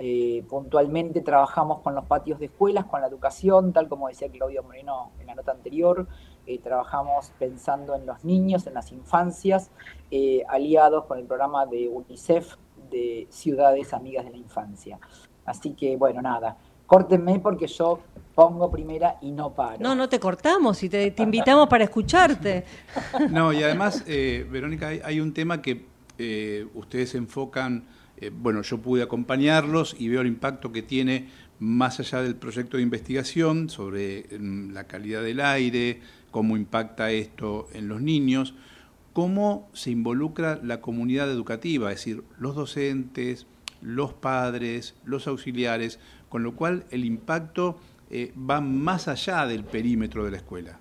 Eh, 0.00 0.44
puntualmente 0.48 1.22
trabajamos 1.22 1.80
con 1.80 1.96
los 1.96 2.04
patios 2.04 2.38
de 2.38 2.46
escuelas, 2.46 2.84
con 2.84 3.00
la 3.00 3.08
educación, 3.08 3.72
tal 3.72 3.88
como 3.88 4.06
decía 4.06 4.30
Claudio 4.30 4.62
Moreno 4.62 5.10
en 5.18 5.26
la 5.26 5.34
nota 5.34 5.50
anterior. 5.50 6.06
Eh, 6.46 6.60
trabajamos 6.60 7.32
pensando 7.38 7.96
en 7.96 8.06
los 8.06 8.24
niños, 8.24 8.66
en 8.68 8.74
las 8.74 8.92
infancias, 8.92 9.70
aliados 10.48 11.04
con 11.06 11.18
el 11.18 11.26
programa 11.26 11.66
de 11.66 11.88
UNICEF 11.88 12.56
de 12.90 13.26
Ciudades 13.30 13.92
Amigas 13.92 14.24
de 14.24 14.30
la 14.32 14.36
Infancia. 14.36 14.98
Así 15.44 15.72
que, 15.74 15.96
bueno, 15.96 16.20
nada, 16.22 16.56
córtenme 16.86 17.40
porque 17.40 17.66
yo 17.66 18.00
pongo 18.34 18.70
primera 18.70 19.16
y 19.20 19.32
no 19.32 19.52
paro. 19.54 19.78
No, 19.80 19.94
no 19.94 20.08
te 20.08 20.20
cortamos 20.20 20.82
y 20.82 20.88
te, 20.88 21.14
invitamos 21.18 21.68
para 21.68 21.84
escucharte. 21.84 22.64
No, 23.30 23.52
y 23.52 23.62
además, 23.62 24.04
Verónica, 24.06 24.88
hay, 24.88 25.20
un 25.20 25.32
tema 25.32 25.60
que 25.60 25.86
ustedes 26.74 27.14
enfocan 27.14 27.84
eh, 28.20 28.30
bueno, 28.34 28.62
yo 28.62 28.78
pude 28.78 29.02
acompañarlos 29.02 29.94
y 29.98 30.08
veo 30.08 30.22
el 30.22 30.26
impacto 30.26 30.72
que 30.72 30.82
tiene 30.82 31.28
más 31.60 32.00
allá 32.00 32.22
del 32.22 32.34
proyecto 32.34 32.76
de 32.76 32.82
investigación 32.82 33.70
sobre 33.70 34.26
mm, 34.38 34.72
la 34.72 34.84
calidad 34.84 35.22
del 35.22 35.40
aire, 35.40 36.00
cómo 36.30 36.56
impacta 36.56 37.10
esto 37.12 37.68
en 37.72 37.88
los 37.88 38.00
niños, 38.00 38.54
cómo 39.18 39.68
se 39.72 39.90
involucra 39.90 40.60
la 40.62 40.80
comunidad 40.80 41.28
educativa, 41.28 41.90
es 41.90 41.98
decir, 41.98 42.22
los 42.38 42.54
docentes, 42.54 43.48
los 43.82 44.12
padres, 44.12 44.94
los 45.04 45.26
auxiliares, 45.26 45.98
con 46.28 46.44
lo 46.44 46.54
cual 46.54 46.84
el 46.92 47.04
impacto 47.04 47.80
eh, 48.10 48.32
va 48.38 48.60
más 48.60 49.08
allá 49.08 49.44
del 49.48 49.64
perímetro 49.64 50.24
de 50.24 50.30
la 50.30 50.36
escuela. 50.36 50.78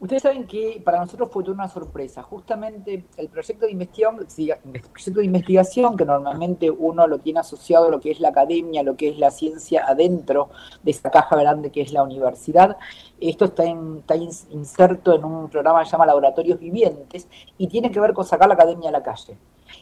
Ustedes 0.00 0.22
saben 0.22 0.46
que 0.46 0.80
para 0.84 1.00
nosotros 1.00 1.28
fue 1.32 1.42
una 1.50 1.68
sorpresa. 1.68 2.22
Justamente 2.22 3.04
el 3.16 3.28
proyecto 3.28 3.66
de 3.66 3.72
investigación, 3.72 4.28
proyecto 4.70 5.18
de 5.18 5.24
investigación 5.24 5.96
que 5.96 6.04
normalmente 6.04 6.70
uno 6.70 7.08
lo 7.08 7.18
tiene 7.18 7.40
asociado 7.40 7.88
a 7.88 7.90
lo 7.90 7.98
que 7.98 8.12
es 8.12 8.20
la 8.20 8.28
academia, 8.28 8.84
lo 8.84 8.96
que 8.96 9.08
es 9.08 9.18
la 9.18 9.32
ciencia 9.32 9.84
adentro 9.86 10.50
de 10.84 10.92
esa 10.92 11.10
caja 11.10 11.34
grande 11.34 11.72
que 11.72 11.80
es 11.80 11.92
la 11.92 12.04
universidad. 12.04 12.76
Esto 13.20 13.46
está, 13.46 13.64
está 13.64 14.14
inserto 14.14 15.14
en 15.16 15.24
un 15.24 15.48
programa 15.48 15.80
que 15.80 15.86
se 15.86 15.92
llama 15.92 16.06
Laboratorios 16.06 16.60
Vivientes 16.60 17.26
y 17.56 17.66
tiene 17.66 17.90
que 17.90 17.98
ver 17.98 18.12
con 18.12 18.24
sacar 18.24 18.46
la 18.46 18.54
academia 18.54 18.90
a 18.90 18.92
la 18.92 19.02
calle. 19.02 19.36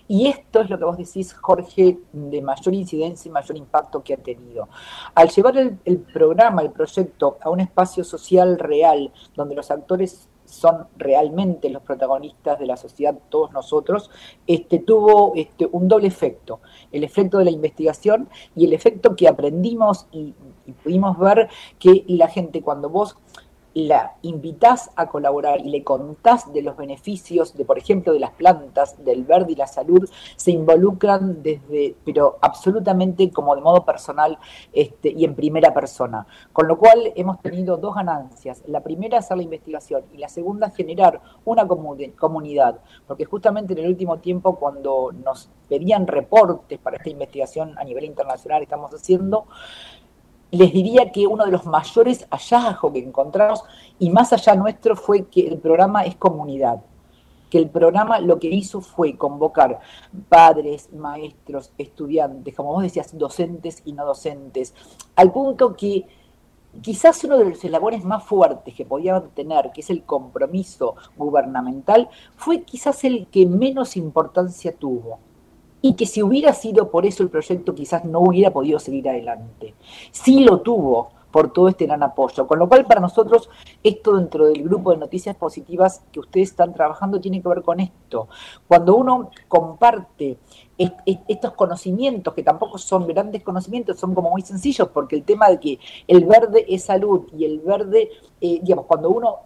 Y 0.09 0.29
esto 0.29 0.61
es 0.61 0.71
lo 0.71 0.79
que 0.79 0.85
vos 0.85 0.97
decís, 0.97 1.33
Jorge, 1.35 1.99
de 2.13 2.43
mayor 2.43 2.75
incidencia 2.75 3.29
y 3.29 3.33
mayor 3.33 3.57
impacto 3.57 4.03
que 4.03 4.15
ha 4.15 4.19
tenido. 4.19 4.69
Al 5.15 5.29
llevar 5.29 5.57
el, 5.57 5.99
programa, 6.13 6.63
el 6.63 6.71
proyecto, 6.71 7.39
a 7.41 7.51
un 7.51 7.61
espacio 7.61 8.05
social 8.05 8.59
real, 8.59 9.13
donde 9.35 9.55
los 9.55 9.71
actores 9.71 10.29
son 10.45 10.87
realmente 10.97 11.69
los 11.71 11.83
protagonistas 11.83 12.59
de 12.61 12.67
la 12.67 12.77
sociedad, 12.77 13.19
todos 13.29 13.53
nosotros, 13.53 14.11
este, 14.47 14.79
tuvo 14.79 15.33
este, 15.35 15.69
un 15.71 15.89
doble 15.89 16.07
efecto. 16.07 16.61
El 16.93 17.03
efecto 17.03 17.39
de 17.39 17.47
la 17.47 17.51
investigación 17.51 18.29
y 18.55 18.65
el 18.67 18.73
efecto 18.73 19.17
que 19.17 19.27
aprendimos 19.27 20.07
y, 20.13 20.35
y 20.67 20.73
pudimos 20.73 21.19
ver 21.19 21.49
que 21.81 22.05
la 22.07 22.29
gente 22.29 22.63
cuando 22.63 22.89
vos 22.89 23.17
la 23.85 24.15
invitas 24.23 24.91
a 24.97 25.07
colaborar 25.07 25.61
y 25.61 25.69
le 25.69 25.85
contás 25.85 26.51
de 26.51 26.63
los 26.63 26.79
beneficios 26.79 27.55
de, 27.55 27.67
por 27.67 27.77
ejemplo, 27.77 28.15
de 28.15 28.21
las 28.21 28.31
plantas, 28.31 29.05
del 29.05 29.25
verde 29.25 29.53
y 29.53 29.57
la 29.57 29.67
salud, 29.67 30.09
se 30.37 30.51
involucran 30.51 31.43
desde, 31.43 31.95
pero 32.03 32.39
absolutamente 32.41 33.31
como 33.31 33.55
de 33.55 33.61
modo 33.61 33.85
personal 33.85 34.39
este, 34.73 35.11
y 35.11 35.27
en 35.27 35.35
primera 35.35 35.75
persona. 35.75 36.27
Con 36.55 36.69
lo 36.69 36.79
cual 36.79 37.13
hemos 37.17 37.39
tenido 37.43 37.77
dos 37.77 37.95
ganancias. 37.95 38.63
La 38.67 38.81
primera, 38.81 39.19
hacer 39.19 39.37
la 39.37 39.43
investigación 39.43 40.05
y 40.15 40.17
la 40.17 40.31
segunda, 40.31 40.71
generar 40.71 41.21
una 41.45 41.67
comunidad. 41.67 42.81
Porque 43.07 43.27
justamente 43.27 43.75
en 43.75 43.81
el 43.81 43.89
último 43.89 44.21
tiempo, 44.21 44.57
cuando 44.57 45.13
nos 45.13 45.51
pedían 45.69 46.07
reportes 46.07 46.79
para 46.79 46.97
esta 46.97 47.11
investigación 47.11 47.77
a 47.77 47.85
nivel 47.85 48.05
internacional 48.05 48.63
estamos 48.63 48.93
haciendo, 48.93 49.47
les 50.57 50.73
diría 50.73 51.11
que 51.11 51.27
uno 51.27 51.45
de 51.45 51.51
los 51.51 51.67
mayores 51.67 52.27
hallazgos 52.31 52.93
que 52.93 52.99
encontramos, 52.99 53.63
y 53.99 54.11
más 54.11 54.33
allá 54.33 54.55
nuestro, 54.55 54.97
fue 54.97 55.27
que 55.27 55.47
el 55.47 55.59
programa 55.59 56.03
es 56.05 56.17
comunidad. 56.17 56.83
Que 57.51 57.59
el 57.59 57.71
programa 57.71 58.19
lo 58.19 58.39
que 58.39 58.49
hizo 58.49 58.81
fue 58.81 59.17
convocar 59.17 59.81
padres, 60.29 60.93
maestros, 60.93 61.73
estudiantes, 61.79 62.55
como 62.55 62.73
vos 62.73 62.83
decías, 62.83 63.17
docentes 63.17 63.83
y 63.85 63.93
no 63.93 64.05
docentes, 64.05 64.75
al 65.15 65.33
punto 65.33 65.77
que 65.77 66.07
quizás 66.83 67.23
uno 67.25 67.39
de 67.39 67.51
los 67.51 67.65
eslabones 67.65 68.05
más 68.05 68.25
fuertes 68.25 68.75
que 68.75 68.85
podían 68.85 69.31
tener, 69.31 69.71
que 69.73 69.81
es 69.81 69.91
el 69.91 70.03
compromiso 70.03 70.97
gubernamental, 71.17 72.09
fue 72.37 72.63
quizás 72.63 73.05
el 73.05 73.29
que 73.29 73.47
menos 73.47 73.97
importancia 73.97 74.75
tuvo 74.77 75.21
y 75.87 75.95
que 75.95 76.07
si 76.07 76.21
hubiera 76.21 76.53
sido 76.53 76.91
por 76.91 77.07
eso 77.07 77.23
el 77.23 77.29
proyecto 77.29 77.73
quizás 77.73 78.05
no 78.05 78.19
hubiera 78.19 78.51
podido 78.51 78.79
seguir 78.81 79.09
adelante. 79.09 79.75
Sí 80.11 80.41
lo 80.41 80.61
tuvo 80.61 81.11
por 81.31 81.53
todo 81.53 81.69
este 81.69 81.87
gran 81.87 82.03
apoyo, 82.03 82.47
con 82.47 82.59
lo 82.59 82.69
cual 82.69 82.87
para 82.87 83.01
nosotros 83.01 83.49
esto 83.85 84.17
dentro 84.17 84.47
del 84.47 84.65
grupo 84.65 84.91
de 84.91 84.97
noticias 84.97 85.37
positivas 85.37 86.03
que 86.11 86.19
ustedes 86.19 86.51
están 86.51 86.73
trabajando 86.75 87.21
tiene 87.21 87.41
que 87.41 87.49
ver 87.49 87.63
con 87.63 87.79
esto. 87.79 88.29
Cuando 88.67 88.97
uno 88.97 89.31
comparte 89.47 90.39
estos 90.77 91.53
conocimientos, 91.53 92.35
que 92.35 92.43
tampoco 92.43 92.79
son 92.79 93.07
grandes 93.07 93.45
conocimientos, 93.45 93.99
son 93.99 94.13
como 94.15 94.31
muy 94.31 94.43
sencillos, 94.43 94.89
porque 94.89 95.15
el 95.15 95.23
tema 95.23 95.49
de 95.51 95.61
que 95.61 95.79
el 96.09 96.25
verde 96.25 96.67
es 96.69 96.85
salud 96.85 97.29
y 97.37 97.45
el 97.45 97.61
verde, 97.61 98.11
eh, 98.41 98.59
digamos, 98.61 98.87
cuando 98.87 99.11
uno 99.11 99.37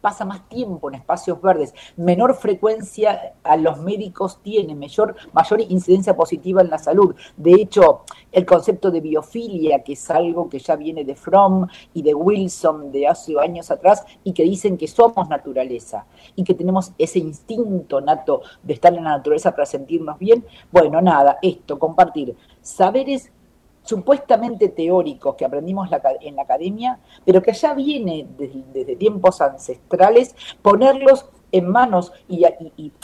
pasa 0.00 0.24
más 0.24 0.48
tiempo 0.48 0.88
en 0.88 0.96
espacios 0.96 1.40
verdes, 1.40 1.74
menor 1.96 2.34
frecuencia 2.34 3.34
a 3.42 3.56
los 3.56 3.78
médicos 3.80 4.40
tiene, 4.42 4.74
mayor, 4.74 5.16
mayor 5.32 5.60
incidencia 5.60 6.16
positiva 6.16 6.62
en 6.62 6.70
la 6.70 6.78
salud. 6.78 7.14
De 7.36 7.52
hecho, 7.52 8.02
el 8.32 8.46
concepto 8.46 8.90
de 8.90 9.00
biofilia, 9.00 9.82
que 9.82 9.94
es 9.94 10.10
algo 10.10 10.48
que 10.48 10.58
ya 10.58 10.76
viene 10.76 11.04
de 11.04 11.14
Fromm 11.14 11.66
y 11.94 12.02
de 12.02 12.14
Wilson 12.14 12.92
de 12.92 13.06
hace 13.06 13.38
años 13.38 13.70
atrás, 13.70 14.04
y 14.24 14.32
que 14.32 14.44
dicen 14.44 14.76
que 14.76 14.88
somos 14.88 15.28
naturaleza 15.28 16.06
y 16.36 16.44
que 16.44 16.54
tenemos 16.54 16.92
ese 16.98 17.18
instinto 17.18 18.00
nato 18.00 18.42
de 18.62 18.74
estar 18.74 18.94
en 18.94 19.04
la 19.04 19.16
naturaleza 19.16 19.52
para 19.52 19.66
sentirnos 19.66 20.18
bien. 20.18 20.44
Bueno, 20.70 21.00
nada, 21.00 21.38
esto, 21.42 21.78
compartir 21.78 22.36
saberes 22.60 23.32
supuestamente 23.88 24.68
teóricos 24.68 25.34
que 25.34 25.46
aprendimos 25.46 25.88
en 26.20 26.36
la 26.36 26.42
academia, 26.42 26.98
pero 27.24 27.40
que 27.40 27.54
ya 27.54 27.72
viene 27.72 28.26
desde, 28.36 28.96
tiempos 28.96 29.40
ancestrales, 29.40 30.36
ponerlos 30.60 31.30
en 31.52 31.70
manos 31.70 32.12
y, 32.28 32.44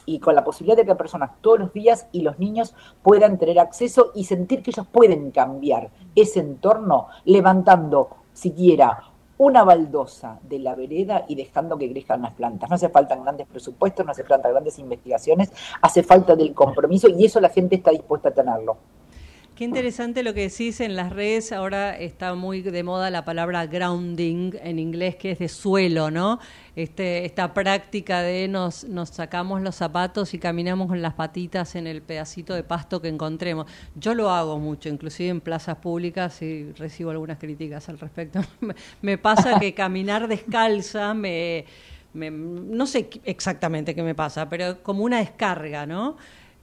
y, 0.05 0.19
con 0.19 0.35
la 0.35 0.45
posibilidad 0.45 0.77
de 0.77 0.85
que 0.85 0.95
personas 0.95 1.31
todos 1.41 1.59
los 1.59 1.73
días 1.73 2.07
y 2.13 2.21
los 2.21 2.39
niños 2.39 2.75
puedan 3.03 3.39
tener 3.39 3.59
acceso 3.61 4.13
y 4.15 4.25
sentir 4.25 4.63
que 4.63 4.73
ellos 4.73 4.87
pueden 4.87 5.31
cambiar 5.31 5.89
ese 6.15 6.41
entorno 6.41 7.09
levantando 7.25 8.11
siquiera 8.35 9.05
una 9.39 9.65
baldosa 9.65 10.39
de 10.43 10.59
la 10.59 10.75
vereda 10.75 11.25
y 11.27 11.35
dejando 11.35 11.79
que 11.79 11.91
crezcan 11.91 12.21
las 12.21 12.35
plantas. 12.35 12.69
No 12.69 12.77
hace 12.77 12.91
falta 12.91 13.17
grandes 13.17 13.47
presupuestos, 13.47 14.05
no 14.05 14.13
hace 14.13 14.25
falta 14.25 14.51
grandes 14.51 14.79
investigaciones, 14.79 15.51
hace 15.81 16.03
falta 16.03 16.37
del 16.37 16.53
compromiso 16.53 17.09
y 17.09 17.25
eso 17.25 17.41
la 17.41 17.49
gente 17.49 17.77
está 17.77 17.91
dispuesta 17.91 18.29
a 18.29 18.33
tenerlo. 18.33 18.77
Qué 19.55 19.63
interesante 19.63 20.25
lo 20.25 20.35
que 20.35 20.49
decís 20.49 20.81
en 20.81 20.97
las 20.97 21.13
redes. 21.13 21.53
Ahora 21.53 21.97
está 21.97 22.35
muy 22.35 22.61
de 22.61 22.83
moda 22.83 23.09
la 23.11 23.25
palabra 23.25 23.67
grounding 23.67 24.51
en 24.61 24.81
inglés, 24.81 25.15
que 25.15 25.31
es 25.31 25.39
de 25.39 25.49
suelo, 25.49 26.11
¿no? 26.11 26.41
Este, 26.75 27.25
esta 27.25 27.55
práctica 27.55 28.23
de 28.23 28.49
nos, 28.49 28.83
nos 28.83 29.11
sacamos 29.11 29.63
los 29.63 29.77
zapatos 29.77 30.35
y 30.35 30.41
caminamos 30.41 30.89
con 30.89 31.01
las 31.01 31.15
patitas 31.15 31.77
en 31.77 31.87
el 31.87 32.03
pedacito 32.03 32.53
de 32.53 32.65
pasto 32.65 33.01
que 33.01 33.07
encontremos. 33.07 33.71
Yo 33.95 34.15
lo 34.15 34.29
hago 34.29 34.59
mucho, 34.59 34.89
inclusive 34.89 35.29
en 35.29 35.41
plazas 35.41 35.77
públicas 35.77 36.43
y 36.43 36.73
recibo 36.73 37.13
algunas 37.13 37.39
críticas 37.39 37.89
al 37.89 38.01
respecto. 38.01 38.41
me 39.03 39.19
pasa 39.19 39.61
que 39.61 39.73
caminar 39.75 40.27
descalza 40.27 41.15
me, 41.15 41.65
me 42.13 42.29
no 42.29 42.87
sé 42.89 43.09
exactamente 43.25 43.95
qué 43.95 44.03
me 44.03 44.17
pasa, 44.17 44.49
pero 44.49 44.83
como 44.83 45.05
una 45.05 45.19
descarga, 45.19 45.87
¿no? 45.87 46.17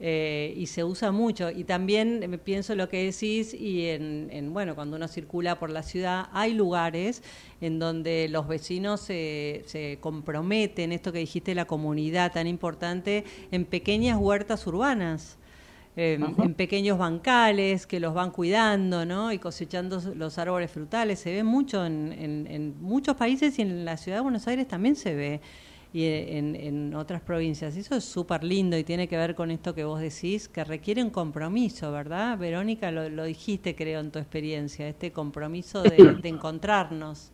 Eh, 0.04 0.52
y 0.56 0.66
se 0.66 0.82
usa 0.82 1.12
mucho. 1.12 1.48
Y 1.48 1.62
también 1.62 2.28
me 2.28 2.36
pienso 2.36 2.74
lo 2.74 2.88
que 2.88 3.04
decís, 3.04 3.54
y 3.54 3.86
en, 3.86 4.52
bueno, 4.52 4.74
cuando 4.74 4.96
uno 4.96 5.06
circula 5.06 5.60
por 5.60 5.70
la 5.70 5.84
ciudad, 5.84 6.26
hay 6.32 6.54
lugares 6.54 7.22
en 7.60 7.78
donde 7.78 8.28
los 8.28 8.48
vecinos 8.48 9.00
se, 9.00 9.62
se 9.66 9.98
comprometen, 10.00 10.90
esto 10.90 11.12
que 11.12 11.20
dijiste, 11.20 11.54
la 11.54 11.66
comunidad 11.66 12.32
tan 12.32 12.48
importante, 12.48 13.22
en 13.52 13.64
pequeñas 13.64 14.18
huertas 14.18 14.66
urbanas. 14.66 15.38
Eh, 15.94 16.18
en 16.38 16.54
pequeños 16.54 16.96
bancales 16.96 17.86
que 17.86 18.00
los 18.00 18.14
van 18.14 18.30
cuidando 18.30 19.04
¿no? 19.04 19.30
y 19.30 19.38
cosechando 19.38 20.00
los 20.16 20.38
árboles 20.38 20.70
frutales. 20.70 21.20
Se 21.20 21.30
ve 21.30 21.44
mucho 21.44 21.84
en, 21.84 22.12
en, 22.18 22.46
en 22.50 22.74
muchos 22.80 23.14
países 23.14 23.58
y 23.58 23.62
en 23.62 23.84
la 23.84 23.98
ciudad 23.98 24.16
de 24.18 24.22
Buenos 24.22 24.48
Aires 24.48 24.66
también 24.66 24.96
se 24.96 25.14
ve 25.14 25.40
y 25.92 26.06
en, 26.06 26.56
en 26.56 26.94
otras 26.94 27.20
provincias. 27.20 27.76
Eso 27.76 27.94
es 27.94 28.04
súper 28.04 28.44
lindo 28.44 28.76
y 28.78 28.84
tiene 28.84 29.08
que 29.08 29.16
ver 29.16 29.34
con 29.34 29.50
esto 29.50 29.74
que 29.74 29.84
vos 29.84 30.00
decís, 30.00 30.48
que 30.48 30.64
requiere 30.64 31.02
un 31.02 31.10
compromiso, 31.10 31.92
¿verdad? 31.92 32.38
Verónica, 32.38 32.90
lo, 32.90 33.24
dijiste, 33.24 33.74
creo, 33.74 34.00
en 34.00 34.10
tu 34.10 34.18
experiencia, 34.18 34.88
este 34.88 35.12
compromiso 35.12 35.82
de, 35.82 36.16
de 36.22 36.28
encontrarnos. 36.28 37.30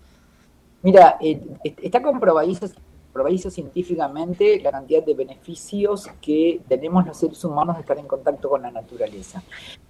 Mira, 0.82 1.16
eh, 1.20 1.40
está 1.82 2.02
comprobadísimo, 2.02 2.70
comprobadísimo 3.18 3.50
científicamente 3.50 4.60
la 4.60 4.70
cantidad 4.70 5.02
de 5.02 5.14
beneficios 5.14 6.06
que 6.20 6.60
tenemos 6.68 7.04
los 7.04 7.16
seres 7.16 7.44
humanos 7.44 7.74
de 7.76 7.80
estar 7.80 7.98
en 7.98 8.06
contacto 8.06 8.48
con 8.48 8.62
la 8.62 8.70
naturaleza. 8.70 9.42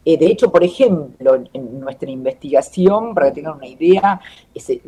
Eh, 0.02 0.16
de 0.16 0.26
hecho, 0.26 0.50
por 0.50 0.64
ejemplo, 0.64 1.34
en 1.52 1.80
nuestra 1.80 2.10
investigación, 2.10 3.14
para 3.14 3.26
que 3.28 3.34
tengan 3.34 3.56
una 3.56 3.66
idea, 3.66 4.20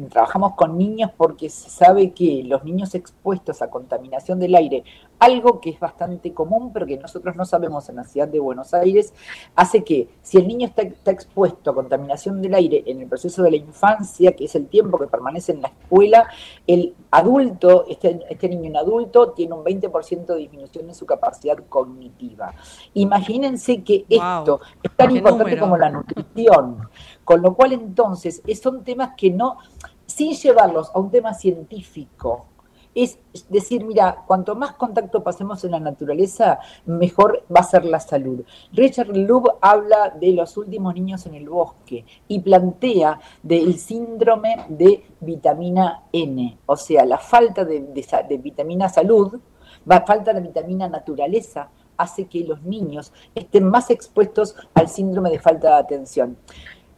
trabajamos 0.09 0.55
con 0.55 0.79
niños 0.79 1.11
porque 1.17 1.51
se 1.51 1.69
sabe 1.69 2.13
que 2.13 2.43
los 2.45 2.65
niños 2.65 2.95
expuestos 2.95 3.61
a 3.61 3.69
contaminación 3.69 4.39
del 4.41 4.55
aire, 4.55 4.85
algo 5.21 5.61
que 5.61 5.71
es 5.71 5.79
bastante 5.79 6.35
común, 6.35 6.73
pero 6.73 6.87
que 6.87 6.97
nosotros 6.97 7.37
no 7.37 7.45
sabemos 7.45 7.89
en 7.89 7.97
la 7.97 8.05
ciudad 8.05 8.27
de 8.27 8.41
Buenos 8.41 8.75
Aires, 8.75 9.13
hace 9.55 9.85
que 9.85 10.09
si 10.23 10.39
el 10.39 10.49
niño 10.49 10.67
está, 10.67 10.83
está 10.83 11.11
expuesto 11.13 11.71
a 11.71 11.75
contaminación 11.75 12.43
del 12.43 12.55
aire 12.55 12.83
en 12.87 13.01
el 13.03 13.07
proceso 13.07 13.43
de 13.43 13.51
la 13.53 13.57
infancia, 13.59 14.33
que 14.33 14.47
es 14.47 14.55
el 14.57 14.67
tiempo 14.67 14.99
que 14.99 15.07
permanece 15.07 15.53
en 15.53 15.63
la 15.63 15.69
escuela, 15.69 16.27
el 16.67 16.95
adulto, 17.11 17.85
este, 17.89 18.21
este 18.29 18.49
niño 18.49 18.65
en 18.71 18.77
adulto, 18.79 19.31
tiene 19.33 19.55
un 19.55 19.63
20% 19.65 20.27
de 20.27 20.37
disminución 20.37 20.89
en 20.89 20.95
su 20.95 21.07
capacidad 21.07 21.57
cognitiva. 21.69 22.55
Imagínense 22.95 23.83
que 23.83 24.07
esto 24.09 24.61
es 24.83 24.91
tan 24.97 25.09
importante 25.17 25.45
número. 25.45 25.61
como 25.63 25.77
la 25.77 25.91
nutrición. 25.91 26.89
Con 27.25 27.43
lo 27.43 27.55
cual 27.55 27.73
entonces 27.75 28.43
es- 28.47 28.61
son 28.61 28.83
temas 28.85 29.11
que 29.17 29.31
no, 29.31 29.59
sin 30.07 30.33
llevarlos 30.35 30.91
a 30.95 30.99
un 30.99 31.11
tema 31.11 31.35
científico, 31.35 32.47
es 32.95 33.19
decir, 33.49 33.85
mira, 33.85 34.25
cuanto 34.27 34.57
más 34.57 34.73
contacto 34.75 35.23
pasemos 35.23 35.63
en 35.65 35.73
la 35.73 35.81
naturaleza, 35.81 36.59
mejor 36.87 37.45
va 37.55 37.61
a 37.61 37.65
ser 37.65 37.85
la 37.85 38.01
salud. 38.01 38.45
Richard 38.73 39.17
Loeb 39.17 39.45
habla 39.61 40.11
de 40.11 40.33
los 40.33 40.57
últimos 40.57 40.95
niños 40.95 41.25
en 41.27 41.35
el 41.35 41.49
bosque 41.49 42.05
y 42.27 42.41
plantea 42.41 43.21
del 43.43 43.79
síndrome 43.79 44.67
de 44.69 45.05
vitamina 45.21 46.05
N, 46.13 46.59
o 46.67 46.77
sea, 46.77 47.05
la 47.05 47.19
falta 47.19 47.65
de, 47.65 47.81
de 47.81 48.39
vitamina 48.39 48.89
salud, 48.89 49.39
la 49.87 50.03
falta 50.03 50.33
de 50.33 50.41
vitamina 50.41 50.89
naturaleza 50.89 51.71
hace 51.97 52.27
que 52.27 52.45
los 52.45 52.63
niños 52.63 53.13
estén 53.35 53.65
más 53.65 53.91
expuestos 53.91 54.57
al 54.75 54.89
síndrome 54.89 55.31
de 55.31 55.39
falta 55.39 55.69
de 55.69 55.75
atención. 55.75 56.37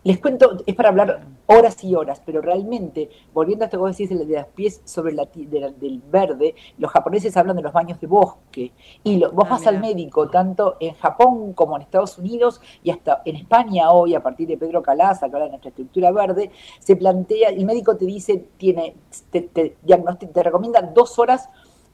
Les 0.05 0.19
cuento, 0.21 0.57
es 0.67 0.75
para 0.75 0.89
hablar 0.89 1.21
horas 1.47 1.83
y 1.85 1.95
horas, 1.95 2.21
pero 2.27 2.41
realmente, 2.41 3.09
volviendo 3.33 3.65
a 3.65 3.67
esto 3.67 3.77
que 3.77 3.83
vos 3.83 3.97
decís 3.97 4.11
de 4.11 4.25
los 4.37 4.47
pies 4.49 4.81
sobre 4.85 5.13
la, 5.13 5.29
de 5.33 5.61
la- 5.61 5.71
del 5.71 6.03
verde, 6.11 6.57
los 6.79 6.91
japoneses 6.91 7.37
hablan 7.37 7.55
de 7.57 7.63
los 7.63 7.73
baños 7.73 8.01
de 8.01 8.09
bosque. 8.09 8.73
Y 9.05 9.19
lo- 9.19 9.31
vos 9.31 9.45
Ah, 9.47 9.51
vas 9.51 9.67
al 9.69 9.77
mira. 9.77 9.89
médico, 9.95 10.29
tanto 10.29 10.77
en 10.81 10.95
Japón 10.95 11.53
como 11.53 11.77
en 11.77 11.83
Estados 11.83 12.19
Unidos 12.19 12.61
y 12.83 12.91
hasta 12.91 13.23
en 13.25 13.37
España 13.37 13.93
hoy, 13.93 14.15
a 14.17 14.23
partir 14.23 14.49
de 14.49 14.57
Pedro 14.57 14.83
Calaza, 14.83 15.29
que 15.29 15.37
habla 15.37 15.45
de 15.45 15.51
nuestra 15.51 15.69
estructura 15.69 16.11
verde, 16.11 16.51
se 16.81 16.97
plantea, 16.97 17.51
el 17.51 17.65
médico 17.65 17.97
te 17.97 18.05
dice, 18.05 18.45
tiene, 18.57 18.97
te, 19.31 19.43
te, 19.43 19.77
te 19.77 20.43
recomienda 20.43 20.83
dos 20.83 21.17
horas 21.21 21.49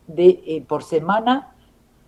de, 0.06 0.40
eh, 0.46 0.64
por 0.66 0.82
semana 0.82 1.54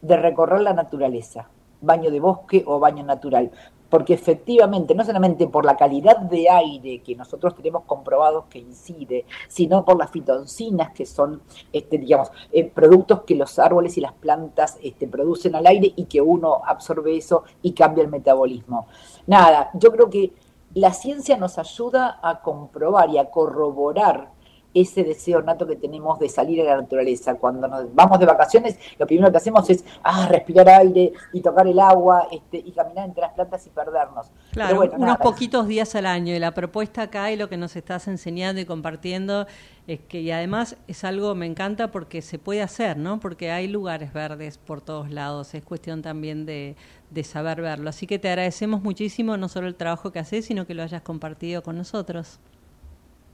de 0.00 0.16
recorrer 0.16 0.62
la 0.62 0.72
naturaleza, 0.72 1.50
baño 1.82 2.10
de 2.10 2.20
bosque 2.20 2.64
o 2.66 2.78
baño 2.78 3.04
natural, 3.04 3.50
porque 3.90 4.14
efectivamente, 4.14 4.94
no 4.94 5.04
solamente 5.04 5.46
por 5.48 5.64
la 5.64 5.76
calidad 5.76 6.16
de 6.16 6.48
aire 6.48 7.02
que 7.02 7.16
nosotros 7.16 7.54
tenemos 7.54 7.82
comprobados 7.84 8.44
que 8.46 8.60
incide, 8.60 9.26
sino 9.48 9.84
por 9.84 9.98
las 9.98 10.10
fitoncinas 10.10 10.92
que 10.92 11.04
son, 11.04 11.42
este, 11.72 11.98
digamos, 11.98 12.30
eh, 12.52 12.64
productos 12.64 13.22
que 13.22 13.34
los 13.34 13.58
árboles 13.58 13.98
y 13.98 14.00
las 14.00 14.12
plantas 14.12 14.78
este, 14.82 15.08
producen 15.08 15.56
al 15.56 15.66
aire 15.66 15.92
y 15.96 16.04
que 16.04 16.20
uno 16.20 16.62
absorbe 16.64 17.16
eso 17.16 17.42
y 17.62 17.72
cambia 17.72 18.04
el 18.04 18.10
metabolismo. 18.10 18.86
Nada, 19.26 19.70
yo 19.74 19.90
creo 19.90 20.08
que 20.08 20.32
la 20.74 20.92
ciencia 20.92 21.36
nos 21.36 21.58
ayuda 21.58 22.20
a 22.22 22.40
comprobar 22.40 23.10
y 23.10 23.18
a 23.18 23.28
corroborar 23.28 24.30
ese 24.72 25.02
deseo 25.02 25.42
nato 25.42 25.66
que 25.66 25.76
tenemos 25.76 26.18
de 26.18 26.28
salir 26.28 26.60
a 26.62 26.64
la 26.64 26.76
naturaleza. 26.82 27.34
Cuando 27.34 27.66
nos 27.66 27.94
vamos 27.94 28.18
de 28.18 28.26
vacaciones, 28.26 28.78
lo 28.98 29.06
primero 29.06 29.30
que 29.30 29.38
hacemos 29.38 29.68
es 29.70 29.84
ah, 30.02 30.28
respirar 30.28 30.68
aire 30.68 31.12
y 31.32 31.40
tocar 31.40 31.66
el 31.66 31.78
agua 31.78 32.28
este, 32.30 32.58
y 32.58 32.72
caminar 32.72 33.08
entre 33.08 33.22
las 33.22 33.32
plantas 33.32 33.66
y 33.66 33.70
perdernos. 33.70 34.30
Claro, 34.52 34.76
bueno, 34.76 34.92
unos 34.94 35.06
nada, 35.06 35.18
poquitos 35.18 35.66
días 35.66 35.94
al 35.94 36.06
año. 36.06 36.34
Y 36.34 36.38
la 36.38 36.52
propuesta 36.52 37.02
acá 37.02 37.30
y 37.32 37.36
lo 37.36 37.48
que 37.48 37.56
nos 37.56 37.74
estás 37.76 38.06
enseñando 38.08 38.60
y 38.60 38.64
compartiendo 38.64 39.46
es 39.86 40.00
que, 40.00 40.20
y 40.20 40.30
además 40.30 40.76
es 40.86 41.02
algo, 41.02 41.34
me 41.34 41.46
encanta 41.46 41.90
porque 41.90 42.22
se 42.22 42.38
puede 42.38 42.62
hacer, 42.62 42.96
¿no? 42.96 43.18
Porque 43.18 43.50
hay 43.50 43.66
lugares 43.66 44.12
verdes 44.12 44.58
por 44.58 44.80
todos 44.80 45.10
lados. 45.10 45.54
Es 45.54 45.64
cuestión 45.64 46.02
también 46.02 46.46
de, 46.46 46.76
de 47.10 47.24
saber 47.24 47.60
verlo. 47.60 47.90
Así 47.90 48.06
que 48.06 48.20
te 48.20 48.28
agradecemos 48.28 48.82
muchísimo 48.82 49.36
no 49.36 49.48
solo 49.48 49.66
el 49.66 49.74
trabajo 49.74 50.12
que 50.12 50.20
haces, 50.20 50.44
sino 50.44 50.66
que 50.66 50.74
lo 50.74 50.84
hayas 50.84 51.02
compartido 51.02 51.62
con 51.62 51.76
nosotros. 51.76 52.38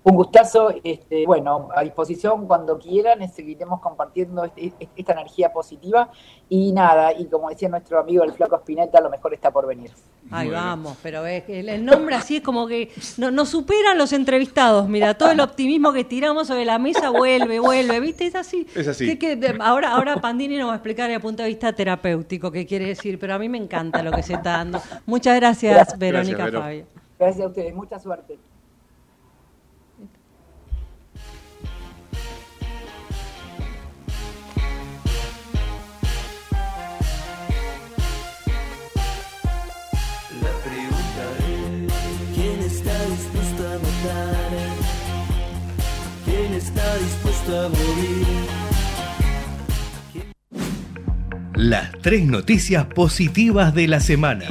Un 0.09 0.15
gustazo, 0.15 0.73
este, 0.85 1.27
bueno, 1.27 1.69
a 1.75 1.83
disposición 1.83 2.47
cuando 2.47 2.79
quieran, 2.79 3.23
eh, 3.23 3.29
seguiremos 3.29 3.81
compartiendo 3.81 4.45
este- 4.45 4.67
este- 4.67 4.89
esta 4.95 5.13
energía 5.15 5.53
positiva 5.53 6.11
y 6.49 6.71
nada, 6.73 7.13
y 7.13 7.25
como 7.27 7.49
decía 7.51 7.69
nuestro 7.69 7.99
amigo 7.99 8.23
el 8.23 8.31
flaco 8.33 8.55
Spinetta, 8.55 9.01
lo 9.01 9.11
mejor 9.11 9.35
está 9.35 9.51
por 9.51 9.67
venir. 9.67 9.91
Ahí 10.31 10.49
vamos, 10.49 10.97
pero 11.03 11.27
es 11.27 11.43
que 11.43 11.59
el, 11.59 11.85
nombre 11.85 12.15
así 12.15 12.37
es 12.37 12.43
como 12.45 12.69
que 12.69 12.93
no- 13.19 13.33
nos 13.33 13.49
superan 13.49 13.99
los 13.99 14.13
entrevistados. 14.13 14.89
Mira, 14.89 15.15
todo 15.19 15.33
el 15.33 15.41
optimismo 15.41 15.93
que 15.93 16.05
tiramos 16.05 16.47
sobre 16.47 16.65
la 16.65 16.79
mesa 16.79 17.11
vuelve, 17.11 17.59
vuelve, 17.59 17.99
¿viste? 17.99 18.27
Es 18.27 18.37
así. 18.37 18.65
Es 18.77 18.87
así. 18.87 19.19
Que- 19.19 19.57
ahora, 19.59 19.91
ahora 19.91 20.21
Pandini 20.21 20.57
nos 20.57 20.69
va 20.69 20.75
a 20.75 20.77
explicar 20.77 21.07
desde 21.09 21.17
el 21.17 21.23
punto 21.23 21.43
de 21.43 21.49
vista 21.49 21.73
terapéutico 21.73 22.53
qué 22.53 22.65
quiere 22.65 22.87
decir, 22.87 23.19
pero 23.19 23.35
a 23.35 23.41
mí 23.41 23.49
me 23.49 23.59
encanta 23.59 24.05
lo 24.05 24.13
que 24.13 24.23
se 24.23 24.35
está 24.35 24.51
dando. 24.59 24.81
Muchas 25.05 25.35
gracias, 25.35 25.75
Gracias. 25.75 25.99
Verónica 25.99 26.37
Gracias, 26.37 26.53
Vero. 26.53 26.61
Fabio. 26.63 26.87
Gracias 27.19 27.45
a 27.45 27.49
ustedes, 27.49 27.75
mucha 27.75 27.99
suerte. 27.99 28.39
¿Quién 46.25 46.55
está 46.55 46.97
dispuesto 46.97 47.61
a 47.61 47.69
morir? 47.69 48.27
Las 51.55 51.93
tres 52.03 52.25
noticias 52.27 52.85
positivas 52.87 53.75
de 53.75 53.89
la 53.89 54.01
semana. 54.01 54.47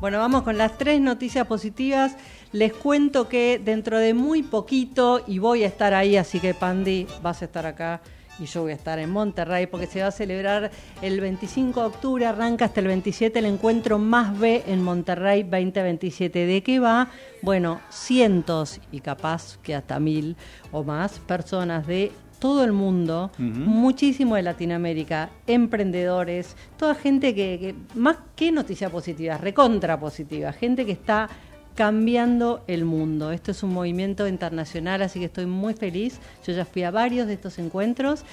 Bueno, 0.00 0.18
vamos 0.18 0.44
con 0.44 0.56
las 0.56 0.78
tres 0.78 0.98
noticias 1.00 1.46
positivas. 1.46 2.16
Les 2.52 2.72
cuento 2.72 3.28
que 3.28 3.60
dentro 3.62 3.98
de 3.98 4.14
muy 4.14 4.42
poquito, 4.42 5.22
y 5.26 5.38
voy 5.38 5.62
a 5.62 5.66
estar 5.66 5.92
ahí, 5.92 6.16
así 6.16 6.40
que 6.40 6.54
Pandi, 6.54 7.06
vas 7.22 7.42
a 7.42 7.44
estar 7.44 7.66
acá 7.66 8.00
y 8.40 8.46
yo 8.46 8.62
voy 8.62 8.72
a 8.72 8.74
estar 8.74 8.98
en 8.98 9.10
Monterrey 9.10 9.66
porque 9.66 9.86
se 9.86 10.00
va 10.00 10.08
a 10.08 10.10
celebrar 10.10 10.70
el 11.02 11.20
25 11.20 11.80
de 11.80 11.86
octubre, 11.86 12.26
arranca 12.26 12.64
hasta 12.64 12.80
el 12.80 12.86
27 12.86 13.38
el 13.38 13.44
encuentro 13.44 13.98
Más 13.98 14.38
B 14.38 14.64
en 14.66 14.82
Monterrey 14.82 15.42
2027. 15.42 16.46
¿De 16.46 16.62
qué 16.62 16.80
va? 16.80 17.08
Bueno, 17.42 17.80
cientos 17.90 18.80
y 18.90 19.00
capaz 19.00 19.58
que 19.62 19.74
hasta 19.74 20.00
mil 20.00 20.36
o 20.72 20.82
más 20.82 21.18
personas 21.20 21.86
de 21.86 22.12
todo 22.38 22.64
el 22.64 22.72
mundo, 22.72 23.30
muchísimo 23.36 24.34
de 24.34 24.42
Latinoamérica, 24.42 25.28
emprendedores, 25.46 26.56
toda 26.78 26.94
gente 26.94 27.34
que, 27.34 27.58
que, 27.60 27.98
más 27.98 28.16
que 28.34 28.50
noticias 28.50 28.90
positivas, 28.90 29.42
recontra 29.42 30.00
positiva, 30.00 30.50
gente 30.50 30.86
que 30.86 30.92
está 30.92 31.28
cambiando 31.74 32.62
el 32.66 32.84
mundo. 32.84 33.32
Esto 33.32 33.50
es 33.50 33.62
un 33.62 33.72
movimiento 33.72 34.26
internacional, 34.28 35.02
así 35.02 35.18
que 35.18 35.26
estoy 35.26 35.46
muy 35.46 35.74
feliz. 35.74 36.18
Yo 36.46 36.52
ya 36.52 36.64
fui 36.64 36.82
a 36.82 36.90
varios 36.90 37.26
de 37.26 37.34
estos 37.34 37.58
encuentros. 37.58 38.24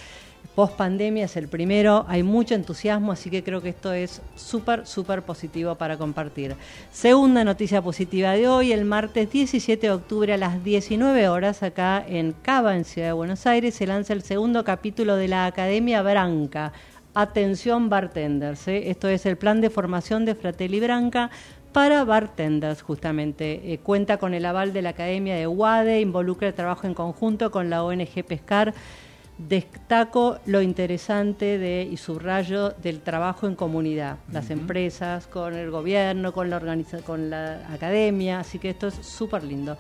Post 0.56 0.74
pandemia 0.74 1.26
es 1.26 1.38
el 1.38 1.48
primero, 1.48 2.04
hay 2.08 2.24
mucho 2.24 2.56
entusiasmo, 2.56 3.12
así 3.12 3.30
que 3.30 3.44
creo 3.44 3.62
que 3.62 3.70
esto 3.70 3.94
es 3.94 4.22
súper, 4.36 4.88
súper 4.88 5.22
positivo 5.22 5.76
para 5.76 5.98
compartir. 5.98 6.56
Segunda 6.92 7.44
noticia 7.44 7.80
positiva 7.82 8.32
de 8.32 8.48
hoy, 8.48 8.72
el 8.72 8.84
martes 8.84 9.32
17 9.32 9.86
de 9.86 9.94
octubre 9.94 10.34
a 10.34 10.38
las 10.38 10.64
19 10.64 11.30
horas, 11.30 11.62
acá 11.62 12.04
en 12.08 12.34
Cava, 12.42 12.76
en 12.76 12.86
Ciudad 12.86 13.10
de 13.10 13.14
Buenos 13.14 13.46
Aires, 13.46 13.76
se 13.76 13.86
lanza 13.86 14.14
el 14.14 14.24
segundo 14.24 14.64
capítulo 14.64 15.16
de 15.16 15.28
la 15.28 15.46
Academia 15.46 16.02
Branca. 16.02 16.74
Atención 17.14 17.90
bartenders, 17.90 18.68
¿eh? 18.68 18.90
esto 18.90 19.10
es 19.10 19.26
el 19.28 19.38
plan 19.38 19.62
de 19.62 19.70
formación 19.70 20.26
de 20.26 20.36
Fratelli 20.36 20.80
Branca 20.80 21.30
para 21.78 22.04
bartenders, 22.06 22.82
justamente. 22.82 23.72
Eh, 23.72 23.78
cuenta 23.78 24.18
con 24.18 24.34
el 24.34 24.48
aval 24.48 24.74
de 24.74 24.82
la 24.82 24.90
Academia 24.90 25.36
de 25.36 25.46
UADE, 25.46 26.02
involucra 26.02 26.48
el 26.48 26.56
trabajo 26.56 26.88
en 26.88 26.96
conjunto 26.96 27.52
con 27.52 27.70
la 27.70 27.84
ONG 27.84 28.26
Pescar. 28.28 28.74
Destaco 29.38 30.40
lo 30.48 30.64
interesante 30.64 31.60
de 31.60 31.84
y 31.84 31.98
subrayo 31.98 32.72
del 32.72 33.02
trabajo 33.02 33.46
en 33.46 33.54
comunidad, 33.54 34.18
las 34.32 34.50
empresas, 34.50 35.28
con 35.28 35.54
el 35.54 35.70
gobierno, 35.70 36.34
con 36.34 36.50
la, 36.50 36.60
con 37.06 37.30
la 37.30 37.72
academia, 37.72 38.40
así 38.40 38.58
que 38.58 38.72
esto 38.72 38.88
es 38.88 38.96
súper 38.96 39.44
lindo. 39.44 39.78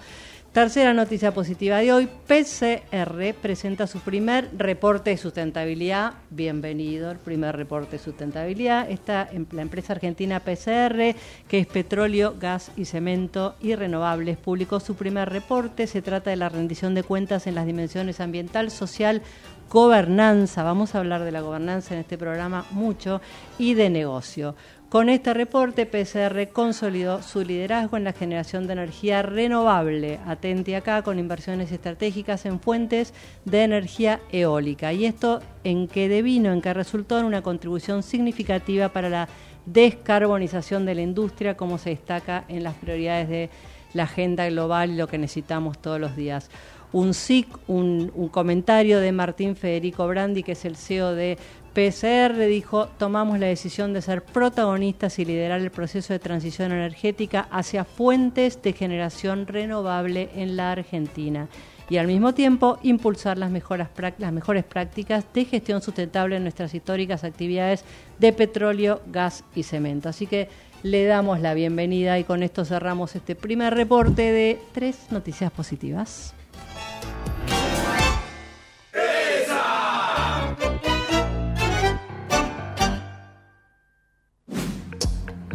Tercera 0.57 0.91
noticia 0.91 1.35
positiva 1.35 1.77
de 1.77 1.93
hoy, 1.93 2.07
PCR 2.07 3.35
presenta 3.39 3.85
su 3.85 3.99
primer 3.99 4.49
reporte 4.57 5.11
de 5.11 5.17
sustentabilidad. 5.17 6.15
Bienvenido, 6.31 7.11
el 7.11 7.19
primer 7.19 7.55
reporte 7.55 7.97
de 7.97 8.03
sustentabilidad. 8.03 8.89
Esta 8.89 9.29
la 9.51 9.61
empresa 9.61 9.93
argentina 9.93 10.39
PCR, 10.39 11.15
que 11.47 11.59
es 11.59 11.67
petróleo, 11.67 12.33
gas 12.39 12.71
y 12.75 12.85
cemento 12.85 13.55
y 13.61 13.75
renovables, 13.75 14.35
publicó 14.37 14.79
su 14.79 14.95
primer 14.95 15.29
reporte. 15.29 15.85
Se 15.85 16.01
trata 16.01 16.31
de 16.31 16.37
la 16.37 16.49
rendición 16.49 16.95
de 16.95 17.03
cuentas 17.03 17.45
en 17.45 17.53
las 17.53 17.67
dimensiones 17.67 18.19
ambiental, 18.19 18.71
social, 18.71 19.21
gobernanza. 19.69 20.63
Vamos 20.63 20.95
a 20.95 20.97
hablar 20.97 21.23
de 21.23 21.33
la 21.33 21.41
gobernanza 21.41 21.93
en 21.93 21.99
este 21.99 22.17
programa 22.17 22.65
mucho 22.71 23.21
y 23.59 23.75
de 23.75 23.91
negocio. 23.91 24.55
Con 24.89 25.09
este 25.09 25.33
reporte, 25.33 25.85
PCR 25.85 26.47
consolidó 26.53 27.21
su 27.21 27.43
liderazgo 27.43 27.97
en 27.97 28.05
la 28.05 28.13
generación 28.13 28.67
de 28.67 28.73
energía 28.73 29.21
renovable, 29.21 30.17
atente 30.25 30.77
acá, 30.77 31.01
con 31.01 31.19
inversiones 31.19 31.73
estratégicas 31.73 32.45
en 32.45 32.61
fuentes 32.61 33.13
de 33.43 33.63
energía 33.63 34.21
eólica. 34.31 34.93
Y 34.93 35.03
esto 35.03 35.41
en 35.65 35.89
que 35.89 36.07
devino, 36.07 36.53
en 36.53 36.61
que 36.61 36.73
resultó 36.73 37.19
en 37.19 37.25
una 37.25 37.41
contribución 37.41 38.01
significativa 38.01 38.87
para 38.87 39.09
la 39.09 39.27
descarbonización 39.65 40.85
de 40.85 40.95
la 40.95 41.01
industria, 41.01 41.57
como 41.57 41.77
se 41.77 41.89
destaca 41.89 42.45
en 42.47 42.63
las 42.63 42.75
prioridades 42.75 43.27
de 43.27 43.49
la 43.91 44.03
agenda 44.03 44.47
global 44.49 44.91
y 44.91 44.95
lo 44.95 45.07
que 45.07 45.17
necesitamos 45.17 45.79
todos 45.81 45.99
los 45.99 46.15
días. 46.15 46.49
Un 46.93 47.13
SIC, 47.13 47.49
un, 47.67 48.09
un, 48.15 48.29
comentario 48.29 49.01
de 49.01 49.11
Martín 49.11 49.57
Federico 49.57 50.07
Brandi, 50.07 50.43
que 50.43 50.53
es 50.53 50.63
el 50.63 50.77
CEO 50.77 51.13
de 51.13 51.37
PCR 51.77 52.35
dijo, 52.47 52.87
tomamos 52.97 53.37
la 53.37 53.45
decisión 53.45 53.93
de 53.93 54.01
ser 54.01 54.23
protagonistas 54.23 55.19
y 55.19 55.25
liderar 55.25 55.61
el 55.61 55.69
proceso 55.69 56.11
de 56.11 56.17
transición 56.17 56.71
energética 56.71 57.47
hacia 57.51 57.83
fuentes 57.83 58.59
de 58.63 58.73
generación 58.73 59.45
renovable 59.45 60.31
en 60.33 60.57
la 60.57 60.71
Argentina 60.71 61.47
y 61.87 61.97
al 61.97 62.07
mismo 62.07 62.33
tiempo 62.33 62.79
impulsar 62.81 63.37
las, 63.37 63.51
mejores 63.51 64.63
prácticas 64.63 65.25
de 65.31 65.45
gestión 65.45 65.83
sustentable 65.83 66.37
en 66.37 66.41
nuestras 66.41 66.73
históricas 66.73 67.23
actividades 67.23 67.85
de 68.17 68.33
petróleo, 68.33 69.03
gas 69.05 69.43
y 69.53 69.61
cemento. 69.61 70.09
Así 70.09 70.25
que 70.25 70.49
le 70.81 71.05
damos 71.05 71.41
la 71.41 71.53
bienvenida 71.53 72.17
y 72.17 72.23
con 72.23 72.41
esto 72.41 72.65
cerramos 72.65 73.15
este 73.15 73.35
primer 73.35 73.75
reporte 73.75 74.23
de 74.31 74.59
tres 74.73 75.11
noticias 75.11 75.51
positivas. 75.51 76.33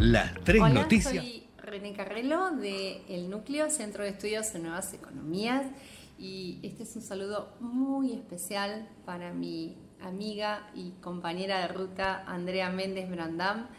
Las 0.03 0.33
tres 0.43 0.61
Hola, 0.61 0.81
noticias. 0.81 1.23
Soy 1.23 1.47
René 1.59 1.93
Carrelo 1.93 2.51
de 2.51 3.03
El 3.07 3.29
Núcleo, 3.29 3.69
Centro 3.69 4.03
de 4.03 4.09
Estudios 4.09 4.53
en 4.53 4.63
Nuevas 4.63 4.93
Economías. 4.93 5.65
Y 6.19 6.59
este 6.61 6.83
es 6.83 6.93
un 6.97 7.01
saludo 7.01 7.55
muy 7.61 8.11
especial 8.11 8.89
para 9.05 9.31
mi 9.31 9.77
amiga 10.01 10.69
y 10.75 10.91
compañera 10.99 11.61
de 11.61 11.69
ruta 11.69 12.25
Andrea 12.27 12.69
Méndez 12.69 13.09
Brandam. 13.09 13.69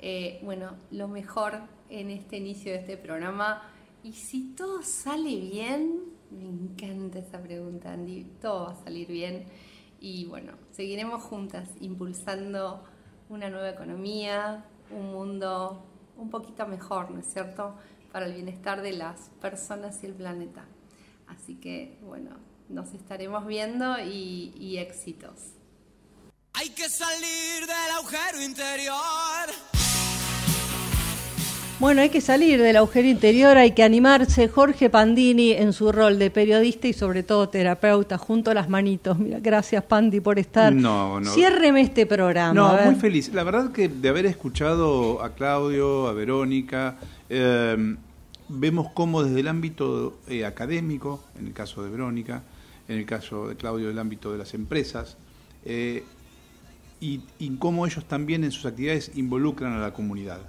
Eh, 0.00 0.40
bueno, 0.42 0.76
lo 0.92 1.08
mejor 1.08 1.60
en 1.90 2.08
este 2.08 2.38
inicio 2.38 2.72
de 2.72 2.78
este 2.78 2.96
programa. 2.96 3.62
Y 4.02 4.14
si 4.14 4.54
todo 4.54 4.82
sale 4.82 5.38
bien, 5.38 6.04
me 6.30 6.48
encanta 6.48 7.18
esa 7.18 7.42
pregunta, 7.42 7.92
Andy. 7.92 8.24
Todo 8.40 8.64
va 8.64 8.72
a 8.72 8.82
salir 8.82 9.08
bien. 9.08 9.44
Y 10.00 10.24
bueno, 10.24 10.54
seguiremos 10.70 11.22
juntas 11.22 11.68
impulsando 11.82 12.82
una 13.28 13.50
nueva 13.50 13.68
economía, 13.68 14.64
un 14.90 15.12
mundo 15.12 15.84
un 16.16 16.30
poquito 16.30 16.66
mejor, 16.66 17.10
¿no 17.10 17.20
es 17.20 17.26
cierto?, 17.32 17.76
para 18.12 18.26
el 18.26 18.32
bienestar 18.32 18.80
de 18.80 18.92
las 18.92 19.30
personas 19.40 20.02
y 20.02 20.06
el 20.06 20.14
planeta. 20.14 20.64
Así 21.26 21.56
que, 21.56 21.98
bueno, 22.02 22.30
nos 22.68 22.92
estaremos 22.94 23.46
viendo 23.46 23.98
y, 23.98 24.78
éxitos. 24.78 25.52
Hay 26.54 26.70
que 26.70 26.88
salir 26.88 27.66
del 27.66 27.90
agujero 27.98 28.42
interior. 28.42 29.85
Bueno, 31.78 32.00
hay 32.00 32.08
que 32.08 32.22
salir 32.22 32.62
del 32.62 32.76
agujero 32.78 33.06
interior, 33.06 33.58
hay 33.58 33.72
que 33.72 33.82
animarse. 33.82 34.48
Jorge 34.48 34.88
Pandini 34.88 35.52
en 35.52 35.74
su 35.74 35.92
rol 35.92 36.18
de 36.18 36.30
periodista 36.30 36.88
y 36.88 36.94
sobre 36.94 37.22
todo 37.22 37.50
terapeuta, 37.50 38.16
junto 38.16 38.50
a 38.50 38.54
las 38.54 38.70
manitos. 38.70 39.18
Mira, 39.18 39.40
gracias 39.40 39.84
Pandi 39.84 40.20
por 40.20 40.38
estar. 40.38 40.72
No, 40.72 41.20
no. 41.20 41.30
Ciérreme 41.30 41.82
este 41.82 42.06
programa. 42.06 42.54
No, 42.54 42.90
muy 42.90 42.94
feliz. 42.94 43.30
La 43.34 43.44
verdad 43.44 43.72
que 43.72 43.90
de 43.90 44.08
haber 44.08 44.24
escuchado 44.24 45.22
a 45.22 45.34
Claudio, 45.34 46.08
a 46.08 46.14
Verónica, 46.14 46.96
eh, 47.28 47.96
vemos 48.48 48.88
cómo 48.94 49.22
desde 49.22 49.40
el 49.40 49.48
ámbito 49.48 50.20
eh, 50.28 50.46
académico, 50.46 51.24
en 51.38 51.48
el 51.48 51.52
caso 51.52 51.84
de 51.84 51.90
Verónica, 51.90 52.42
en 52.88 52.96
el 52.96 53.04
caso 53.04 53.48
de 53.48 53.56
Claudio 53.56 53.88
del 53.88 53.98
ámbito 53.98 54.32
de 54.32 54.38
las 54.38 54.54
empresas, 54.54 55.18
eh, 55.66 56.04
y, 57.00 57.20
y 57.38 57.54
cómo 57.58 57.84
ellos 57.84 58.06
también 58.06 58.44
en 58.44 58.50
sus 58.50 58.64
actividades 58.64 59.12
involucran 59.14 59.74
a 59.74 59.78
la 59.78 59.92
comunidad 59.92 60.40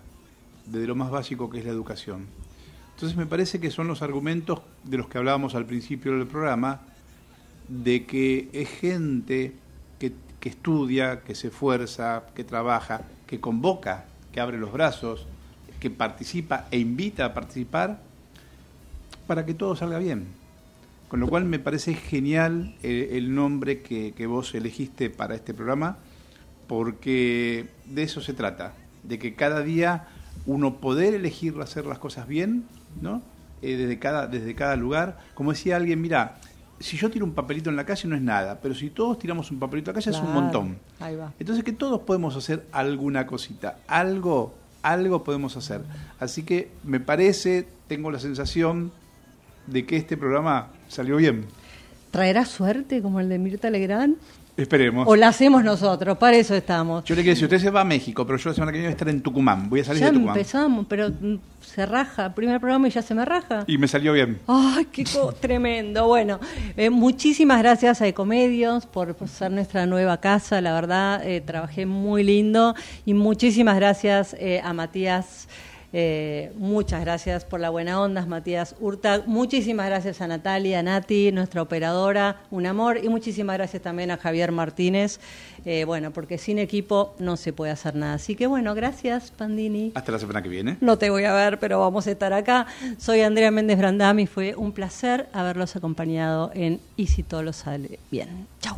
desde 0.71 0.87
lo 0.87 0.95
más 0.95 1.11
básico 1.11 1.49
que 1.49 1.59
es 1.59 1.65
la 1.65 1.71
educación. 1.71 2.27
Entonces 2.95 3.17
me 3.17 3.25
parece 3.25 3.59
que 3.59 3.69
son 3.69 3.87
los 3.87 4.01
argumentos 4.01 4.61
de 4.83 4.97
los 4.97 5.07
que 5.07 5.17
hablábamos 5.17 5.55
al 5.55 5.65
principio 5.65 6.17
del 6.17 6.25
programa, 6.25 6.81
de 7.67 8.05
que 8.05 8.49
es 8.53 8.69
gente 8.69 9.53
que, 9.99 10.13
estudia, 10.49 11.21
que 11.21 11.35
se 11.35 11.49
esfuerza, 11.49 12.23
que 12.33 12.45
trabaja, 12.45 13.01
que 13.27 13.41
convoca, 13.41 14.05
que 14.31 14.39
abre 14.39 14.57
los 14.57 14.71
brazos, 14.71 15.27
que 15.79 15.89
participa 15.89 16.67
e 16.71 16.79
invita 16.79 17.25
a 17.25 17.33
participar 17.33 18.01
para 19.27 19.45
que 19.45 19.53
todo 19.53 19.75
salga 19.75 19.99
bien. 19.99 20.27
Con 21.09 21.19
lo 21.19 21.27
cual 21.27 21.43
me 21.43 21.59
parece 21.59 21.95
genial 21.95 22.75
el, 22.81 23.35
nombre 23.35 23.81
que 23.81 24.25
vos 24.25 24.55
elegiste 24.55 25.09
para 25.09 25.35
este 25.35 25.53
programa, 25.53 25.97
porque 26.67 27.67
de 27.85 28.03
eso 28.03 28.21
se 28.21 28.33
trata, 28.33 28.73
de 29.03 29.19
que 29.19 29.35
cada 29.35 29.61
día 29.61 30.07
uno 30.47 30.77
poder 30.77 31.13
elegir 31.13 31.53
hacer 31.61 31.85
las 31.85 31.99
cosas 31.99 32.27
bien, 32.27 32.65
¿no? 33.01 33.21
Eh, 33.61 33.75
desde, 33.75 33.99
cada, 33.99 34.27
desde 34.27 34.55
cada 34.55 34.75
lugar. 34.75 35.19
Como 35.35 35.51
decía 35.51 35.75
alguien, 35.75 36.01
mira, 36.01 36.37
si 36.79 36.97
yo 36.97 37.09
tiro 37.09 37.25
un 37.25 37.33
papelito 37.33 37.69
en 37.69 37.75
la 37.75 37.85
calle 37.85 38.07
no 38.07 38.15
es 38.15 38.21
nada, 38.21 38.59
pero 38.61 38.73
si 38.73 38.89
todos 38.89 39.19
tiramos 39.19 39.51
un 39.51 39.59
papelito 39.59 39.91
en 39.91 39.95
la 39.95 40.01
calle 40.01 40.15
es 40.15 40.23
un 40.23 40.33
montón. 40.33 40.77
Ahí 40.99 41.15
va. 41.15 41.33
Entonces 41.39 41.63
que 41.63 41.73
todos 41.73 42.01
podemos 42.01 42.35
hacer 42.35 42.65
alguna 42.71 43.27
cosita, 43.27 43.79
algo, 43.87 44.55
algo 44.81 45.23
podemos 45.23 45.57
hacer. 45.57 45.81
Así 46.19 46.43
que 46.43 46.71
me 46.83 46.99
parece, 46.99 47.67
tengo 47.87 48.09
la 48.09 48.19
sensación 48.19 48.91
de 49.65 49.85
que 49.85 49.97
este 49.97 50.17
programa 50.17 50.69
salió 50.87 51.17
bien. 51.17 51.45
¿Traerá 52.11 52.45
suerte 52.45 53.01
como 53.01 53.19
el 53.19 53.27
de 53.27 53.37
Mirta 53.37 53.69
Legrand? 53.69 54.17
Esperemos. 54.57 55.07
O 55.07 55.15
la 55.15 55.27
hacemos 55.27 55.63
nosotros, 55.63 56.17
para 56.17 56.35
eso 56.35 56.55
estamos. 56.55 57.03
Yo 57.03 57.13
le 57.15 57.21
quiero 57.21 57.35
decir, 57.35 57.45
usted 57.45 57.59
se 57.59 57.69
va 57.69 57.81
a 57.81 57.85
México, 57.85 58.25
pero 58.25 58.39
yo 58.39 58.49
la 58.49 58.55
semana 58.55 58.71
que 58.71 58.79
viene 58.79 58.87
voy 58.87 58.91
a 58.91 58.95
estar 58.95 59.07
en 59.09 59.21
Tucumán. 59.21 59.69
Voy 59.69 59.81
a 59.81 59.83
salir 59.83 60.01
Ya 60.01 60.07
de 60.07 60.13
Tucumán. 60.13 60.35
empezamos, 60.35 60.85
pero 60.89 61.09
mm, 61.09 61.35
se 61.61 61.85
raja. 61.85 62.33
Primer 62.33 62.59
programa 62.59 62.87
y 62.87 62.91
ya 62.91 63.03
se 63.03 63.13
me 63.13 63.23
raja. 63.23 63.65
Y 63.67 63.77
me 63.77 63.87
salió 63.87 64.13
bien. 64.13 64.39
Ay, 64.47 64.85
qué 64.91 65.03
tremendo. 65.39 66.07
Bueno, 66.07 66.39
eh, 66.75 66.89
muchísimas 66.89 67.59
gracias 67.59 68.01
a 68.01 68.07
Ecomedios 68.07 68.87
por 68.87 69.13
por 69.15 69.27
ser 69.27 69.51
nuestra 69.51 69.85
nueva 69.85 70.17
casa. 70.17 70.59
La 70.59 70.73
verdad, 70.73 71.23
eh, 71.23 71.39
trabajé 71.41 71.85
muy 71.85 72.23
lindo. 72.23 72.73
Y 73.05 73.13
muchísimas 73.13 73.75
gracias 73.75 74.35
eh, 74.39 74.59
a 74.63 74.73
Matías. 74.73 75.47
Eh, 75.93 76.51
muchas 76.55 77.01
gracias 77.01 77.45
por 77.45 77.59
la 77.59 77.69
buena 77.69 78.01
onda, 78.01 78.25
Matías 78.25 78.75
Hurta. 78.79 79.23
Muchísimas 79.25 79.87
gracias 79.87 80.21
a 80.21 80.27
Natalia, 80.27 80.79
a 80.79 80.83
Nati, 80.83 81.31
nuestra 81.31 81.61
operadora, 81.61 82.41
un 82.51 82.65
amor. 82.65 82.99
Y 83.03 83.09
muchísimas 83.09 83.57
gracias 83.57 83.81
también 83.81 84.11
a 84.11 84.17
Javier 84.17 84.51
Martínez. 84.51 85.19
eh, 85.65 85.85
bueno, 85.85 86.11
porque 86.11 86.37
sin 86.37 86.59
equipo 86.59 87.15
no 87.19 87.35
se 87.37 87.51
puede 87.53 87.71
hacer 87.71 87.95
nada. 87.95 88.13
Así 88.15 88.35
que 88.35 88.47
bueno, 88.47 88.73
gracias, 88.75 89.31
Pandini. 89.31 89.91
Hasta 89.95 90.11
la 90.11 90.19
semana 90.19 90.41
que 90.41 90.49
viene. 90.49 90.77
No 90.81 90.97
te 90.97 91.09
voy 91.09 91.23
a 91.25 91.33
ver, 91.33 91.59
pero 91.59 91.79
vamos 91.79 92.07
a 92.07 92.11
estar 92.11 92.33
acá. 92.33 92.67
Soy 92.97 93.21
Andrea 93.21 93.51
Méndez 93.51 93.77
Brandami. 93.77 94.27
Fue 94.27 94.55
un 94.55 94.71
placer 94.71 95.27
haberlos 95.33 95.75
acompañado 95.75 96.51
en 96.53 96.79
Y 96.95 97.07
si 97.07 97.23
todo 97.23 97.43
lo 97.43 97.53
sale 97.53 97.99
bien. 98.11 98.47
Chau. 98.61 98.77